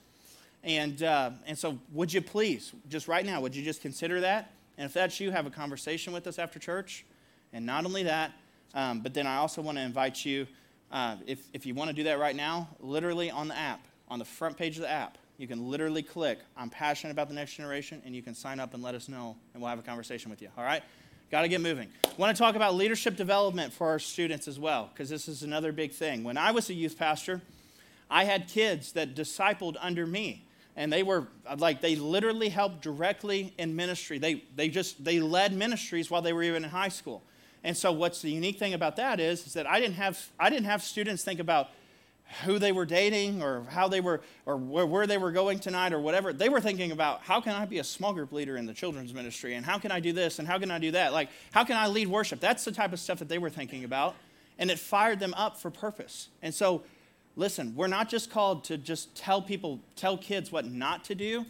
And, 0.63 1.03
uh, 1.03 1.31
and 1.47 1.59
so, 1.59 1.79
would 1.93 2.13
you 2.13 2.21
please, 2.21 2.73
just 2.89 3.09
right 3.09 3.25
now, 3.25 3.41
would 3.41 3.57
you 3.57 3.65
just 3.65 3.81
consider 3.81 4.21
that? 4.21 4.53
And 4.79 4.87
if 4.87 4.93
that's 4.93 5.19
you, 5.19 5.31
have 5.31 5.47
a 5.47 5.51
conversation 5.51 6.13
with 6.13 6.27
us 6.27 6.39
after 6.39 6.59
church. 6.59 7.05
And 7.53 7.67
not 7.67 7.85
only 7.85 8.05
that, 8.05 8.33
Um, 8.75 9.01
but 9.01 9.15
then 9.15 9.27
I 9.27 9.39
also 9.39 9.63
want 9.63 9.79
to 9.79 9.83
invite 9.83 10.25
you, 10.25 10.47
uh, 10.93 11.17
if, 11.27 11.41
if 11.53 11.67
you 11.67 11.75
want 11.75 11.91
to 11.91 11.95
do 11.95 12.05
that 12.05 12.19
right 12.21 12.37
now, 12.37 12.69
literally 12.79 13.31
on 13.31 13.49
the 13.49 13.57
app, 13.59 13.81
on 14.09 14.19
the 14.19 14.25
front 14.25 14.57
page 14.57 14.77
of 14.77 14.83
the 14.83 14.91
app, 14.91 15.19
you 15.39 15.49
can 15.49 15.71
literally 15.71 16.03
click, 16.03 16.39
I'm 16.57 16.71
passionate 16.71 17.13
about 17.13 17.29
the 17.29 17.35
next 17.35 17.55
generation, 17.55 18.03
and 18.05 18.15
you 18.15 18.23
can 18.23 18.35
sign 18.35 18.61
up 18.61 18.75
and 18.75 18.83
let 18.83 18.95
us 18.95 19.09
know, 19.09 19.37
and 19.53 19.61
we'll 19.61 19.71
have 19.71 19.79
a 19.79 19.83
conversation 19.83 20.31
with 20.31 20.41
you. 20.43 20.51
All 20.57 20.65
right? 20.65 20.83
Got 21.31 21.43
to 21.43 21.49
get 21.49 21.61
moving. 21.61 21.89
Want 22.17 22.37
to 22.37 22.41
talk 22.41 22.55
about 22.55 22.75
leadership 22.75 23.17
development 23.17 23.73
for 23.73 23.89
our 23.89 23.99
students 23.99 24.47
as 24.47 24.59
well, 24.59 24.91
because 24.93 25.09
this 25.09 25.27
is 25.27 25.43
another 25.43 25.73
big 25.73 25.93
thing. 25.93 26.23
When 26.23 26.37
I 26.37 26.53
was 26.53 26.71
a 26.71 26.75
youth 26.75 26.97
pastor, 26.97 27.41
I 28.09 28.25
had 28.25 28.49
kids 28.49 28.93
that 28.93 29.15
discipled 29.17 29.77
under 29.81 30.07
me 30.07 30.45
and 30.77 30.93
they 30.93 31.03
were 31.03 31.27
like 31.59 31.81
they 31.81 31.97
literally 31.97 32.49
helped 32.49 32.81
directly 32.81 33.53
in 33.59 33.75
ministry 33.75 34.19
they, 34.19 34.45
they 34.55 34.69
just 34.69 35.05
they 35.05 35.19
led 35.19 35.53
ministries 35.53 36.11
while 36.11 36.23
they 36.23 36.33
were 36.33 36.45
even 36.45 36.63
in 36.65 36.71
high 36.71 36.89
school 36.89 37.23
and 37.63 37.77
so 37.77 37.93
what's 37.93 38.23
the 38.23 38.31
unique 38.31 38.59
thing 38.59 38.75
about 38.75 38.97
that 38.97 39.21
is, 39.21 39.47
is 39.47 39.55
that 39.55 39.67
i 39.67 39.81
didn't 39.81 39.95
have 39.95 40.31
i 40.39 40.51
didn't 40.51 40.67
have 40.67 40.83
students 40.83 41.23
think 41.23 41.41
about 41.41 41.69
who 42.45 42.61
they 42.61 42.71
were 42.71 42.87
dating 42.87 43.43
or 43.43 43.65
how 43.71 43.89
they 43.89 44.01
were 44.01 44.21
or 44.47 44.57
where, 44.57 44.87
where 44.87 45.07
they 45.07 45.19
were 45.19 45.33
going 45.33 45.59
tonight 45.59 45.93
or 45.93 45.99
whatever. 45.99 46.33
They 46.33 46.49
were 46.49 46.61
thinking 46.61 46.93
about 46.93 47.23
how 47.23 47.41
can 47.41 47.55
i 47.55 47.65
be 47.65 47.81
a 47.81 47.85
small 47.85 48.13
group 48.13 48.31
leader 48.31 48.57
in 48.57 48.67
the 48.67 48.73
children's 48.73 49.13
ministry 49.13 49.55
and 49.55 49.67
how 49.67 49.79
can 49.79 49.91
i 49.91 49.99
do 49.99 50.13
this 50.13 50.39
and 50.39 50.47
how 50.47 50.57
can 50.59 50.71
i 50.71 50.79
do 50.79 50.93
that? 50.93 51.13
Like 51.13 51.29
how 51.51 51.65
can 51.65 51.77
i 51.77 51.89
lead 51.89 52.07
worship? 52.07 52.39
That's 52.39 52.65
the 52.65 52.71
type 52.71 52.93
of 52.93 53.01
stuff 53.01 53.19
that 53.19 53.29
they 53.29 53.39
were 53.39 53.51
thinking 53.51 53.83
about 53.83 54.15
and 54.61 54.71
it 54.71 54.79
fired 54.79 55.19
them 55.19 55.35
up 55.35 55.59
for 55.59 55.71
purpose. 55.71 56.29
And 56.41 56.55
so 56.55 56.83
Listen, 57.37 57.75
we're 57.77 57.87
not 57.87 58.09
just 58.09 58.31
called 58.31 58.65
to 58.65 58.77
just 58.77 59.15
tell 59.15 59.41
people, 59.41 59.81
tell 59.97 60.19
kids 60.19 60.51
what 60.51 60.67
not 60.67 61.05
to 61.05 61.15
do. 61.15 61.47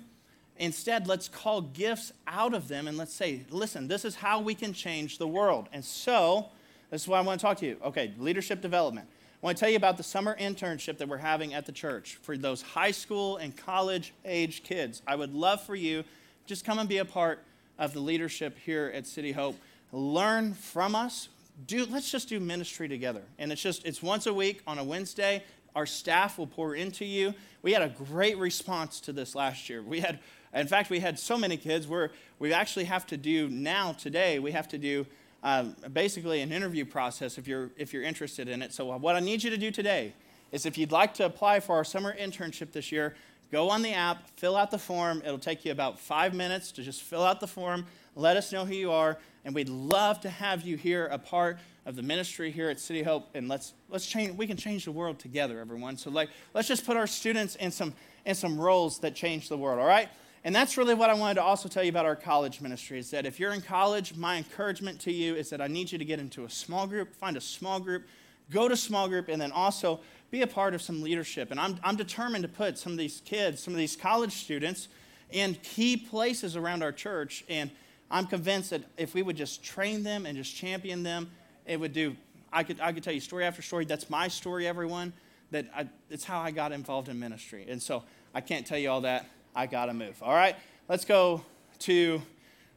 Instead, 0.61 1.08
let's 1.08 1.26
call 1.26 1.62
gifts 1.62 2.12
out 2.26 2.52
of 2.52 2.68
them 2.68 2.86
and 2.86 2.98
let's 2.98 3.14
say, 3.14 3.46
listen, 3.50 3.88
this 3.88 4.04
is 4.04 4.14
how 4.14 4.38
we 4.38 4.54
can 4.54 4.74
change 4.74 5.16
the 5.16 5.26
world. 5.26 5.70
And 5.72 5.82
so, 5.82 6.50
this 6.90 7.02
is 7.02 7.08
why 7.08 7.18
I 7.18 7.22
want 7.22 7.40
to 7.40 7.46
talk 7.46 7.56
to 7.58 7.66
you. 7.66 7.78
Okay, 7.82 8.12
leadership 8.18 8.61
development. 8.61 9.08
I 9.42 9.46
want 9.46 9.56
to 9.56 9.61
tell 9.61 9.70
you 9.70 9.78
about 9.78 9.96
the 9.96 10.02
summer 10.02 10.36
internship 10.38 10.98
that 10.98 11.08
we're 11.08 11.16
having 11.16 11.54
at 11.54 11.64
the 11.64 11.72
church 11.72 12.18
for 12.20 12.36
those 12.36 12.61
high 12.61 12.90
school 12.90 13.38
and 13.38 13.56
college 13.56 14.12
age 14.26 14.62
kids. 14.62 15.00
I 15.06 15.16
would 15.16 15.32
love 15.32 15.62
for 15.62 15.74
you 15.74 16.04
just 16.44 16.66
come 16.66 16.78
and 16.78 16.88
be 16.88 16.98
a 16.98 17.06
part 17.06 17.42
of 17.78 17.94
the 17.94 18.00
leadership 18.00 18.58
here 18.58 18.92
at 18.94 19.06
City 19.06 19.32
Hope. 19.32 19.56
Learn 19.92 20.52
from 20.52 20.94
us. 20.94 21.30
Do 21.66 21.86
let's 21.86 22.11
just 22.11 22.28
do 22.28 22.38
ministry 22.38 22.86
together. 22.86 23.22
And 23.38 23.50
it's 23.50 23.62
just 23.62 23.86
it's 23.86 24.02
once 24.02 24.26
a 24.26 24.34
week 24.34 24.61
on 24.66 24.78
a 24.78 24.84
Wednesday. 24.84 25.42
Our 25.74 25.86
staff 25.86 26.36
will 26.36 26.46
pour 26.46 26.74
into 26.74 27.04
you. 27.04 27.32
We 27.62 27.72
had 27.72 27.82
a 27.82 27.88
great 27.88 28.36
response 28.38 29.00
to 29.00 29.12
this 29.12 29.34
last 29.34 29.68
year. 29.68 29.82
We 29.82 30.00
had, 30.00 30.18
in 30.53 30.66
fact, 30.66 30.90
we 30.90 31.01
had 31.01 31.18
so 31.18 31.38
many 31.38 31.57
kids 31.57 31.86
where 31.86 32.11
we 32.38 32.53
actually 32.53 32.84
have 32.84 33.07
to 33.07 33.16
do 33.16 33.48
now, 33.48 33.92
today, 33.92 34.38
we 34.38 34.53
have 34.53 34.68
to 34.68 34.78
do 34.78 35.07
um, 35.42 35.76
basically 35.92 36.40
an 36.40 36.53
interview 36.53 36.84
process 36.84 37.38
if 37.38 37.46
you're, 37.46 37.70
if 37.76 37.92
you're 37.92 38.03
interested 38.03 38.48
in 38.48 38.62
it. 38.62 38.72
So, 38.72 38.96
what 38.96 39.16
I 39.16 39.20
need 39.20 39.42
you 39.42 39.51
to 39.51 39.57
do 39.57 39.70
today 39.70 40.12
is 40.53 40.66
if 40.66 40.76
you'd 40.76 40.92
like 40.92 41.14
to 41.14 41.24
apply 41.24 41.61
for 41.61 41.76
our 41.76 41.84
summer 41.84 42.14
internship 42.16 42.72
this 42.72 42.90
year, 42.90 43.14
go 43.53 43.70
on 43.70 43.82
the 43.82 43.92
app, 43.92 44.28
fill 44.36 44.57
out 44.57 44.70
the 44.70 44.78
form. 44.78 45.22
It'll 45.24 45.38
take 45.38 45.64
you 45.64 45.72
about 45.72 45.98
five 45.98 46.34
minutes 46.34 46.72
to 46.72 46.82
just 46.82 47.03
fill 47.03 47.22
out 47.22 47.40
the 47.40 47.46
form, 47.46 47.86
let 48.16 48.36
us 48.36 48.53
know 48.53 48.64
who 48.64 48.74
you 48.74 48.90
are, 48.90 49.18
and 49.44 49.55
we'd 49.55 49.68
love 49.68 50.20
to 50.22 50.30
have 50.30 50.62
you 50.62 50.76
here 50.76 51.07
a 51.07 51.18
part 51.18 51.59
of 51.86 51.96
the 51.96 52.03
ministry 52.03 52.51
here 52.51 52.68
at 52.68 52.78
City 52.78 53.03
Hope, 53.03 53.28
and 53.34 53.48
let's 53.48 53.72
let's 53.88 54.07
change. 54.07 54.36
We 54.36 54.46
can 54.46 54.57
change 54.57 54.84
the 54.84 54.92
world 54.92 55.18
together, 55.18 55.61
everyone. 55.61 55.96
So 55.96 56.11
like, 56.11 56.28
let's 56.53 56.68
just 56.68 56.84
put 56.84 56.96
our 56.96 57.07
students 57.07 57.57
in 57.57 57.70
some 57.70 57.94
in 58.26 58.34
some 58.34 58.61
roles 58.61 58.98
that 58.98 59.14
change 59.14 59.48
the 59.48 59.57
world. 59.57 59.78
All 59.78 59.86
right. 59.86 60.09
And 60.43 60.55
that's 60.55 60.78
really 60.78 60.95
what 60.95 61.11
I 61.11 61.14
wanted 61.14 61.34
to 61.34 61.43
also 61.43 61.68
tell 61.68 61.82
you 61.82 61.91
about 61.91 62.07
our 62.07 62.16
college 62.16 62.62
ministry 62.62 62.99
is 62.99 63.11
that 63.11 63.26
if 63.26 63.38
you're 63.38 63.53
in 63.53 63.61
college, 63.61 64.16
my 64.16 64.38
encouragement 64.38 64.99
to 65.01 65.12
you 65.12 65.34
is 65.34 65.51
that 65.51 65.61
I 65.61 65.66
need 65.66 65.93
you 65.93 65.99
to 65.99 66.05
get 66.05 66.18
into 66.18 66.45
a 66.45 66.51
small 66.51 66.86
group, 66.86 67.14
find 67.14 67.36
a 67.36 67.41
small 67.43 67.78
group, 67.78 68.07
go 68.51 68.66
to 68.66 68.76
small 68.76 69.07
group, 69.07 69.28
and 69.28 69.41
then 69.41 69.53
also 69.53 70.01
be 70.30 70.41
a 70.41 70.47
part 70.47 70.74
of 70.74 70.80
some 70.80 71.03
leadership. 71.03 71.51
And 71.51 71.61
I'm, 71.61 71.78
I'm 71.84 71.97
determined 71.97 72.43
to 72.43 72.49
put 72.49 72.78
some 72.78 72.93
of 72.93 72.99
these 72.99 73.20
kids, 73.24 73.62
some 73.62 73.74
of 73.74 73.78
these 73.78 73.97
college 73.97 74.32
students, 74.32 74.88
in 75.30 75.55
key 75.62 75.97
places 75.97 76.57
around 76.57 76.82
our 76.82 76.93
church. 76.93 77.45
And 77.49 77.70
I'm 78.11 78.26
convinced 78.26 78.70
that 78.70 78.82
if 78.97 79.14
we 79.14 79.22
would 79.22 79.36
just 79.36 79.62
train 79.62 80.03
them 80.03 80.24
and 80.24 80.36
just 80.36 80.57
champion 80.57 81.03
them, 81.03 81.30
it 81.66 81.78
would 81.78 81.93
do. 81.93 82.16
I 82.53 82.64
could, 82.64 82.80
I 82.80 82.93
could 82.93 83.05
tell 83.05 83.12
you 83.12 83.20
story 83.20 83.45
after 83.45 83.61
story. 83.61 83.84
That's 83.84 84.09
my 84.09 84.28
story, 84.28 84.66
everyone. 84.66 85.12
That 85.51 85.66
I, 85.76 85.88
it's 86.09 86.24
how 86.24 86.41
I 86.41 86.51
got 86.51 86.72
involved 86.72 87.09
in 87.09 87.18
ministry. 87.18 87.66
And 87.68 87.82
so 87.82 88.05
I 88.34 88.41
can't 88.41 88.66
tell 88.66 88.78
you 88.78 88.91
all 88.91 89.03
that. 89.03 89.26
I 89.55 89.66
got 89.66 89.86
to 89.86 89.94
move. 89.94 90.22
All 90.22 90.32
right, 90.32 90.57
let's 90.88 91.05
go 91.05 91.44
to, 91.80 92.22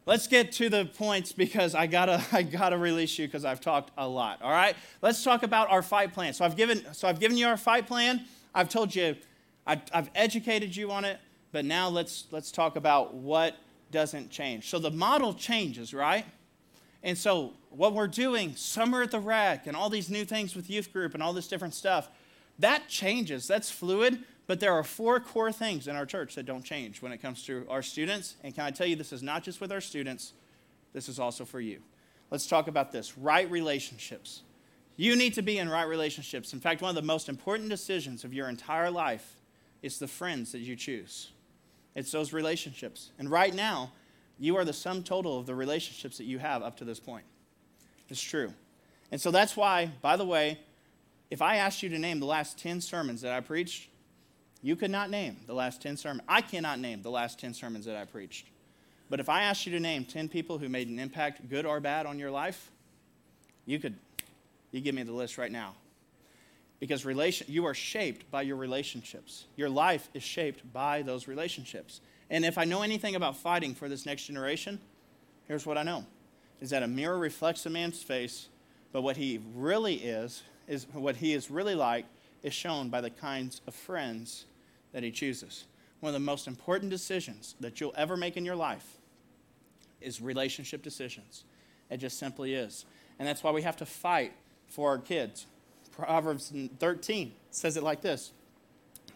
let's 0.05 0.27
get 0.27 0.51
to 0.53 0.69
the 0.69 0.85
points 0.85 1.31
because 1.31 1.75
I 1.75 1.87
gotta, 1.87 2.23
I 2.31 2.43
gotta 2.43 2.77
release 2.77 3.17
you 3.19 3.27
because 3.27 3.45
I've 3.45 3.61
talked 3.61 3.91
a 3.97 4.07
lot. 4.07 4.41
All 4.41 4.51
right, 4.51 4.75
let's 5.01 5.23
talk 5.23 5.43
about 5.43 5.69
our 5.69 5.81
fight 5.81 6.13
plan. 6.13 6.33
So 6.33 6.45
I've 6.45 6.55
given, 6.55 6.85
so 6.93 7.07
I've 7.07 7.19
given 7.19 7.37
you 7.37 7.47
our 7.47 7.57
fight 7.57 7.87
plan. 7.87 8.25
I've 8.55 8.69
told 8.69 8.95
you, 8.95 9.15
I've, 9.65 9.81
I've 9.93 10.09
educated 10.15 10.75
you 10.75 10.91
on 10.91 11.05
it. 11.05 11.19
But 11.53 11.65
now 11.65 11.87
let's 11.87 12.25
let's 12.31 12.51
talk 12.51 12.75
about 12.75 13.13
what 13.13 13.55
doesn't 13.91 14.31
change. 14.31 14.69
So 14.69 14.79
the 14.79 14.89
model 14.89 15.33
changes, 15.35 15.93
right? 15.93 16.25
And 17.03 17.17
so, 17.17 17.53
what 17.69 17.93
we're 17.93 18.07
doing, 18.07 18.55
Summer 18.55 19.01
at 19.01 19.11
the 19.11 19.19
Rec 19.19 19.67
and 19.67 19.75
all 19.75 19.89
these 19.89 20.09
new 20.09 20.25
things 20.25 20.55
with 20.55 20.69
youth 20.69 20.93
group 20.93 21.13
and 21.13 21.21
all 21.21 21.33
this 21.33 21.47
different 21.47 21.73
stuff, 21.73 22.09
that 22.59 22.87
changes. 22.87 23.45
That's 23.45 23.69
fluid. 23.69 24.23
But 24.45 24.59
there 24.59 24.73
are 24.73 24.83
four 24.83 25.19
core 25.19 25.51
things 25.51 25.87
in 25.87 25.95
our 25.95 26.05
church 26.05 26.35
that 26.35 26.45
don't 26.45 26.63
change 26.63 27.01
when 27.01 27.11
it 27.11 27.21
comes 27.21 27.43
to 27.45 27.65
our 27.69 27.81
students. 27.81 28.35
And 28.43 28.53
can 28.53 28.65
I 28.65 28.71
tell 28.71 28.87
you, 28.87 28.95
this 28.95 29.13
is 29.13 29.23
not 29.23 29.43
just 29.43 29.61
with 29.61 29.71
our 29.71 29.81
students, 29.81 30.33
this 30.91 31.07
is 31.07 31.19
also 31.19 31.45
for 31.45 31.61
you. 31.61 31.81
Let's 32.29 32.47
talk 32.47 32.67
about 32.67 32.91
this 32.91 33.17
right 33.17 33.49
relationships. 33.49 34.41
You 34.95 35.15
need 35.15 35.33
to 35.35 35.41
be 35.41 35.57
in 35.57 35.69
right 35.69 35.87
relationships. 35.87 36.53
In 36.53 36.59
fact, 36.59 36.81
one 36.81 36.89
of 36.89 36.95
the 36.95 37.01
most 37.01 37.29
important 37.29 37.69
decisions 37.69 38.23
of 38.23 38.33
your 38.33 38.49
entire 38.49 38.91
life 38.91 39.37
is 39.81 39.97
the 39.99 40.07
friends 40.07 40.51
that 40.51 40.59
you 40.59 40.75
choose, 40.75 41.31
it's 41.95 42.11
those 42.11 42.33
relationships. 42.33 43.11
And 43.19 43.29
right 43.29 43.53
now, 43.53 43.91
you 44.39 44.55
are 44.57 44.65
the 44.65 44.73
sum 44.73 45.03
total 45.03 45.39
of 45.39 45.45
the 45.45 45.55
relationships 45.55 46.17
that 46.17 46.23
you 46.23 46.39
have 46.39 46.63
up 46.63 46.77
to 46.77 46.85
this 46.85 46.99
point. 46.99 47.25
It's 48.09 48.21
true. 48.21 48.53
And 49.11 49.21
so 49.21 49.29
that's 49.29 49.55
why, 49.55 49.91
by 50.01 50.15
the 50.15 50.25
way, 50.25 50.59
if 51.29 51.41
I 51.41 51.57
asked 51.57 51.83
you 51.83 51.89
to 51.89 51.99
name 51.99 52.19
the 52.19 52.25
last 52.25 52.57
10 52.57 52.81
sermons 52.81 53.21
that 53.21 53.31
I 53.31 53.41
preached, 53.41 53.89
you 54.63 54.77
could 54.77 54.89
not 54.89 55.09
name 55.09 55.37
the 55.45 55.53
last 55.53 55.81
10 55.81 55.97
sermons. 55.97 56.23
I 56.27 56.41
cannot 56.41 56.79
name 56.79 57.01
the 57.01 57.11
last 57.11 57.37
10 57.37 57.53
sermons 57.53 57.85
that 57.85 57.97
I 57.97 58.05
preached. 58.05 58.47
But 59.09 59.19
if 59.19 59.29
I 59.29 59.43
asked 59.43 59.67
you 59.67 59.73
to 59.73 59.79
name 59.79 60.05
10 60.05 60.29
people 60.29 60.57
who 60.57 60.69
made 60.69 60.87
an 60.87 60.97
impact, 60.97 61.49
good 61.49 61.65
or 61.65 61.79
bad, 61.79 62.05
on 62.05 62.17
your 62.17 62.31
life, 62.31 62.71
you 63.65 63.77
could 63.77 63.95
you 64.71 64.81
give 64.81 64.95
me 64.95 65.03
the 65.03 65.13
list 65.13 65.37
right 65.37 65.51
now. 65.51 65.75
Because 66.79 67.05
relation, 67.05 67.45
you 67.49 67.65
are 67.65 67.75
shaped 67.75 68.29
by 68.31 68.41
your 68.41 68.55
relationships. 68.55 69.45
Your 69.55 69.69
life 69.69 70.09
is 70.13 70.23
shaped 70.23 70.73
by 70.73 71.03
those 71.03 71.27
relationships. 71.27 72.01
And 72.29 72.43
if 72.43 72.57
I 72.57 72.63
know 72.63 72.81
anything 72.81 73.15
about 73.15 73.37
fighting 73.37 73.75
for 73.75 73.87
this 73.87 74.05
next 74.05 74.25
generation, 74.25 74.79
here's 75.47 75.65
what 75.65 75.77
I 75.77 75.83
know 75.83 76.05
is 76.59 76.69
that 76.69 76.81
a 76.81 76.87
mirror 76.87 77.17
reflects 77.17 77.65
a 77.65 77.69
man's 77.69 78.01
face, 78.01 78.47
but 78.93 79.01
what 79.01 79.17
he 79.17 79.41
really 79.53 79.95
is, 79.95 80.43
is 80.67 80.87
what 80.93 81.17
he 81.17 81.33
is 81.33 81.51
really 81.51 81.75
like, 81.75 82.05
is 82.41 82.53
shown 82.53 82.89
by 82.89 83.01
the 83.01 83.09
kinds 83.09 83.61
of 83.67 83.75
friends 83.75 84.45
that 84.93 85.03
he 85.03 85.11
chooses. 85.11 85.65
One 85.99 86.09
of 86.09 86.13
the 86.13 86.25
most 86.25 86.47
important 86.47 86.89
decisions 86.89 87.55
that 87.59 87.79
you'll 87.79 87.93
ever 87.95 88.15
make 88.15 88.37
in 88.37 88.45
your 88.45 88.55
life 88.55 88.97
is 90.01 90.21
relationship 90.21 90.81
decisions. 90.81 91.43
It 91.89 91.97
just 91.97 92.17
simply 92.17 92.53
is. 92.53 92.85
And 93.19 93.27
that's 93.27 93.43
why 93.43 93.51
we 93.51 93.61
have 93.61 93.77
to 93.77 93.85
fight 93.85 94.33
for 94.67 94.89
our 94.89 94.97
kids. 94.97 95.45
Proverbs 95.91 96.51
13 96.79 97.33
says 97.51 97.77
it 97.77 97.83
like 97.83 98.01
this 98.01 98.31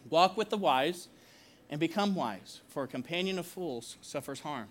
Walk 0.10 0.38
with 0.38 0.50
the 0.50 0.58
wise 0.58 1.08
and 1.70 1.80
become 1.80 2.16
wise, 2.16 2.62
for 2.70 2.84
a 2.84 2.88
companion 2.88 3.38
of 3.38 3.46
fools 3.46 3.98
suffers 4.02 4.40
harm. 4.40 4.68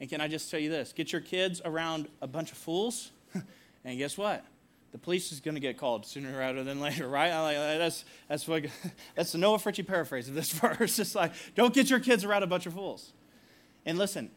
And 0.00 0.08
can 0.10 0.20
I 0.20 0.28
just 0.28 0.50
tell 0.50 0.60
you 0.60 0.70
this? 0.70 0.92
Get 0.92 1.12
your 1.12 1.20
kids 1.20 1.60
around 1.64 2.08
a 2.20 2.26
bunch 2.26 2.52
of 2.52 2.58
fools, 2.58 3.10
and 3.84 3.98
guess 3.98 4.18
what? 4.18 4.44
The 4.92 4.98
police 4.98 5.32
is 5.32 5.40
going 5.40 5.54
to 5.54 5.60
get 5.60 5.76
called 5.76 6.06
sooner 6.06 6.36
rather 6.36 6.64
than 6.64 6.80
later, 6.80 7.08
right? 7.08 7.30
That's, 7.78 8.04
that's, 8.28 8.48
what, 8.48 8.64
that's 9.14 9.32
the 9.32 9.38
Noah 9.38 9.58
Fritchie 9.58 9.86
paraphrase 9.86 10.28
of 10.28 10.34
this 10.34 10.50
verse. 10.52 10.98
It's 10.98 11.14
like, 11.14 11.32
don't 11.54 11.74
get 11.74 11.90
your 11.90 12.00
kids 12.00 12.24
around 12.24 12.42
a 12.42 12.46
bunch 12.46 12.66
of 12.66 12.74
fools. 12.74 13.12
And 13.84 13.98
listen, 13.98 14.30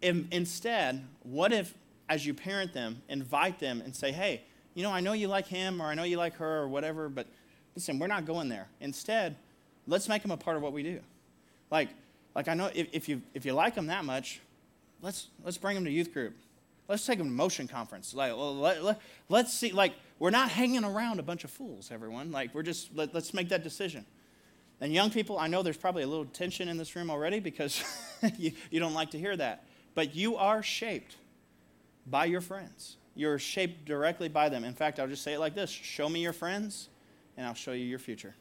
in, 0.00 0.28
instead, 0.30 1.06
what 1.22 1.52
if, 1.52 1.74
as 2.08 2.26
you 2.26 2.34
parent 2.34 2.72
them, 2.72 3.02
invite 3.08 3.58
them 3.58 3.80
and 3.80 3.94
say, 3.94 4.12
hey, 4.12 4.42
you 4.74 4.82
know, 4.82 4.90
I 4.90 5.00
know 5.00 5.12
you 5.12 5.28
like 5.28 5.46
him 5.46 5.80
or 5.80 5.86
I 5.86 5.94
know 5.94 6.02
you 6.02 6.16
like 6.16 6.34
her 6.36 6.58
or 6.62 6.68
whatever, 6.68 7.08
but 7.08 7.26
listen, 7.74 7.98
we're 7.98 8.06
not 8.06 8.26
going 8.26 8.48
there. 8.48 8.68
Instead, 8.80 9.36
let's 9.86 10.08
make 10.08 10.22
them 10.22 10.30
a 10.30 10.36
part 10.36 10.56
of 10.56 10.62
what 10.62 10.72
we 10.72 10.82
do. 10.82 11.00
Like, 11.70 11.88
like 12.34 12.48
I 12.48 12.54
know 12.54 12.70
if, 12.74 12.88
if, 12.92 13.08
you, 13.08 13.22
if 13.34 13.44
you 13.44 13.52
like 13.52 13.74
them 13.74 13.86
that 13.86 14.04
much, 14.04 14.40
let's, 15.00 15.28
let's 15.44 15.58
bring 15.58 15.74
them 15.74 15.84
to 15.84 15.90
youth 15.90 16.12
group. 16.12 16.34
Let's 16.92 17.06
take 17.06 17.16
them 17.16 17.28
to 17.28 17.32
motion 17.32 17.68
conference. 17.68 18.12
Like, 18.12 18.34
let, 18.36 18.84
let, 18.84 19.00
let's 19.30 19.50
see, 19.50 19.72
like, 19.72 19.94
we're 20.18 20.28
not 20.28 20.50
hanging 20.50 20.84
around 20.84 21.20
a 21.20 21.22
bunch 21.22 21.42
of 21.42 21.50
fools, 21.50 21.90
everyone. 21.90 22.30
Like, 22.30 22.54
we're 22.54 22.62
just, 22.62 22.94
let, 22.94 23.14
let's 23.14 23.32
make 23.32 23.48
that 23.48 23.64
decision. 23.64 24.04
And 24.78 24.92
young 24.92 25.10
people, 25.10 25.38
I 25.38 25.46
know 25.46 25.62
there's 25.62 25.78
probably 25.78 26.02
a 26.02 26.06
little 26.06 26.26
tension 26.26 26.68
in 26.68 26.76
this 26.76 26.94
room 26.94 27.08
already 27.08 27.40
because 27.40 27.82
you, 28.36 28.52
you 28.70 28.78
don't 28.78 28.92
like 28.92 29.12
to 29.12 29.18
hear 29.18 29.34
that. 29.38 29.64
But 29.94 30.14
you 30.14 30.36
are 30.36 30.62
shaped 30.62 31.16
by 32.06 32.26
your 32.26 32.42
friends. 32.42 32.98
You're 33.14 33.38
shaped 33.38 33.86
directly 33.86 34.28
by 34.28 34.50
them. 34.50 34.62
In 34.62 34.74
fact, 34.74 35.00
I'll 35.00 35.08
just 35.08 35.22
say 35.22 35.32
it 35.32 35.40
like 35.40 35.54
this 35.54 35.70
Show 35.70 36.10
me 36.10 36.20
your 36.20 36.34
friends, 36.34 36.90
and 37.38 37.46
I'll 37.46 37.54
show 37.54 37.72
you 37.72 37.86
your 37.86 38.00
future. 38.00 38.34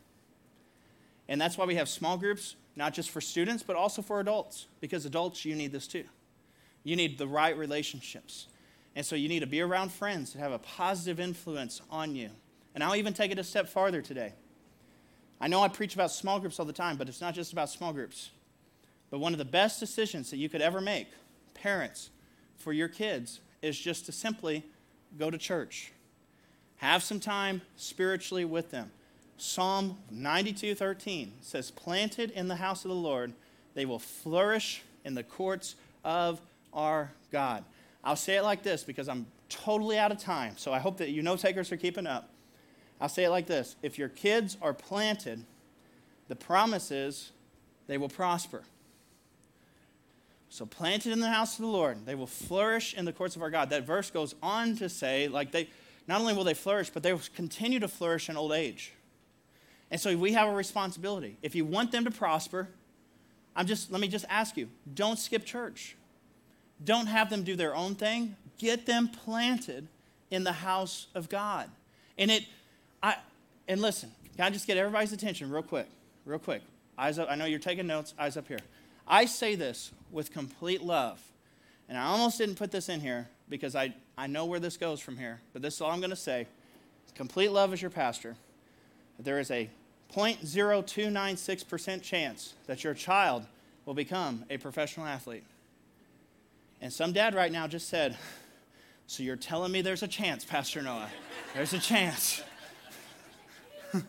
And 1.30 1.40
that's 1.40 1.58
why 1.58 1.64
we 1.64 1.76
have 1.76 1.88
small 1.88 2.18
groups, 2.18 2.58
not 2.76 2.94
just 2.94 3.12
for 3.12 3.22
students, 3.22 3.64
but 3.64 3.78
also 3.78 4.02
for 4.02 4.20
adults, 4.20 4.68
because 4.82 5.06
adults, 5.06 5.46
you 5.46 5.56
need 5.56 5.72
this 5.72 5.88
too. 5.88 6.04
You 6.84 6.96
need 6.96 7.18
the 7.18 7.28
right 7.28 7.58
relationships. 7.58 8.48
And 8.96 9.06
so 9.06 9.16
you 9.16 9.30
need 9.30 9.40
to 9.40 9.48
be 9.48 9.62
around 9.62 9.92
friends 9.92 10.34
that 10.34 10.40
have 10.40 10.52
a 10.52 10.60
positive 10.60 11.20
influence 11.20 11.82
on 11.90 12.16
you. 12.16 12.30
And 12.74 12.84
I'll 12.84 12.96
even 12.96 13.14
take 13.14 13.32
it 13.32 13.40
a 13.40 13.44
step 13.44 13.70
farther 13.70 14.02
today. 14.02 14.34
I 15.40 15.48
know 15.48 15.62
I 15.62 15.70
preach 15.70 15.96
about 15.96 16.12
small 16.12 16.40
groups 16.40 16.60
all 16.60 16.66
the 16.66 16.74
time, 16.74 16.98
but 16.98 17.10
it's 17.10 17.22
not 17.22 17.34
just 17.34 17.52
about 17.52 17.70
small 17.70 17.94
groups. 17.94 18.32
But 19.10 19.20
one 19.20 19.34
of 19.34 19.40
the 19.40 19.46
best 19.46 19.80
decisions 19.80 20.30
that 20.30 20.38
you 20.38 20.50
could 20.50 20.62
ever 20.62 20.82
make, 20.82 21.08
parents, 21.54 22.10
for 22.58 22.74
your 22.74 22.88
kids, 22.88 23.40
is 23.62 23.78
just 23.78 24.06
to 24.06 24.12
simply 24.12 24.64
go 25.18 25.30
to 25.30 25.38
church. 25.38 25.92
Have 26.78 27.04
some 27.04 27.20
time 27.20 27.62
spiritually 27.76 28.46
with 28.46 28.72
them. 28.72 28.92
Psalm 29.38 29.98
92:13 30.12 31.34
says, 31.42 31.72
"Planted 31.72 32.32
in 32.32 32.48
the 32.48 32.58
house 32.58 32.86
of 32.86 32.90
the 32.90 32.96
Lord, 32.96 33.34
they 33.74 33.86
will 33.86 34.00
flourish 34.00 34.82
in 35.04 35.16
the 35.16 35.24
courts 35.24 35.76
of 36.04 36.42
our 36.74 37.12
God." 37.32 37.64
I'll 38.04 38.16
say 38.16 38.38
it 38.38 38.44
like 38.44 38.64
this 38.64 38.84
because 38.84 39.08
I'm 39.08 39.28
totally 39.50 39.98
out 39.98 40.12
of 40.12 40.18
time, 40.18 40.58
so 40.58 40.74
I 40.74 40.80
hope 40.80 40.98
that 40.98 41.10
you 41.10 41.22
know 41.22 41.36
takers 41.36 41.72
are 41.72 41.78
keeping 41.78 42.08
up. 42.08 42.30
I'll 43.00 43.10
say 43.10 43.26
it 43.26 43.30
like 43.30 43.48
this 43.48 43.76
If 43.82 43.98
your 43.98 44.10
kids 44.10 44.58
are 44.62 44.74
planted, 44.74 45.46
the 46.28 46.36
promise 46.36 46.92
is 46.92 47.32
they 47.88 47.98
will 47.98 48.10
prosper. 48.10 48.64
So, 50.50 50.66
planted 50.66 51.14
in 51.14 51.22
the 51.22 51.30
house 51.30 51.58
of 51.58 51.62
the 51.62 51.72
Lord, 51.72 52.06
they 52.06 52.16
will 52.16 52.28
flourish 52.28 52.94
in 52.94 53.06
the 53.06 53.14
courts 53.14 53.38
of 53.38 53.42
our 53.42 53.50
God. 53.50 53.70
That 53.70 53.86
verse 53.86 54.12
goes 54.12 54.36
on 54.44 54.76
to 54.78 54.90
say, 54.90 55.30
like, 55.30 55.52
they 55.52 55.70
not 56.08 56.20
only 56.20 56.34
will 56.34 56.44
they 56.44 56.54
flourish, 56.54 56.90
but 56.90 57.04
they 57.04 57.14
will 57.14 57.22
continue 57.36 57.80
to 57.80 57.88
flourish 57.88 58.28
in 58.28 58.36
old 58.36 58.52
age. 58.52 58.92
And 59.90 60.00
so 60.00 60.16
we 60.18 60.34
have 60.34 60.50
a 60.50 60.54
responsibility. 60.54 61.38
If 61.42 61.56
you 61.56 61.64
want 61.64 61.94
them 61.94 62.04
to 62.04 62.12
prosper, 62.12 62.68
I'm 63.56 63.66
just 63.66 63.92
let 63.92 64.02
me 64.02 64.10
just 64.10 64.26
ask 64.30 64.58
you, 64.58 64.70
don't 64.94 65.18
skip 65.18 65.46
church. 65.46 65.96
Don't 66.84 67.08
have 67.08 67.30
them 67.30 67.44
do 67.44 67.56
their 67.56 67.76
own 67.76 67.96
thing. 67.96 68.36
Get 68.58 68.86
them 68.86 69.08
planted 69.08 69.88
in 70.30 70.44
the 70.44 70.52
house 70.52 71.08
of 71.14 71.30
God. 71.30 71.70
And 72.18 72.32
it, 72.32 72.46
I, 73.02 73.16
and 73.68 73.82
listen, 73.82 74.12
can 74.36 74.46
I 74.46 74.50
just 74.50 74.68
get 74.68 74.78
everybody's 74.78 75.14
attention 75.14 75.52
real 75.52 75.64
quick? 75.64 75.88
Real 76.26 76.40
quick. 76.40 76.62
Eyes 76.98 77.20
up. 77.20 77.28
I 77.30 77.36
know 77.36 77.46
you're 77.46 77.60
taking 77.60 77.88
notes. 77.88 78.14
Eyes 78.18 78.38
up 78.38 78.48
here. 78.48 78.60
I 79.08 79.26
say 79.26 79.56
this 79.56 79.92
with 80.12 80.32
complete 80.32 80.82
love. 80.82 81.22
And 81.90 81.98
I 81.98 82.06
almost 82.06 82.38
didn't 82.38 82.56
put 82.56 82.72
this 82.72 82.90
in 82.90 83.02
here 83.02 83.28
because 83.50 83.76
I, 83.76 83.94
I 84.18 84.28
know 84.28 84.46
where 84.46 84.60
this 84.60 84.78
goes 84.78 85.00
from 85.00 85.18
here. 85.18 85.42
But 85.54 85.62
this 85.62 85.76
is 85.76 85.82
all 85.82 85.92
I'm 85.92 86.00
going 86.00 86.12
to 86.12 86.16
say. 86.16 86.48
Complete 87.16 87.52
love 87.52 87.74
as 87.74 87.82
your 87.82 87.92
pastor. 87.92 88.36
There 89.20 89.40
is 89.40 89.52
a 89.52 89.70
0.0296% 90.14 92.02
chance 92.02 92.54
that 92.68 92.84
your 92.84 92.94
child 92.94 93.46
will 93.86 93.94
become 93.94 94.46
a 94.50 94.58
professional 94.58 95.06
athlete. 95.06 95.44
And 96.82 96.92
some 96.92 97.14
dad 97.14 97.36
right 97.36 97.52
now 97.52 97.68
just 97.68 97.88
said, 97.90 98.18
So 99.06 99.22
you're 99.22 99.36
telling 99.36 99.72
me 99.72 99.82
there's 99.82 100.02
a 100.02 100.08
chance, 100.08 100.44
Pastor 100.44 100.82
Noah? 100.82 101.10
There's 101.54 101.74
a 101.74 101.80
chance. 101.80 102.42
and 103.94 104.04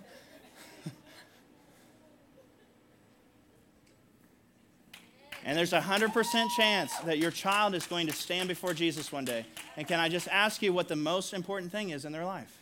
there's 5.44 5.74
a 5.74 5.80
100% 5.80 6.48
chance 6.56 6.96
that 7.00 7.18
your 7.18 7.30
child 7.30 7.74
is 7.74 7.86
going 7.86 8.06
to 8.06 8.12
stand 8.14 8.48
before 8.48 8.72
Jesus 8.72 9.12
one 9.12 9.26
day. 9.26 9.44
And 9.76 9.86
can 9.86 10.00
I 10.00 10.08
just 10.08 10.28
ask 10.28 10.62
you 10.62 10.72
what 10.72 10.88
the 10.88 10.96
most 10.96 11.34
important 11.34 11.70
thing 11.70 11.90
is 11.90 12.06
in 12.06 12.12
their 12.12 12.24
life? 12.24 12.58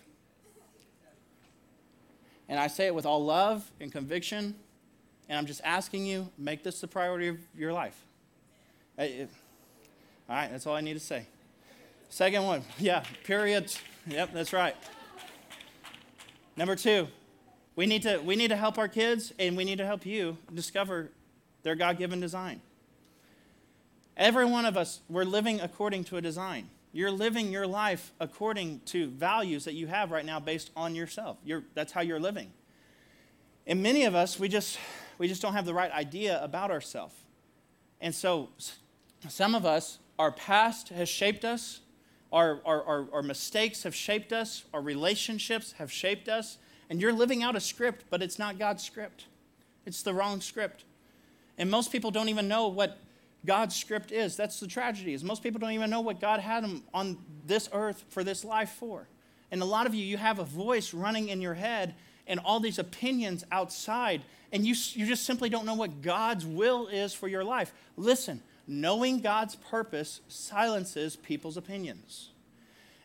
And 2.48 2.58
I 2.58 2.66
say 2.66 2.86
it 2.86 2.94
with 2.96 3.06
all 3.06 3.24
love 3.24 3.70
and 3.80 3.92
conviction. 3.92 4.56
And 5.28 5.38
I'm 5.38 5.46
just 5.46 5.60
asking 5.62 6.04
you, 6.04 6.28
make 6.36 6.64
this 6.64 6.80
the 6.80 6.88
priority 6.88 7.28
of 7.28 7.38
your 7.54 7.72
life. 7.72 8.04
Uh, 8.98 9.02
it, 9.04 9.30
all 10.30 10.36
right, 10.36 10.48
that's 10.48 10.64
all 10.64 10.76
I 10.76 10.80
need 10.80 10.94
to 10.94 11.00
say. 11.00 11.26
Second 12.08 12.44
one, 12.44 12.62
yeah, 12.78 13.02
period. 13.24 13.74
Yep, 14.06 14.30
that's 14.32 14.52
right. 14.52 14.76
Number 16.56 16.76
two, 16.76 17.08
we 17.74 17.86
need 17.86 18.02
to 18.02 18.18
we 18.18 18.36
need 18.36 18.48
to 18.48 18.56
help 18.56 18.78
our 18.78 18.86
kids 18.86 19.32
and 19.40 19.56
we 19.56 19.64
need 19.64 19.78
to 19.78 19.86
help 19.86 20.06
you 20.06 20.36
discover 20.54 21.10
their 21.64 21.74
God-given 21.74 22.20
design. 22.20 22.60
Every 24.16 24.44
one 24.44 24.66
of 24.66 24.76
us, 24.76 25.00
we're 25.08 25.24
living 25.24 25.60
according 25.60 26.04
to 26.04 26.16
a 26.16 26.20
design. 26.20 26.70
You're 26.92 27.10
living 27.10 27.50
your 27.50 27.66
life 27.66 28.12
according 28.20 28.82
to 28.86 29.08
values 29.08 29.64
that 29.64 29.74
you 29.74 29.88
have 29.88 30.12
right 30.12 30.24
now 30.24 30.38
based 30.38 30.70
on 30.76 30.94
yourself. 30.94 31.38
You're, 31.44 31.64
that's 31.74 31.92
how 31.92 32.02
you're 32.02 32.20
living. 32.20 32.52
And 33.66 33.82
many 33.82 34.04
of 34.04 34.14
us, 34.14 34.38
we 34.38 34.48
just 34.48 34.78
we 35.18 35.26
just 35.26 35.42
don't 35.42 35.54
have 35.54 35.66
the 35.66 35.74
right 35.74 35.90
idea 35.90 36.40
about 36.40 36.70
ourselves. 36.70 37.16
And 38.00 38.14
so 38.14 38.50
some 39.28 39.56
of 39.56 39.66
us 39.66 39.98
our 40.20 40.30
past 40.30 40.90
has 40.90 41.08
shaped 41.08 41.46
us, 41.46 41.80
our, 42.30 42.60
our, 42.66 42.84
our, 42.84 43.06
our, 43.10 43.22
mistakes 43.22 43.84
have 43.84 43.94
shaped 43.94 44.34
us, 44.34 44.64
our 44.74 44.82
relationships 44.82 45.72
have 45.78 45.90
shaped 45.90 46.28
us, 46.28 46.58
and 46.90 47.00
you're 47.00 47.14
living 47.14 47.42
out 47.42 47.56
a 47.56 47.60
script, 47.60 48.04
but 48.10 48.22
it's 48.22 48.38
not 48.38 48.58
God's 48.58 48.84
script. 48.84 49.24
It's 49.86 50.02
the 50.02 50.12
wrong 50.12 50.42
script. 50.42 50.84
And 51.56 51.70
most 51.70 51.90
people 51.90 52.10
don't 52.10 52.28
even 52.28 52.48
know 52.48 52.68
what 52.68 52.98
God's 53.46 53.74
script 53.74 54.12
is. 54.12 54.36
That's 54.36 54.60
the 54.60 54.66
tragedy, 54.66 55.14
is 55.14 55.24
most 55.24 55.42
people 55.42 55.58
don't 55.58 55.72
even 55.72 55.88
know 55.88 56.02
what 56.02 56.20
God 56.20 56.40
had 56.40 56.64
them 56.64 56.82
on 56.92 57.16
this 57.46 57.70
earth 57.72 58.04
for 58.10 58.22
this 58.22 58.44
life 58.44 58.72
for. 58.78 59.08
And 59.50 59.62
a 59.62 59.64
lot 59.64 59.86
of 59.86 59.94
you, 59.94 60.04
you 60.04 60.18
have 60.18 60.38
a 60.38 60.44
voice 60.44 60.92
running 60.92 61.30
in 61.30 61.40
your 61.40 61.54
head 61.54 61.94
and 62.26 62.38
all 62.40 62.60
these 62.60 62.78
opinions 62.78 63.42
outside, 63.50 64.20
and 64.52 64.66
you, 64.66 64.74
you 64.92 65.06
just 65.06 65.24
simply 65.24 65.48
don't 65.48 65.64
know 65.64 65.74
what 65.74 66.02
God's 66.02 66.44
will 66.44 66.88
is 66.88 67.14
for 67.14 67.26
your 67.26 67.42
life. 67.42 67.72
Listen, 67.96 68.42
knowing 68.70 69.18
God's 69.20 69.56
purpose 69.56 70.20
silences 70.28 71.16
people's 71.16 71.56
opinions. 71.56 72.30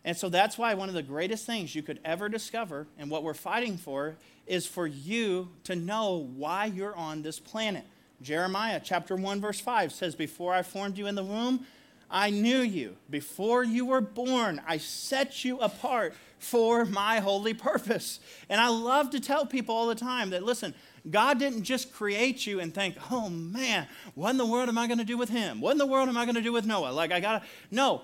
And 0.04 0.16
so 0.16 0.30
that's 0.30 0.58
why 0.58 0.76
one 0.76 0.90
of 0.90 0.96
the 0.96 1.02
greatest 1.02 1.48
things 1.48 1.74
you 1.74 1.82
could 1.82 2.00
ever 2.06 2.30
discover 2.30 2.86
and 3.00 3.10
what 3.10 3.24
we're 3.24 3.34
fighting 3.34 3.78
for 3.78 4.16
is 4.46 4.68
for 4.68 4.86
you 4.86 5.50
to 5.64 5.76
know 5.76 6.30
why 6.36 6.66
you're 6.66 6.96
on 6.96 7.24
this 7.24 7.40
planet. 7.40 7.84
Jeremiah 8.22 8.80
chapter 8.84 9.16
1 9.16 9.42
verse 9.42 9.60
5 9.60 9.92
says 9.92 10.16
before 10.16 10.54
I 10.54 10.62
formed 10.62 11.00
you 11.00 11.08
in 11.08 11.16
the 11.16 11.24
womb 11.24 11.66
I 12.10 12.30
knew 12.30 12.60
you. 12.60 12.98
Before 13.10 13.64
you 13.64 13.86
were 13.86 14.02
born, 14.02 14.62
I 14.68 14.78
set 14.78 15.44
you 15.44 15.60
apart 15.60 16.14
for 16.38 16.86
my 16.86 17.20
holy 17.20 17.54
purpose. 17.54 18.20
And 18.50 18.62
I 18.62 18.68
love 18.68 19.10
to 19.12 19.20
tell 19.20 19.46
people 19.46 19.76
all 19.76 19.88
the 19.88 19.96
time 19.96 20.30
that 20.30 20.44
listen, 20.44 20.76
God 21.10 21.40
didn't 21.40 21.64
just 21.64 21.94
create 21.94 22.48
you 22.48 22.60
and 22.60 22.74
think, 22.74 22.96
oh 23.12 23.30
man, 23.30 23.88
what 24.16 24.32
in 24.32 24.38
the 24.38 24.46
world 24.46 24.70
am 24.70 24.78
I 24.78 24.88
going 24.88 24.98
to 24.98 25.06
do 25.06 25.18
with 25.18 25.30
him? 25.30 25.62
What 25.62 25.72
in 25.72 25.78
the 25.78 25.86
world 25.86 26.10
am 26.10 26.18
I 26.18 26.26
going 26.26 26.36
to 26.36 26.42
do 26.42 26.54
with 26.54 26.66
Noah? 26.66 26.92
Like, 26.92 27.12
I 27.12 27.20
got 27.20 27.42
to. 27.42 27.48
No. 27.72 28.02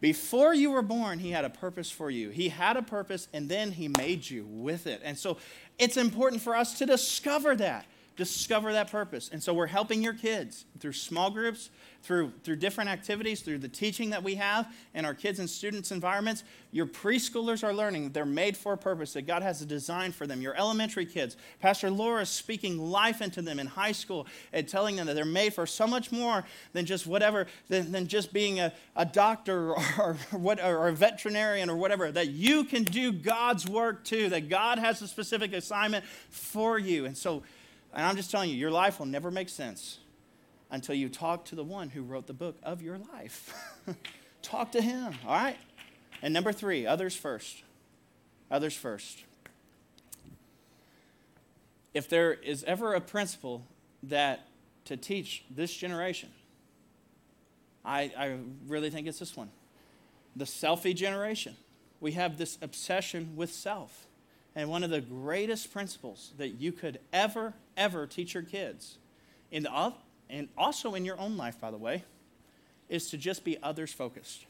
Before 0.00 0.52
you 0.52 0.72
were 0.72 0.82
born, 0.82 1.20
he 1.20 1.30
had 1.30 1.44
a 1.44 1.50
purpose 1.50 1.88
for 1.88 2.10
you. 2.10 2.30
He 2.30 2.48
had 2.48 2.76
a 2.76 2.82
purpose, 2.82 3.28
and 3.32 3.48
then 3.48 3.70
he 3.70 3.86
made 3.86 4.28
you 4.28 4.44
with 4.44 4.88
it. 4.88 5.00
And 5.04 5.16
so 5.16 5.38
it's 5.78 5.96
important 5.96 6.42
for 6.42 6.56
us 6.56 6.76
to 6.78 6.86
discover 6.86 7.54
that 7.56 7.86
discover 8.22 8.72
that 8.72 8.90
purpose. 8.90 9.28
And 9.32 9.42
so 9.42 9.52
we're 9.52 9.66
helping 9.66 10.00
your 10.00 10.14
kids 10.14 10.64
through 10.78 10.92
small 10.92 11.28
groups, 11.28 11.70
through, 12.02 12.32
through 12.44 12.56
different 12.56 12.88
activities, 12.88 13.40
through 13.42 13.58
the 13.58 13.68
teaching 13.68 14.10
that 14.10 14.22
we 14.22 14.36
have 14.36 14.72
in 14.94 15.04
our 15.04 15.14
kids 15.14 15.40
and 15.40 15.50
students' 15.50 15.90
environments. 15.90 16.44
Your 16.70 16.86
preschoolers 16.86 17.64
are 17.64 17.72
learning 17.72 18.10
they're 18.10 18.24
made 18.24 18.56
for 18.56 18.74
a 18.74 18.78
purpose, 18.78 19.12
that 19.14 19.26
God 19.26 19.42
has 19.42 19.60
a 19.60 19.66
design 19.66 20.12
for 20.12 20.26
them. 20.26 20.40
Your 20.40 20.56
elementary 20.56 21.04
kids, 21.04 21.36
Pastor 21.58 21.90
Laura 21.90 22.22
is 22.22 22.28
speaking 22.28 22.78
life 22.78 23.22
into 23.22 23.42
them 23.42 23.58
in 23.58 23.66
high 23.66 23.92
school 23.92 24.26
and 24.52 24.68
telling 24.68 24.96
them 24.96 25.06
that 25.06 25.14
they're 25.14 25.24
made 25.24 25.52
for 25.52 25.66
so 25.66 25.86
much 25.86 26.12
more 26.12 26.44
than 26.72 26.86
just 26.86 27.06
whatever, 27.06 27.48
than, 27.68 27.90
than 27.90 28.06
just 28.06 28.32
being 28.32 28.60
a, 28.60 28.72
a 28.94 29.04
doctor 29.04 29.70
or, 29.74 29.84
or, 29.98 30.38
what, 30.38 30.62
or 30.62 30.88
a 30.88 30.92
veterinarian 30.92 31.68
or 31.68 31.76
whatever, 31.76 32.12
that 32.12 32.28
you 32.28 32.62
can 32.64 32.84
do 32.84 33.10
God's 33.10 33.68
work 33.68 34.04
too, 34.04 34.28
that 34.28 34.48
God 34.48 34.78
has 34.78 35.02
a 35.02 35.08
specific 35.08 35.52
assignment 35.52 36.04
for 36.30 36.78
you. 36.78 37.04
And 37.04 37.16
so, 37.16 37.42
and 37.92 38.06
I'm 38.06 38.16
just 38.16 38.30
telling 38.30 38.50
you, 38.50 38.56
your 38.56 38.70
life 38.70 38.98
will 38.98 39.06
never 39.06 39.30
make 39.30 39.48
sense 39.48 39.98
until 40.70 40.94
you 40.94 41.08
talk 41.08 41.44
to 41.46 41.54
the 41.54 41.64
one 41.64 41.90
who 41.90 42.02
wrote 42.02 42.26
the 42.26 42.32
book 42.32 42.56
of 42.62 42.80
your 42.82 42.98
life. 43.12 43.54
talk 44.42 44.72
to 44.72 44.80
him, 44.80 45.14
all 45.26 45.34
right? 45.34 45.58
And 46.22 46.32
number 46.32 46.52
three, 46.52 46.86
others 46.86 47.14
first. 47.14 47.62
Others 48.50 48.76
first. 48.76 49.24
If 51.92 52.08
there 52.08 52.32
is 52.32 52.64
ever 52.64 52.94
a 52.94 53.00
principle 53.00 53.66
that 54.04 54.46
to 54.86 54.96
teach 54.96 55.44
this 55.50 55.74
generation, 55.74 56.30
I, 57.84 58.12
I 58.16 58.36
really 58.66 58.90
think 58.90 59.06
it's 59.06 59.18
this 59.18 59.36
one 59.36 59.50
the 60.34 60.44
selfie 60.46 60.94
generation. 60.94 61.56
We 62.00 62.12
have 62.12 62.38
this 62.38 62.56
obsession 62.62 63.36
with 63.36 63.52
self. 63.52 64.06
And 64.54 64.68
one 64.68 64.84
of 64.84 64.90
the 64.90 65.00
greatest 65.00 65.72
principles 65.72 66.32
that 66.36 66.60
you 66.60 66.72
could 66.72 66.98
ever, 67.12 67.54
ever 67.76 68.06
teach 68.06 68.34
your 68.34 68.42
kids, 68.42 68.98
in 69.50 69.62
the, 69.62 69.92
and 70.28 70.48
also 70.58 70.94
in 70.94 71.04
your 71.04 71.18
own 71.18 71.36
life, 71.36 71.60
by 71.60 71.70
the 71.70 71.78
way, 71.78 72.04
is 72.88 73.08
to 73.10 73.16
just 73.16 73.44
be 73.44 73.56
others 73.62 73.92
focused. 73.92 74.44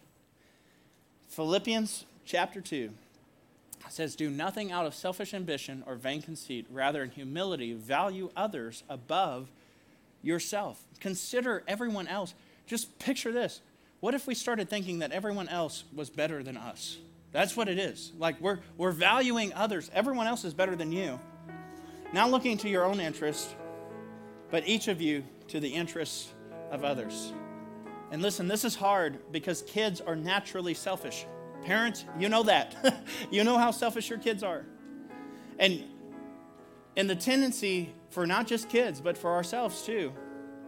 Philippians 1.28 2.05
chapter 2.24 2.61
2 2.61 2.90
says, 3.88 4.16
Do 4.16 4.30
nothing 4.30 4.72
out 4.72 4.86
of 4.86 4.94
selfish 4.94 5.34
ambition 5.34 5.84
or 5.86 5.94
vain 5.94 6.22
conceit. 6.22 6.66
Rather, 6.70 7.03
in 7.03 7.11
humility, 7.11 7.72
value 7.72 8.30
others 8.36 8.82
above 8.88 9.48
yourself. 10.22 10.82
Consider 11.00 11.62
everyone 11.66 12.09
else. 12.09 12.34
Just 12.66 12.98
picture 12.98 13.32
this. 13.32 13.61
What 14.00 14.14
if 14.14 14.26
we 14.26 14.34
started 14.34 14.68
thinking 14.68 14.98
that 14.98 15.12
everyone 15.12 15.48
else 15.48 15.84
was 15.94 16.11
better 16.11 16.42
than 16.42 16.57
us? 16.57 16.98
That's 17.33 17.57
what 17.57 17.68
it 17.68 17.78
is. 17.78 18.12
Like 18.18 18.41
we're, 18.41 18.61
we're 18.76 18.93
valuing 18.93 19.53
others. 19.55 19.91
Everyone 19.95 20.26
else 20.26 20.45
is 20.45 20.55
better 20.55 20.76
than 20.76 20.93
you. 20.93 21.18
Not 22.12 22.30
looking 22.30 22.59
to 22.59 22.68
your 22.68 22.85
own 22.85 23.01
interest, 23.01 23.57
but 24.51 24.68
each 24.68 24.89
of 24.89 25.01
you 25.01 25.24
to 25.49 25.61
the 25.61 25.68
interests 25.68 26.33
of 26.70 26.85
others. 26.85 27.33
And 28.11 28.20
listen, 28.20 28.49
this 28.49 28.64
is 28.64 28.74
hard 28.74 29.33
because 29.33 29.62
kids 29.62 30.03
are 30.03 30.14
naturally 30.14 30.74
selfish. 30.74 31.26
Parents, 31.64 32.05
you 32.18 32.28
know 32.28 32.43
that. 32.43 33.03
you 33.30 33.45
know 33.45 33.57
how 33.57 33.70
selfish 33.70 34.11
your 34.11 34.18
kids 34.18 34.43
are. 34.43 34.66
And 35.59 35.85
and 36.97 37.09
the 37.09 37.16
tendency 37.16 37.95
for 38.11 38.26
not 38.26 38.47
just 38.47 38.68
kids, 38.68 39.01
but 39.01 39.16
for 39.16 39.33
ourselves 39.33 39.83
too, 39.83 40.12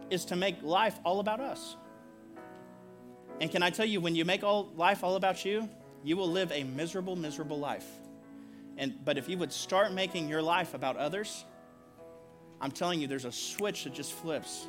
is 0.09 0.25
to 0.25 0.35
make 0.35 0.63
life 0.63 0.99
all 1.03 1.19
about 1.19 1.39
us. 1.39 1.75
And 3.39 3.51
can 3.51 3.61
I 3.61 3.69
tell 3.69 3.85
you, 3.85 4.01
when 4.01 4.15
you 4.15 4.25
make 4.25 4.43
all 4.43 4.71
life 4.75 5.03
all 5.03 5.15
about 5.15 5.45
you, 5.45 5.69
you 6.05 6.15
will 6.15 6.29
live 6.29 6.51
a 6.51 6.63
miserable, 6.63 7.15
miserable 7.15 7.59
life. 7.59 7.87
And 8.77 9.03
but 9.03 9.17
if 9.17 9.27
you 9.27 9.37
would 9.39 9.51
start 9.51 9.91
making 9.91 10.29
your 10.29 10.41
life 10.41 10.73
about 10.73 10.97
others, 10.97 11.43
I'm 12.61 12.71
telling 12.71 13.01
you, 13.01 13.07
there's 13.07 13.25
a 13.25 13.31
switch 13.31 13.83
that 13.85 13.93
just 13.93 14.13
flips. 14.13 14.67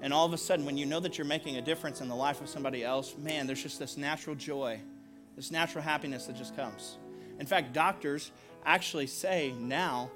And 0.00 0.12
all 0.12 0.24
of 0.24 0.32
a 0.32 0.38
sudden, 0.38 0.64
when 0.64 0.76
you 0.76 0.86
know 0.86 1.00
that 1.00 1.18
you're 1.18 1.26
making 1.26 1.56
a 1.56 1.62
difference 1.62 2.00
in 2.00 2.08
the 2.08 2.14
life 2.14 2.40
of 2.40 2.48
somebody 2.48 2.84
else, 2.84 3.16
man, 3.18 3.48
there's 3.48 3.62
just 3.62 3.80
this 3.80 3.96
natural 3.96 4.36
joy, 4.36 4.80
this 5.34 5.50
natural 5.50 5.82
happiness 5.82 6.26
that 6.26 6.36
just 6.36 6.54
comes. 6.54 6.98
In 7.40 7.46
fact, 7.46 7.72
doctors 7.72 8.30
actually 8.64 9.08
say 9.08 9.52
now 9.58 10.10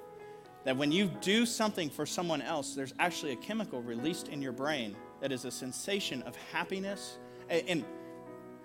that 0.63 0.77
when 0.77 0.93
you 0.93 1.11
do 1.19 1.45
something 1.45 1.89
for 1.89 2.05
someone 2.05 2.41
else, 2.41 2.73
there's 2.73 2.93
actually 2.99 3.33
a 3.33 3.37
chemical 3.37 3.81
released 3.81 4.29
in 4.29 4.41
your 4.41 4.53
brain 4.53 4.95
that 5.19 5.33
is 5.33 5.43
a 5.43 5.51
sensation 5.51 6.21
of 6.23 6.37
happiness. 6.53 7.17
And 7.49 7.83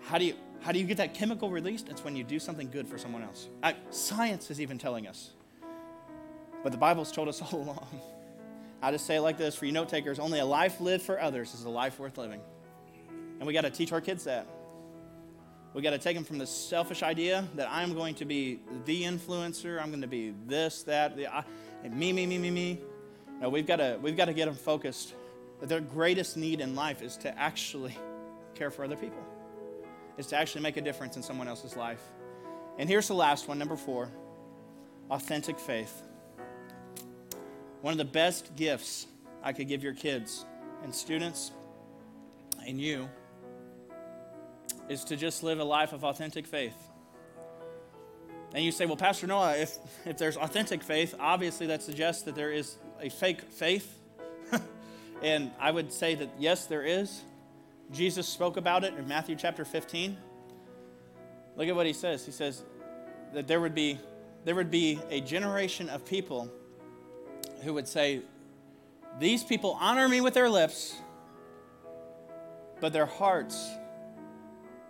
how 0.03 0.19
do 0.19 0.25
you 0.25 0.35
how 0.61 0.73
do 0.73 0.79
you 0.79 0.85
get 0.85 0.97
that 0.97 1.15
chemical 1.15 1.51
released? 1.51 1.89
It's 1.89 2.05
when 2.05 2.17
you 2.17 2.25
do 2.25 2.39
something 2.39 2.71
good 2.71 2.89
for 2.89 2.99
someone 2.99 3.23
else. 3.23 3.49
I, 3.63 3.77
science 3.91 4.51
is 4.51 4.61
even 4.61 4.79
telling 4.79 5.07
us. 5.07 5.31
But 6.63 6.73
the 6.73 6.79
Bible's 6.79 7.13
told 7.13 7.29
us 7.29 7.41
all 7.53 7.61
along. 7.61 8.01
I 8.83 8.93
just 8.93 9.07
say 9.07 9.17
it 9.17 9.21
like 9.23 9.39
this 9.39 9.55
for 9.55 9.67
you 9.67 9.73
note 9.73 9.89
takers 9.89 10.19
only 10.19 10.39
a 10.39 10.45
life 10.45 10.81
lived 10.81 11.03
for 11.03 11.21
others 11.21 11.53
is 11.55 11.65
a 11.65 11.69
life 11.69 11.99
worth 11.99 12.19
living. 12.19 12.41
And 13.39 13.47
we 13.47 13.53
got 13.53 13.63
to 13.63 13.71
teach 13.71 13.93
our 13.93 14.01
kids 14.01 14.25
that. 14.25 14.47
We 15.75 15.83
got 15.83 15.91
to 15.91 15.99
take 15.99 16.17
them 16.17 16.25
from 16.25 16.39
the 16.39 16.47
selfish 16.47 17.03
idea 17.03 17.47
that 17.55 17.69
I'm 17.71 17.95
going 17.95 18.15
to 18.17 18.25
be 18.25 18.61
the 18.85 19.03
influencer, 19.03 19.81
I'm 19.81 19.91
going 19.91 20.03
to 20.03 20.09
be 20.09 20.35
this, 20.47 20.83
that, 20.85 21.17
the, 21.17 21.33
I, 21.33 21.45
me, 21.89 22.13
me, 22.13 22.27
me, 22.27 22.39
me, 22.39 22.51
me. 22.51 22.81
No, 23.41 23.49
we've 23.49 23.67
got 23.67 23.77
to 23.77 23.99
we've 24.03 24.17
got 24.17 24.25
to 24.25 24.33
get 24.33 24.47
them 24.47 24.55
focused. 24.55 25.15
That 25.61 25.69
their 25.69 25.81
greatest 25.81 26.37
need 26.37 26.61
in 26.61 26.75
life 26.75 27.03
is 27.03 27.17
to 27.19 27.39
actually 27.39 27.97
care 28.55 28.71
for 28.71 28.85
other 28.85 28.97
people, 28.97 29.19
is 30.19 30.27
to 30.27 30.37
actually 30.37 30.63
make 30.63 30.77
a 30.77 30.83
difference 30.83 31.17
in 31.17 31.23
someone 31.23 31.49
else's 31.49 31.77
life. 31.77 32.03
And 32.79 32.89
here's 32.89 33.09
the 33.09 33.15
last 33.15 33.49
one, 33.49 33.59
number 33.59 33.77
four 33.77 34.11
authentic 35.11 35.59
faith. 35.59 36.03
One 37.81 37.93
of 37.93 37.99
the 37.99 38.05
best 38.05 38.55
gifts 38.57 39.07
I 39.43 39.53
could 39.53 39.69
give 39.69 39.83
your 39.83 39.95
kids 39.95 40.45
and 40.83 40.95
students 40.95 41.53
and 42.67 42.81
you 42.81 43.09
is 44.89 45.05
to 45.05 45.17
just 45.17 45.43
live 45.43 45.61
a 45.61 45.65
life 45.65 45.93
of 45.93 46.05
authentic 46.05 46.47
faith. 46.47 46.77
And 48.55 48.65
you 48.65 48.73
say, 48.73 48.87
well, 48.87 48.97
Pastor 48.97 49.27
Noah, 49.27 49.57
if, 49.57 49.77
if 50.07 50.19
there's 50.19 50.37
authentic 50.37 50.83
faith, 50.83 51.15
obviously 51.21 51.67
that 51.67 51.83
suggests 51.83 52.23
that 52.23 52.35
there 52.35 52.51
is 52.51 52.77
a 53.01 53.11
fake 53.11 53.43
faith. 53.43 53.95
and 55.23 55.51
I 55.61 55.71
would 55.71 55.93
say 55.93 56.15
that 56.15 56.31
yes, 56.39 56.67
there 56.67 56.83
is. 56.83 57.23
Jesus 57.93 58.29
spoke 58.29 58.57
about 58.57 58.85
it 58.85 58.95
in 58.95 59.09
Matthew 59.09 59.35
chapter 59.35 59.65
15. 59.65 60.17
Look 61.57 61.69
at 61.69 61.75
what 61.75 61.87
he 61.87 61.93
says. 61.93 62.25
He 62.25 62.33
says 62.33 62.65
that 63.33 63.47
there 63.47 63.61
would 63.61 63.75
be, 63.75 63.99
there 64.45 64.55
would 64.55 64.71
be 64.71 64.99
a 65.11 65.21
generation 65.21 65.89
of 65.89 66.05
people 66.05 66.51
who 67.63 67.75
would 67.75 67.89
say, 67.89 68.23
These 69.19 69.43
people 69.43 69.77
honor 69.81 70.07
me 70.09 70.21
with 70.21 70.35
their 70.35 70.51
lips, 70.51 70.97
but 72.81 72.93
their 72.93 73.07
hearts 73.07 73.71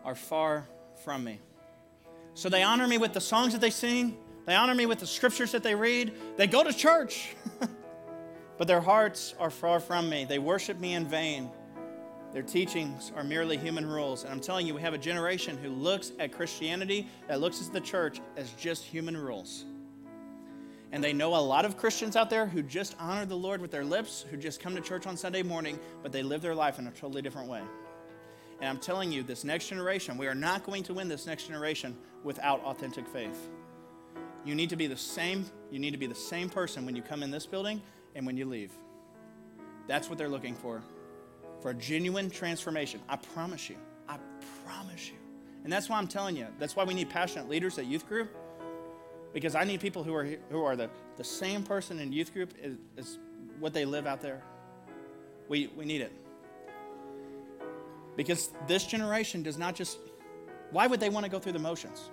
are 0.05 0.17
far 0.17 0.69
from 1.05 1.23
me. 1.23 1.41
So 2.35 2.49
they 2.49 2.63
honor 2.63 2.87
me 2.87 2.99
with 2.99 3.13
the 3.13 3.21
songs 3.21 3.53
that 3.53 3.61
they 3.61 3.71
sing, 3.71 4.17
they 4.45 4.55
honor 4.55 4.75
me 4.75 4.87
with 4.87 4.99
the 4.99 5.07
scriptures 5.07 5.53
that 5.53 5.63
they 5.63 5.75
read, 5.75 6.13
they 6.37 6.47
go 6.47 6.65
to 6.65 6.73
church, 6.73 7.35
but 8.59 8.67
their 8.67 8.81
hearts 8.81 9.35
are 9.39 9.51
far 9.51 9.79
from 9.79 10.09
me. 10.09 10.25
They 10.25 10.39
worship 10.39 10.79
me 10.81 10.95
in 10.95 11.07
vain. 11.07 11.51
Their 12.33 12.43
teachings 12.43 13.11
are 13.17 13.25
merely 13.25 13.57
human 13.57 13.87
rules. 13.87 14.25
And 14.25 14.33
I'm 14.33 14.41
telling 14.41 14.67
you, 14.67 14.75
we 14.75 14.83
have 14.83 14.95
a 14.95 14.99
generation 14.99 15.57
who 15.57 15.71
looks 15.71 16.13
at 16.19 16.33
Christianity, 16.33 17.09
that 17.27 17.41
looks 17.41 17.67
at 17.67 17.73
the 17.73 17.81
church 17.81 18.21
as 18.37 18.51
just 18.53 18.85
human 18.85 19.17
rules. 19.17 19.65
And 20.93 21.05
they 21.05 21.13
know 21.13 21.35
a 21.35 21.39
lot 21.39 21.65
of 21.65 21.77
Christians 21.77 22.17
out 22.17 22.31
there 22.31 22.47
who 22.47 22.63
just 22.63 22.97
honor 22.99 23.27
the 23.27 23.37
Lord 23.37 23.61
with 23.61 23.71
their 23.71 23.85
lips, 23.85 24.25
who 24.31 24.37
just 24.37 24.61
come 24.61 24.75
to 24.75 24.81
church 24.81 25.07
on 25.07 25.17
Sunday 25.17 25.43
morning, 25.43 25.79
but 26.03 26.13
they 26.13 26.23
live 26.23 26.41
their 26.41 26.55
life 26.55 26.79
in 26.79 26.87
a 26.87 26.91
totally 26.91 27.23
different 27.23 27.49
way. 27.49 27.63
And 28.61 28.69
I'm 28.69 28.79
telling 28.79 29.13
you, 29.13 29.23
this 29.23 29.45
next 29.45 29.69
generation, 29.69 30.17
we 30.19 30.27
are 30.27 30.35
not 30.35 30.65
going 30.65 30.83
to 30.85 30.95
win 30.95 31.09
this 31.09 31.27
next 31.27 31.47
generation 31.47 31.97
without 32.25 32.63
authentic 32.65 33.07
faith. 33.07 33.49
You 34.45 34.55
need 34.55 34.71
to 34.71 34.77
be 34.77 34.87
the 34.87 34.97
same, 34.97 35.45
you 35.71 35.79
need 35.79 35.93
to 35.93 35.99
be 35.99 36.07
the 36.07 36.15
same 36.15 36.49
person 36.49 36.87
when 36.87 36.97
you 36.97 37.03
come 37.03 37.23
in 37.23 37.31
this 37.31 37.47
building 37.47 37.83
and 38.15 38.27
when 38.27 38.37
you 38.37 38.47
leave. 38.47 38.73
That's 39.87 40.09
what 40.09 40.19
they're 40.19 40.29
looking 40.29 40.55
for. 40.55 40.83
For 41.61 41.75
genuine 41.75 42.31
transformation. 42.31 43.01
I 43.09 43.17
promise 43.17 43.69
you. 43.69 43.77
I 44.09 44.19
promise 44.65 45.09
you. 45.09 45.17
And 45.65 45.73
that's 45.73 45.89
why 45.89 45.99
I'm 45.99 46.09
telling 46.09 46.37
you. 46.37 46.47
That's 46.59 46.77
why 46.77 46.85
we 46.85 46.95
need 46.95 47.11
passionate 47.11 47.49
leaders 47.49 47.79
at 47.79 47.87
youth 47.87 48.07
group 48.09 48.35
because 49.33 49.55
I 49.55 49.65
need 49.65 49.81
people 49.81 50.03
who 50.03 50.15
are, 50.15 50.25
who 50.51 50.65
are 50.65 50.77
the, 50.77 50.89
the 51.17 51.25
same 51.25 51.63
person 51.63 51.99
in 51.99 52.13
youth 52.13 52.33
group 52.33 52.55
as 52.97 53.19
what 53.59 53.73
they 53.75 53.85
live 53.85 54.07
out 54.07 54.21
there. 54.21 54.43
We, 55.49 55.71
we 55.77 55.85
need 55.85 56.01
it. 56.01 56.13
Because 58.17 58.51
this 58.67 58.85
generation 58.85 59.43
does 59.43 59.59
not 59.59 59.75
just, 59.75 59.99
why 60.71 60.87
would 60.87 61.01
they 61.01 61.09
want 61.09 61.25
to 61.25 61.31
go 61.31 61.39
through 61.39 61.53
the 61.53 61.59
motions? 61.59 62.11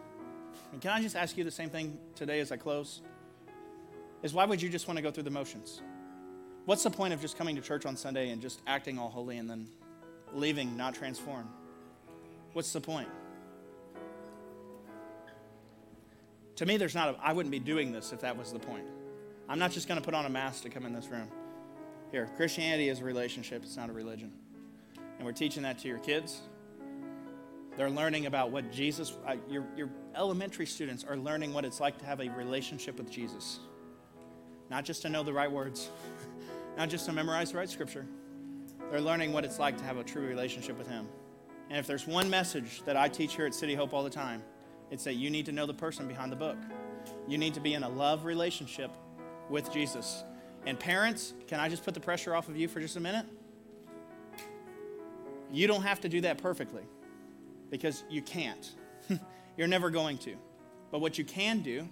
And 0.71 0.81
can 0.81 0.91
I 0.91 1.01
just 1.01 1.15
ask 1.15 1.37
you 1.37 1.43
the 1.43 1.51
same 1.51 1.69
thing 1.69 1.97
today 2.15 2.39
as 2.39 2.51
I 2.51 2.57
close? 2.57 3.01
Is 4.21 4.33
why 4.33 4.45
would 4.45 4.61
you 4.61 4.69
just 4.69 4.87
want 4.87 4.97
to 4.97 5.01
go 5.01 5.11
through 5.11 5.23
the 5.23 5.31
motions? 5.31 5.81
What's 6.65 6.83
the 6.83 6.89
point 6.89 7.13
of 7.13 7.21
just 7.21 7.37
coming 7.37 7.55
to 7.55 7.61
church 7.61 7.85
on 7.85 7.95
Sunday 7.95 8.29
and 8.29 8.41
just 8.41 8.59
acting 8.65 8.97
all 8.97 9.09
holy 9.09 9.37
and 9.37 9.49
then 9.49 9.67
leaving 10.33 10.75
not 10.75 10.95
transformed? 10.95 11.49
What's 12.53 12.73
the 12.73 12.81
point? 12.81 13.09
To 16.55 16.65
me, 16.65 16.77
there's 16.77 16.95
not 16.95 17.19
I 17.21 17.33
wouldn't 17.33 17.51
be 17.51 17.59
doing 17.59 17.91
this 17.91 18.13
if 18.13 18.21
that 18.21 18.35
was 18.35 18.51
the 18.51 18.59
point. 18.59 18.85
I'm 19.47 19.59
not 19.59 19.71
just 19.71 19.87
going 19.87 19.99
to 19.99 20.03
put 20.03 20.15
on 20.15 20.25
a 20.25 20.29
mask 20.29 20.63
to 20.63 20.69
come 20.69 20.85
in 20.85 20.93
this 20.93 21.07
room. 21.07 21.29
Here, 22.11 22.29
Christianity 22.35 22.89
is 22.89 23.01
a 23.01 23.03
relationship, 23.03 23.63
it's 23.63 23.77
not 23.77 23.89
a 23.89 23.93
religion. 23.93 24.31
And 25.17 25.25
we're 25.25 25.33
teaching 25.33 25.63
that 25.63 25.79
to 25.79 25.87
your 25.87 25.99
kids. 25.99 26.41
They're 27.77 27.89
learning 27.89 28.25
about 28.25 28.51
what 28.51 28.71
Jesus, 28.71 29.13
uh, 29.27 29.35
your, 29.49 29.65
your 29.75 29.89
elementary 30.15 30.65
students 30.65 31.03
are 31.03 31.17
learning 31.17 31.53
what 31.53 31.65
it's 31.65 31.79
like 31.79 31.97
to 31.99 32.05
have 32.05 32.21
a 32.21 32.29
relationship 32.29 32.97
with 32.97 33.11
Jesus. 33.11 33.59
Not 34.69 34.85
just 34.85 35.01
to 35.03 35.09
know 35.09 35.23
the 35.23 35.33
right 35.33 35.51
words, 35.51 35.89
not 36.77 36.89
just 36.89 37.05
to 37.05 37.13
memorize 37.13 37.51
the 37.51 37.57
right 37.57 37.69
scripture. 37.69 38.05
They're 38.91 39.01
learning 39.01 39.33
what 39.33 39.45
it's 39.45 39.59
like 39.59 39.77
to 39.77 39.83
have 39.83 39.97
a 39.97 40.03
true 40.03 40.25
relationship 40.25 40.77
with 40.77 40.87
Him. 40.87 41.07
And 41.69 41.79
if 41.79 41.87
there's 41.87 42.05
one 42.05 42.29
message 42.29 42.83
that 42.85 42.95
I 42.95 43.07
teach 43.07 43.35
here 43.35 43.45
at 43.45 43.55
City 43.55 43.73
Hope 43.73 43.93
all 43.93 44.03
the 44.03 44.09
time, 44.09 44.43
it's 44.91 45.03
that 45.05 45.15
you 45.15 45.29
need 45.29 45.45
to 45.47 45.51
know 45.51 45.65
the 45.65 45.73
person 45.73 46.07
behind 46.07 46.31
the 46.31 46.35
book. 46.35 46.57
You 47.27 47.37
need 47.37 47.53
to 47.55 47.59
be 47.59 47.73
in 47.73 47.83
a 47.83 47.89
love 47.89 48.25
relationship 48.25 48.91
with 49.49 49.71
Jesus. 49.71 50.23
And 50.65 50.79
parents, 50.79 51.33
can 51.47 51.59
I 51.59 51.69
just 51.69 51.83
put 51.83 51.93
the 51.93 51.99
pressure 51.99 52.35
off 52.35 52.49
of 52.49 52.57
you 52.57 52.67
for 52.67 52.79
just 52.79 52.95
a 52.95 52.99
minute? 52.99 53.25
You 55.51 55.67
don't 55.67 55.83
have 55.83 56.01
to 56.01 56.09
do 56.09 56.21
that 56.21 56.37
perfectly 56.37 56.83
because 57.69 58.03
you 58.09 58.21
can't. 58.21 58.69
You're 59.57 59.67
never 59.67 59.89
going 59.89 60.17
to. 60.19 60.35
But 60.91 61.01
what 61.01 61.17
you 61.17 61.25
can 61.25 61.59
do, 61.61 61.87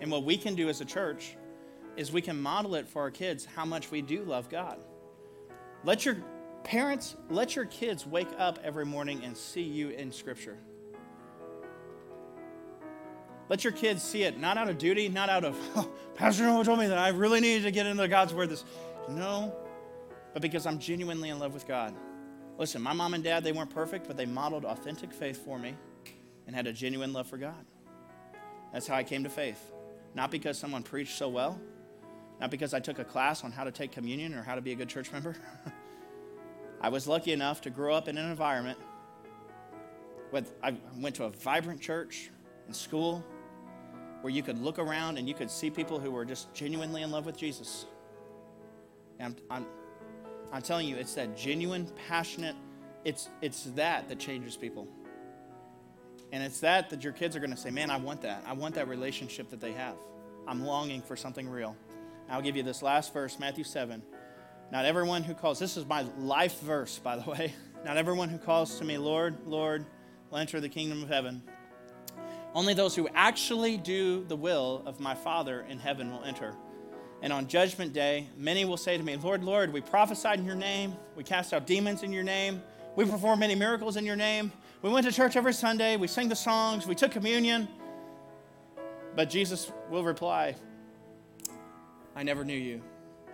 and 0.00 0.10
what 0.10 0.24
we 0.24 0.36
can 0.36 0.54
do 0.54 0.68
as 0.68 0.80
a 0.80 0.84
church, 0.84 1.36
is 1.98 2.12
we 2.12 2.22
can 2.22 2.40
model 2.40 2.76
it 2.76 2.88
for 2.88 3.02
our 3.02 3.10
kids 3.10 3.44
how 3.44 3.64
much 3.64 3.90
we 3.90 4.00
do 4.00 4.22
love 4.22 4.48
God. 4.48 4.78
Let 5.84 6.04
your 6.04 6.16
parents, 6.62 7.16
let 7.28 7.56
your 7.56 7.64
kids 7.64 8.06
wake 8.06 8.28
up 8.38 8.58
every 8.62 8.86
morning 8.86 9.22
and 9.24 9.36
see 9.36 9.62
you 9.62 9.90
in 9.90 10.12
Scripture. 10.12 10.56
Let 13.48 13.64
your 13.64 13.72
kids 13.72 14.02
see 14.02 14.22
it, 14.22 14.38
not 14.38 14.58
out 14.58 14.68
of 14.68 14.78
duty, 14.78 15.08
not 15.08 15.28
out 15.28 15.44
of, 15.44 15.56
oh, 15.74 15.90
Pastor 16.14 16.44
Noah 16.44 16.64
told 16.64 16.78
me 16.78 16.86
that 16.86 16.98
I 16.98 17.08
really 17.08 17.40
needed 17.40 17.64
to 17.64 17.70
get 17.70 17.86
into 17.86 18.06
God's 18.06 18.32
Word. 18.32 18.50
This, 18.50 18.64
no, 19.08 19.54
but 20.32 20.42
because 20.42 20.66
I'm 20.66 20.78
genuinely 20.78 21.30
in 21.30 21.38
love 21.38 21.54
with 21.54 21.66
God. 21.66 21.94
Listen, 22.58 22.82
my 22.82 22.92
mom 22.92 23.14
and 23.14 23.24
dad, 23.24 23.42
they 23.42 23.52
weren't 23.52 23.70
perfect, 23.70 24.06
but 24.06 24.16
they 24.16 24.26
modeled 24.26 24.64
authentic 24.64 25.12
faith 25.12 25.44
for 25.44 25.58
me. 25.58 25.74
and 26.46 26.56
had 26.56 26.66
a 26.66 26.72
genuine 26.72 27.12
love 27.12 27.26
for 27.26 27.36
God. 27.36 27.66
That's 28.72 28.86
how 28.86 28.96
I 28.96 29.04
came 29.04 29.24
to 29.24 29.30
faith. 29.30 29.60
Not 30.14 30.30
because 30.30 30.58
someone 30.58 30.82
preached 30.82 31.16
so 31.16 31.28
well, 31.28 31.60
not 32.40 32.50
because 32.50 32.72
I 32.74 32.80
took 32.80 32.98
a 32.98 33.04
class 33.04 33.44
on 33.44 33.52
how 33.52 33.64
to 33.64 33.72
take 33.72 33.92
communion 33.92 34.34
or 34.34 34.42
how 34.42 34.54
to 34.54 34.60
be 34.60 34.72
a 34.72 34.74
good 34.74 34.88
church 34.88 35.12
member. 35.12 35.34
I 36.80 36.88
was 36.88 37.08
lucky 37.08 37.32
enough 37.32 37.60
to 37.62 37.70
grow 37.70 37.94
up 37.94 38.08
in 38.08 38.16
an 38.16 38.30
environment 38.30 38.78
with, 40.30 40.52
I 40.62 40.76
went 40.96 41.16
to 41.16 41.24
a 41.24 41.30
vibrant 41.30 41.80
church 41.80 42.30
and 42.66 42.76
school 42.76 43.24
where 44.20 44.32
you 44.32 44.42
could 44.42 44.58
look 44.58 44.78
around 44.78 45.16
and 45.16 45.28
you 45.28 45.34
could 45.34 45.50
see 45.50 45.70
people 45.70 45.98
who 45.98 46.10
were 46.10 46.24
just 46.24 46.52
genuinely 46.54 47.02
in 47.02 47.10
love 47.10 47.26
with 47.26 47.36
Jesus. 47.36 47.86
And 49.18 49.40
I'm, 49.50 49.62
I'm, 49.62 49.66
I'm 50.52 50.62
telling 50.62 50.88
you, 50.88 50.96
it's 50.96 51.14
that 51.14 51.36
genuine, 51.36 51.90
passionate, 52.08 52.56
it's, 53.04 53.28
it's 53.42 53.64
that 53.74 54.08
that 54.08 54.18
changes 54.18 54.56
people. 54.56 54.86
And 56.30 56.42
it's 56.42 56.60
that 56.60 56.90
that 56.90 57.02
your 57.02 57.12
kids 57.12 57.34
are 57.36 57.40
going 57.40 57.50
to 57.50 57.56
say, 57.56 57.70
man, 57.70 57.90
I 57.90 57.96
want 57.96 58.22
that. 58.22 58.44
I 58.46 58.52
want 58.52 58.74
that 58.74 58.88
relationship 58.88 59.50
that 59.50 59.60
they 59.60 59.72
have. 59.72 59.96
I'm 60.46 60.64
longing 60.64 61.02
for 61.02 61.16
something 61.16 61.48
real. 61.48 61.74
I'll 62.30 62.42
give 62.42 62.56
you 62.56 62.62
this 62.62 62.82
last 62.82 63.12
verse, 63.12 63.38
Matthew 63.38 63.64
7. 63.64 64.02
Not 64.70 64.84
everyone 64.84 65.22
who 65.22 65.34
calls, 65.34 65.58
this 65.58 65.76
is 65.76 65.86
my 65.86 66.02
life 66.18 66.60
verse, 66.60 66.98
by 66.98 67.16
the 67.16 67.30
way. 67.30 67.54
Not 67.84 67.96
everyone 67.96 68.28
who 68.28 68.38
calls 68.38 68.78
to 68.78 68.84
me, 68.84 68.98
Lord, 68.98 69.36
Lord, 69.46 69.86
will 70.30 70.38
enter 70.38 70.60
the 70.60 70.68
kingdom 70.68 71.02
of 71.02 71.08
heaven. 71.08 71.42
Only 72.54 72.74
those 72.74 72.94
who 72.94 73.08
actually 73.14 73.76
do 73.76 74.24
the 74.24 74.36
will 74.36 74.82
of 74.84 75.00
my 75.00 75.14
Father 75.14 75.64
in 75.68 75.78
heaven 75.78 76.10
will 76.10 76.24
enter. 76.24 76.54
And 77.22 77.32
on 77.32 77.46
judgment 77.48 77.92
day, 77.92 78.28
many 78.36 78.64
will 78.64 78.76
say 78.76 78.96
to 78.96 79.02
me, 79.02 79.16
Lord, 79.16 79.42
Lord, 79.42 79.72
we 79.72 79.80
prophesied 79.80 80.38
in 80.38 80.44
your 80.44 80.54
name, 80.54 80.94
we 81.16 81.24
cast 81.24 81.52
out 81.52 81.66
demons 81.66 82.02
in 82.02 82.12
your 82.12 82.22
name, 82.22 82.62
we 82.94 83.04
performed 83.04 83.40
many 83.40 83.54
miracles 83.54 83.96
in 83.96 84.04
your 84.04 84.16
name, 84.16 84.52
we 84.82 84.90
went 84.90 85.06
to 85.06 85.12
church 85.12 85.36
every 85.36 85.52
Sunday, 85.52 85.96
we 85.96 86.06
sang 86.06 86.28
the 86.28 86.36
songs, 86.36 86.86
we 86.86 86.94
took 86.94 87.10
communion. 87.10 87.68
But 89.16 89.30
Jesus 89.30 89.72
will 89.90 90.04
reply, 90.04 90.54
I 92.18 92.24
never 92.24 92.44
knew 92.44 92.52
you. 92.52 92.82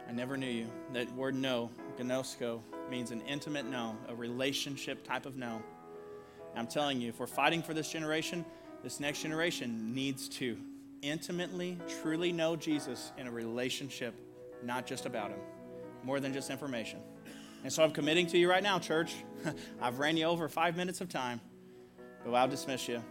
I 0.06 0.12
never 0.12 0.36
knew 0.36 0.46
you. 0.46 0.66
That 0.92 1.10
word 1.14 1.34
know, 1.34 1.70
gnosko, 1.98 2.60
means 2.90 3.12
an 3.12 3.22
intimate 3.22 3.64
know, 3.64 3.96
a 4.08 4.14
relationship 4.14 5.02
type 5.04 5.24
of 5.24 5.38
know. 5.38 5.62
And 6.50 6.58
I'm 6.58 6.66
telling 6.66 7.00
you, 7.00 7.08
if 7.08 7.18
we're 7.18 7.26
fighting 7.26 7.62
for 7.62 7.72
this 7.72 7.90
generation, 7.90 8.44
this 8.82 9.00
next 9.00 9.22
generation 9.22 9.94
needs 9.94 10.28
to 10.40 10.58
intimately, 11.00 11.78
truly 12.02 12.30
know 12.30 12.56
Jesus 12.56 13.12
in 13.16 13.26
a 13.26 13.30
relationship, 13.30 14.14
not 14.62 14.86
just 14.86 15.06
about 15.06 15.30
him, 15.30 15.40
more 16.02 16.20
than 16.20 16.34
just 16.34 16.50
information. 16.50 17.00
And 17.62 17.72
so 17.72 17.82
I'm 17.82 17.90
committing 17.90 18.26
to 18.26 18.38
you 18.38 18.50
right 18.50 18.62
now, 18.62 18.78
church. 18.78 19.14
I've 19.80 19.98
ran 19.98 20.18
you 20.18 20.26
over 20.26 20.46
five 20.46 20.76
minutes 20.76 21.00
of 21.00 21.08
time, 21.08 21.40
but 22.22 22.34
I'll 22.34 22.48
dismiss 22.48 22.86
you. 22.86 23.02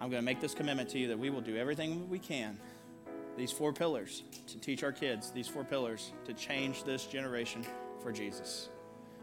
I'm 0.00 0.08
going 0.08 0.22
to 0.22 0.24
make 0.26 0.40
this 0.40 0.54
commitment 0.54 0.88
to 0.90 0.98
you 0.98 1.08
that 1.08 1.18
we 1.18 1.28
will 1.28 1.42
do 1.42 1.54
everything 1.58 2.08
we 2.08 2.18
can 2.18 2.58
these 3.36 3.52
four 3.52 3.72
pillars 3.72 4.22
to 4.48 4.58
teach 4.58 4.82
our 4.82 4.92
kids, 4.92 5.30
these 5.30 5.46
four 5.46 5.64
pillars 5.64 6.12
to 6.24 6.32
change 6.32 6.84
this 6.84 7.04
generation 7.06 7.64
for 8.02 8.12
Jesus. 8.12 8.68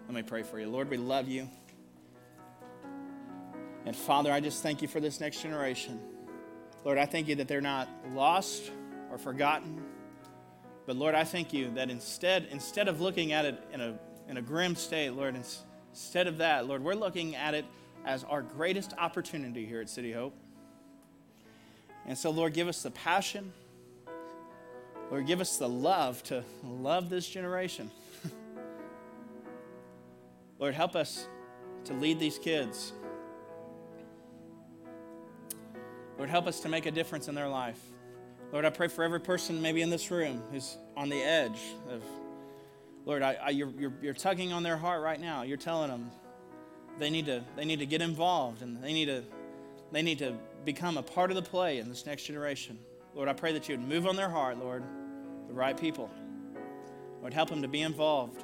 Let 0.07 0.16
me 0.16 0.22
pray 0.22 0.43
for 0.43 0.59
you. 0.59 0.70
Lord, 0.70 0.89
we 0.89 0.97
love 0.97 1.28
you. 1.28 1.49
And 3.86 3.95
Father, 3.95 4.32
I 4.32 4.39
just 4.39 4.61
thank 4.64 4.82
you 4.82 4.88
for 4.88 4.99
this 4.99 5.20
next 5.20 5.41
generation. 5.41 5.99
Lord, 6.86 6.97
I 6.97 7.05
thank 7.05 7.28
you 7.28 7.36
that 7.36 7.47
they're 7.47 7.61
not 7.61 7.89
lost 8.14 8.72
or 9.11 9.18
forgotten. 9.18 9.84
But 10.86 10.95
Lord, 10.95 11.16
I 11.16 11.24
thank 11.24 11.53
you 11.53 11.72
that 11.72 11.89
instead, 11.89 12.47
instead 12.51 12.88
of 12.88 13.01
looking 13.01 13.32
at 13.32 13.45
it 13.45 13.64
in 13.72 13.82
a, 13.82 13.97
in 14.28 14.38
a 14.38 14.41
grim 14.41 14.76
state, 14.76 15.11
Lord, 15.11 15.36
instead 15.36 16.28
of 16.28 16.38
that, 16.38 16.68
Lord, 16.68 16.84
we're 16.84 16.93
looking 16.93 17.36
at 17.36 17.53
it 17.53 17.66
as 18.05 18.24
our 18.26 18.41
greatest 18.41 18.93
opportunity 18.97 19.66
here 19.66 19.80
at 19.80 19.89
City 19.89 20.11
Hope. 20.11 20.36
And 22.05 22.18
so, 22.18 22.32
Lord, 22.32 22.53
give 22.53 22.68
us 22.68 22.84
the 22.84 22.91
passion 22.91 23.53
Lord, 25.11 25.27
give 25.27 25.41
us 25.41 25.57
the 25.57 25.69
love 25.69 26.23
to 26.23 26.43
love 26.63 27.09
this 27.09 27.27
generation. 27.27 27.91
Lord, 30.59 30.73
help 30.73 30.95
us 30.95 31.27
to 31.85 31.93
lead 31.93 32.19
these 32.19 32.37
kids. 32.37 32.93
Lord, 36.17 36.29
help 36.29 36.47
us 36.47 36.59
to 36.61 36.69
make 36.69 36.85
a 36.85 36.91
difference 36.91 37.27
in 37.27 37.35
their 37.35 37.49
life. 37.49 37.79
Lord, 38.51 38.65
I 38.65 38.69
pray 38.69 38.87
for 38.87 39.03
every 39.03 39.19
person 39.19 39.61
maybe 39.61 39.81
in 39.81 39.89
this 39.89 40.11
room 40.11 40.41
who's 40.51 40.77
on 40.95 41.09
the 41.09 41.21
edge 41.21 41.59
of, 41.89 42.03
Lord, 43.05 43.23
I, 43.23 43.33
I, 43.33 43.49
you're, 43.49 43.71
you're, 43.77 43.93
you're 44.01 44.13
tugging 44.13 44.53
on 44.53 44.63
their 44.63 44.77
heart 44.77 45.01
right 45.01 45.19
now. 45.19 45.41
You're 45.41 45.57
telling 45.57 45.89
them 45.89 46.11
they 46.99 47.09
need 47.09 47.25
to, 47.25 47.43
they 47.55 47.65
need 47.65 47.79
to 47.79 47.85
get 47.85 48.01
involved 48.01 48.61
and 48.61 48.81
they 48.81 48.93
need 48.93 49.05
to, 49.05 49.23
they 49.91 50.03
need 50.03 50.19
to 50.19 50.35
become 50.65 50.97
a 50.97 51.03
part 51.03 51.31
of 51.31 51.35
the 51.35 51.41
play 51.41 51.79
in 51.79 51.89
this 51.89 52.05
next 52.05 52.23
generation. 52.23 52.77
Lord, 53.16 53.30
I 53.30 53.34
pray 53.34 53.53
that 53.53 53.70
you 53.70 53.78
would 53.78 53.88
move 53.88 54.07
on 54.07 54.16
their 54.16 54.30
heart, 54.30 54.57
Lord 54.57 54.84
the 55.53 55.59
right 55.59 55.78
people. 55.78 56.09
Lord, 57.22 57.34
help 57.34 57.49
them 57.49 57.61
to 57.61 57.68
be 57.68 57.82
involved. 57.82 58.43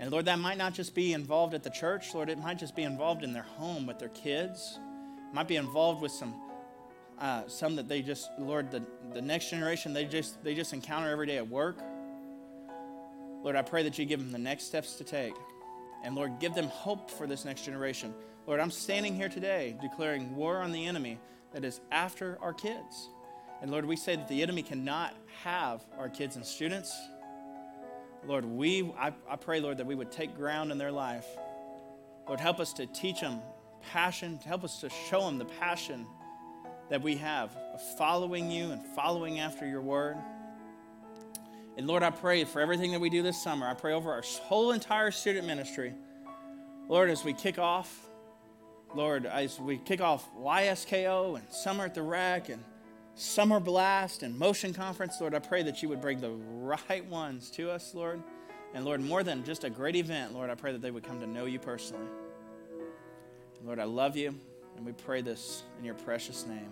And 0.00 0.10
Lord, 0.10 0.24
that 0.24 0.38
might 0.38 0.56
not 0.56 0.72
just 0.72 0.94
be 0.94 1.12
involved 1.12 1.54
at 1.54 1.62
the 1.62 1.70
church, 1.70 2.14
Lord, 2.14 2.30
it 2.30 2.38
might 2.38 2.58
just 2.58 2.74
be 2.74 2.82
involved 2.82 3.22
in 3.22 3.32
their 3.32 3.42
home 3.42 3.86
with 3.86 3.98
their 3.98 4.08
kids. 4.10 4.78
It 5.28 5.34
might 5.34 5.48
be 5.48 5.56
involved 5.56 6.00
with 6.02 6.12
some 6.12 6.34
uh, 7.18 7.46
some 7.46 7.76
that 7.76 7.88
they 7.88 8.02
just, 8.02 8.28
Lord, 8.38 8.70
the, 8.70 8.82
the 9.14 9.22
next 9.22 9.48
generation 9.48 9.94
they 9.94 10.04
just 10.04 10.42
they 10.42 10.54
just 10.54 10.72
encounter 10.72 11.10
every 11.10 11.26
day 11.26 11.36
at 11.36 11.48
work. 11.48 11.78
Lord, 13.42 13.56
I 13.56 13.62
pray 13.62 13.82
that 13.84 13.98
you 13.98 14.04
give 14.04 14.20
them 14.20 14.32
the 14.32 14.38
next 14.38 14.64
steps 14.64 14.96
to 14.96 15.04
take. 15.04 15.34
And 16.04 16.14
Lord, 16.14 16.40
give 16.40 16.54
them 16.54 16.68
hope 16.68 17.10
for 17.10 17.26
this 17.26 17.44
next 17.44 17.64
generation. 17.64 18.14
Lord, 18.46 18.60
I'm 18.60 18.70
standing 18.70 19.14
here 19.14 19.28
today 19.28 19.76
declaring 19.80 20.34
war 20.36 20.58
on 20.58 20.72
the 20.72 20.86
enemy 20.86 21.18
that 21.52 21.64
is 21.64 21.80
after 21.90 22.38
our 22.42 22.52
kids. 22.52 23.08
And 23.62 23.70
Lord, 23.70 23.84
we 23.84 23.96
say 23.96 24.16
that 24.16 24.28
the 24.28 24.42
enemy 24.42 24.62
cannot 24.62 25.14
have 25.42 25.82
our 25.98 26.08
kids 26.08 26.36
and 26.36 26.44
students. 26.44 26.94
Lord, 28.26 28.44
we, 28.44 28.92
I, 28.98 29.12
I 29.28 29.36
pray, 29.36 29.60
Lord, 29.60 29.78
that 29.78 29.86
we 29.86 29.94
would 29.94 30.10
take 30.10 30.36
ground 30.36 30.72
in 30.72 30.78
their 30.78 30.92
life. 30.92 31.26
Lord, 32.26 32.40
help 32.40 32.60
us 32.60 32.72
to 32.74 32.86
teach 32.86 33.20
them 33.20 33.40
passion, 33.92 34.38
help 34.44 34.64
us 34.64 34.80
to 34.80 34.90
show 34.90 35.20
them 35.22 35.38
the 35.38 35.44
passion 35.44 36.06
that 36.90 37.02
we 37.02 37.16
have 37.16 37.56
of 37.74 37.80
following 37.96 38.50
you 38.50 38.70
and 38.70 38.82
following 38.94 39.40
after 39.40 39.66
your 39.66 39.80
word. 39.80 40.16
And 41.76 41.86
Lord, 41.86 42.02
I 42.02 42.10
pray 42.10 42.44
for 42.44 42.60
everything 42.60 42.92
that 42.92 43.00
we 43.00 43.10
do 43.10 43.22
this 43.22 43.42
summer. 43.42 43.66
I 43.66 43.74
pray 43.74 43.92
over 43.92 44.10
our 44.10 44.22
whole 44.42 44.72
entire 44.72 45.10
student 45.10 45.46
ministry. 45.46 45.94
Lord, 46.88 47.10
as 47.10 47.24
we 47.24 47.32
kick 47.32 47.58
off, 47.58 48.08
Lord, 48.94 49.26
as 49.26 49.60
we 49.60 49.78
kick 49.78 50.00
off 50.00 50.26
YSKO 50.36 51.36
and 51.36 51.52
Summer 51.52 51.84
at 51.84 51.94
the 51.94 52.02
Rec 52.02 52.48
and 52.48 52.62
Summer 53.18 53.60
Blast 53.60 54.22
and 54.22 54.38
Motion 54.38 54.74
Conference, 54.74 55.18
Lord, 55.22 55.34
I 55.34 55.38
pray 55.38 55.62
that 55.62 55.82
you 55.82 55.88
would 55.88 56.02
bring 56.02 56.20
the 56.20 56.32
right 56.32 57.04
ones 57.06 57.50
to 57.52 57.70
us, 57.70 57.94
Lord. 57.94 58.22
And 58.74 58.84
Lord, 58.84 59.00
more 59.00 59.22
than 59.22 59.42
just 59.42 59.64
a 59.64 59.70
great 59.70 59.96
event, 59.96 60.34
Lord, 60.34 60.50
I 60.50 60.54
pray 60.54 60.72
that 60.72 60.82
they 60.82 60.90
would 60.90 61.02
come 61.02 61.18
to 61.20 61.26
know 61.26 61.46
you 61.46 61.58
personally. 61.58 62.04
Lord, 63.64 63.78
I 63.78 63.84
love 63.84 64.18
you, 64.18 64.38
and 64.76 64.84
we 64.84 64.92
pray 64.92 65.22
this 65.22 65.62
in 65.78 65.84
your 65.86 65.94
precious 65.94 66.46
name. 66.46 66.70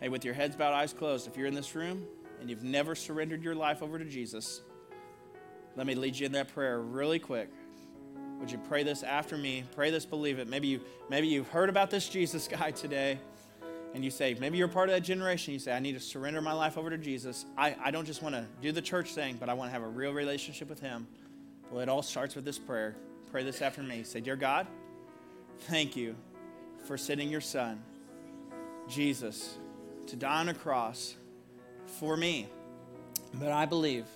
Hey, 0.00 0.08
with 0.08 0.24
your 0.24 0.32
heads 0.32 0.56
bowed, 0.56 0.72
eyes 0.72 0.94
closed, 0.94 1.28
if 1.28 1.36
you're 1.36 1.48
in 1.48 1.54
this 1.54 1.74
room 1.74 2.06
and 2.40 2.48
you've 2.48 2.64
never 2.64 2.94
surrendered 2.94 3.44
your 3.44 3.54
life 3.54 3.82
over 3.82 3.98
to 3.98 4.06
Jesus, 4.06 4.62
let 5.76 5.86
me 5.86 5.94
lead 5.94 6.18
you 6.18 6.24
in 6.24 6.32
that 6.32 6.48
prayer 6.54 6.80
really 6.80 7.18
quick. 7.18 7.50
Would 8.40 8.50
you 8.50 8.58
pray 8.70 8.84
this 8.84 9.02
after 9.02 9.36
me? 9.36 9.64
Pray 9.74 9.90
this, 9.90 10.06
believe 10.06 10.38
it. 10.38 10.48
Maybe 10.48 10.68
you 10.68 10.80
maybe 11.10 11.28
you've 11.28 11.48
heard 11.48 11.68
about 11.68 11.90
this 11.90 12.08
Jesus 12.08 12.48
guy 12.48 12.70
today 12.70 13.18
and 13.94 14.04
you 14.04 14.10
say, 14.10 14.34
maybe 14.38 14.56
you're 14.56 14.68
part 14.68 14.88
of 14.88 14.94
that 14.94 15.02
generation, 15.02 15.52
you 15.52 15.60
say, 15.60 15.72
I 15.72 15.78
need 15.78 15.92
to 15.92 16.00
surrender 16.00 16.40
my 16.40 16.52
life 16.52 16.78
over 16.78 16.88
to 16.90 16.98
Jesus. 16.98 17.44
I, 17.58 17.76
I 17.82 17.90
don't 17.90 18.06
just 18.06 18.22
want 18.22 18.34
to 18.34 18.46
do 18.60 18.72
the 18.72 18.80
church 18.80 19.14
thing, 19.14 19.36
but 19.38 19.48
I 19.48 19.54
want 19.54 19.68
to 19.68 19.72
have 19.72 19.82
a 19.82 19.88
real 19.88 20.12
relationship 20.12 20.68
with 20.68 20.80
Him. 20.80 21.06
Well, 21.70 21.80
it 21.80 21.88
all 21.88 22.02
starts 22.02 22.34
with 22.34 22.44
this 22.44 22.58
prayer. 22.58 22.96
Pray 23.30 23.44
this 23.44 23.60
after 23.60 23.82
me. 23.82 24.02
Say, 24.02 24.20
Dear 24.20 24.36
God, 24.36 24.66
thank 25.60 25.94
you 25.94 26.16
for 26.86 26.96
sending 26.96 27.30
your 27.30 27.40
Son, 27.40 27.82
Jesus, 28.88 29.58
to 30.06 30.16
die 30.16 30.40
on 30.40 30.48
a 30.48 30.54
cross 30.54 31.14
for 31.98 32.16
me. 32.16 32.48
But 33.34 33.52
I 33.52 33.66
believe 33.66 34.06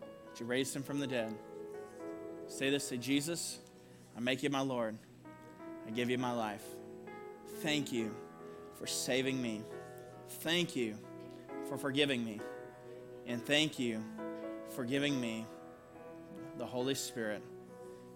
that 0.00 0.40
you 0.40 0.46
raised 0.46 0.74
him 0.74 0.82
from 0.82 1.00
the 1.00 1.06
dead. 1.06 1.34
Say 2.46 2.70
this, 2.70 2.88
say, 2.88 2.96
Jesus, 2.96 3.58
I 4.16 4.20
make 4.20 4.42
you 4.42 4.50
my 4.50 4.60
Lord. 4.60 4.96
I 5.86 5.90
give 5.90 6.08
you 6.08 6.18
my 6.18 6.32
life. 6.32 6.64
Thank 7.62 7.92
you 7.92 8.14
for 8.78 8.86
saving 8.86 9.40
me. 9.40 9.62
Thank 10.40 10.76
you 10.76 10.96
for 11.68 11.76
forgiving 11.76 12.24
me. 12.24 12.40
And 13.26 13.44
thank 13.44 13.78
you 13.78 14.02
for 14.70 14.84
giving 14.84 15.20
me 15.20 15.46
the 16.56 16.66
Holy 16.66 16.94
Spirit. 16.94 17.42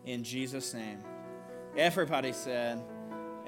In 0.07 0.25
Jesus' 0.25 0.73
name. 0.73 0.99
Everybody 1.77 2.33
said, 2.33 2.83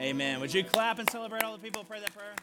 Amen. 0.00 0.40
Would 0.40 0.52
you 0.52 0.64
clap 0.64 0.98
and 0.98 1.08
celebrate 1.10 1.42
all 1.42 1.52
the 1.52 1.62
people 1.62 1.82
who 1.82 1.88
pray 1.88 2.00
that 2.00 2.12
prayer? 2.14 2.34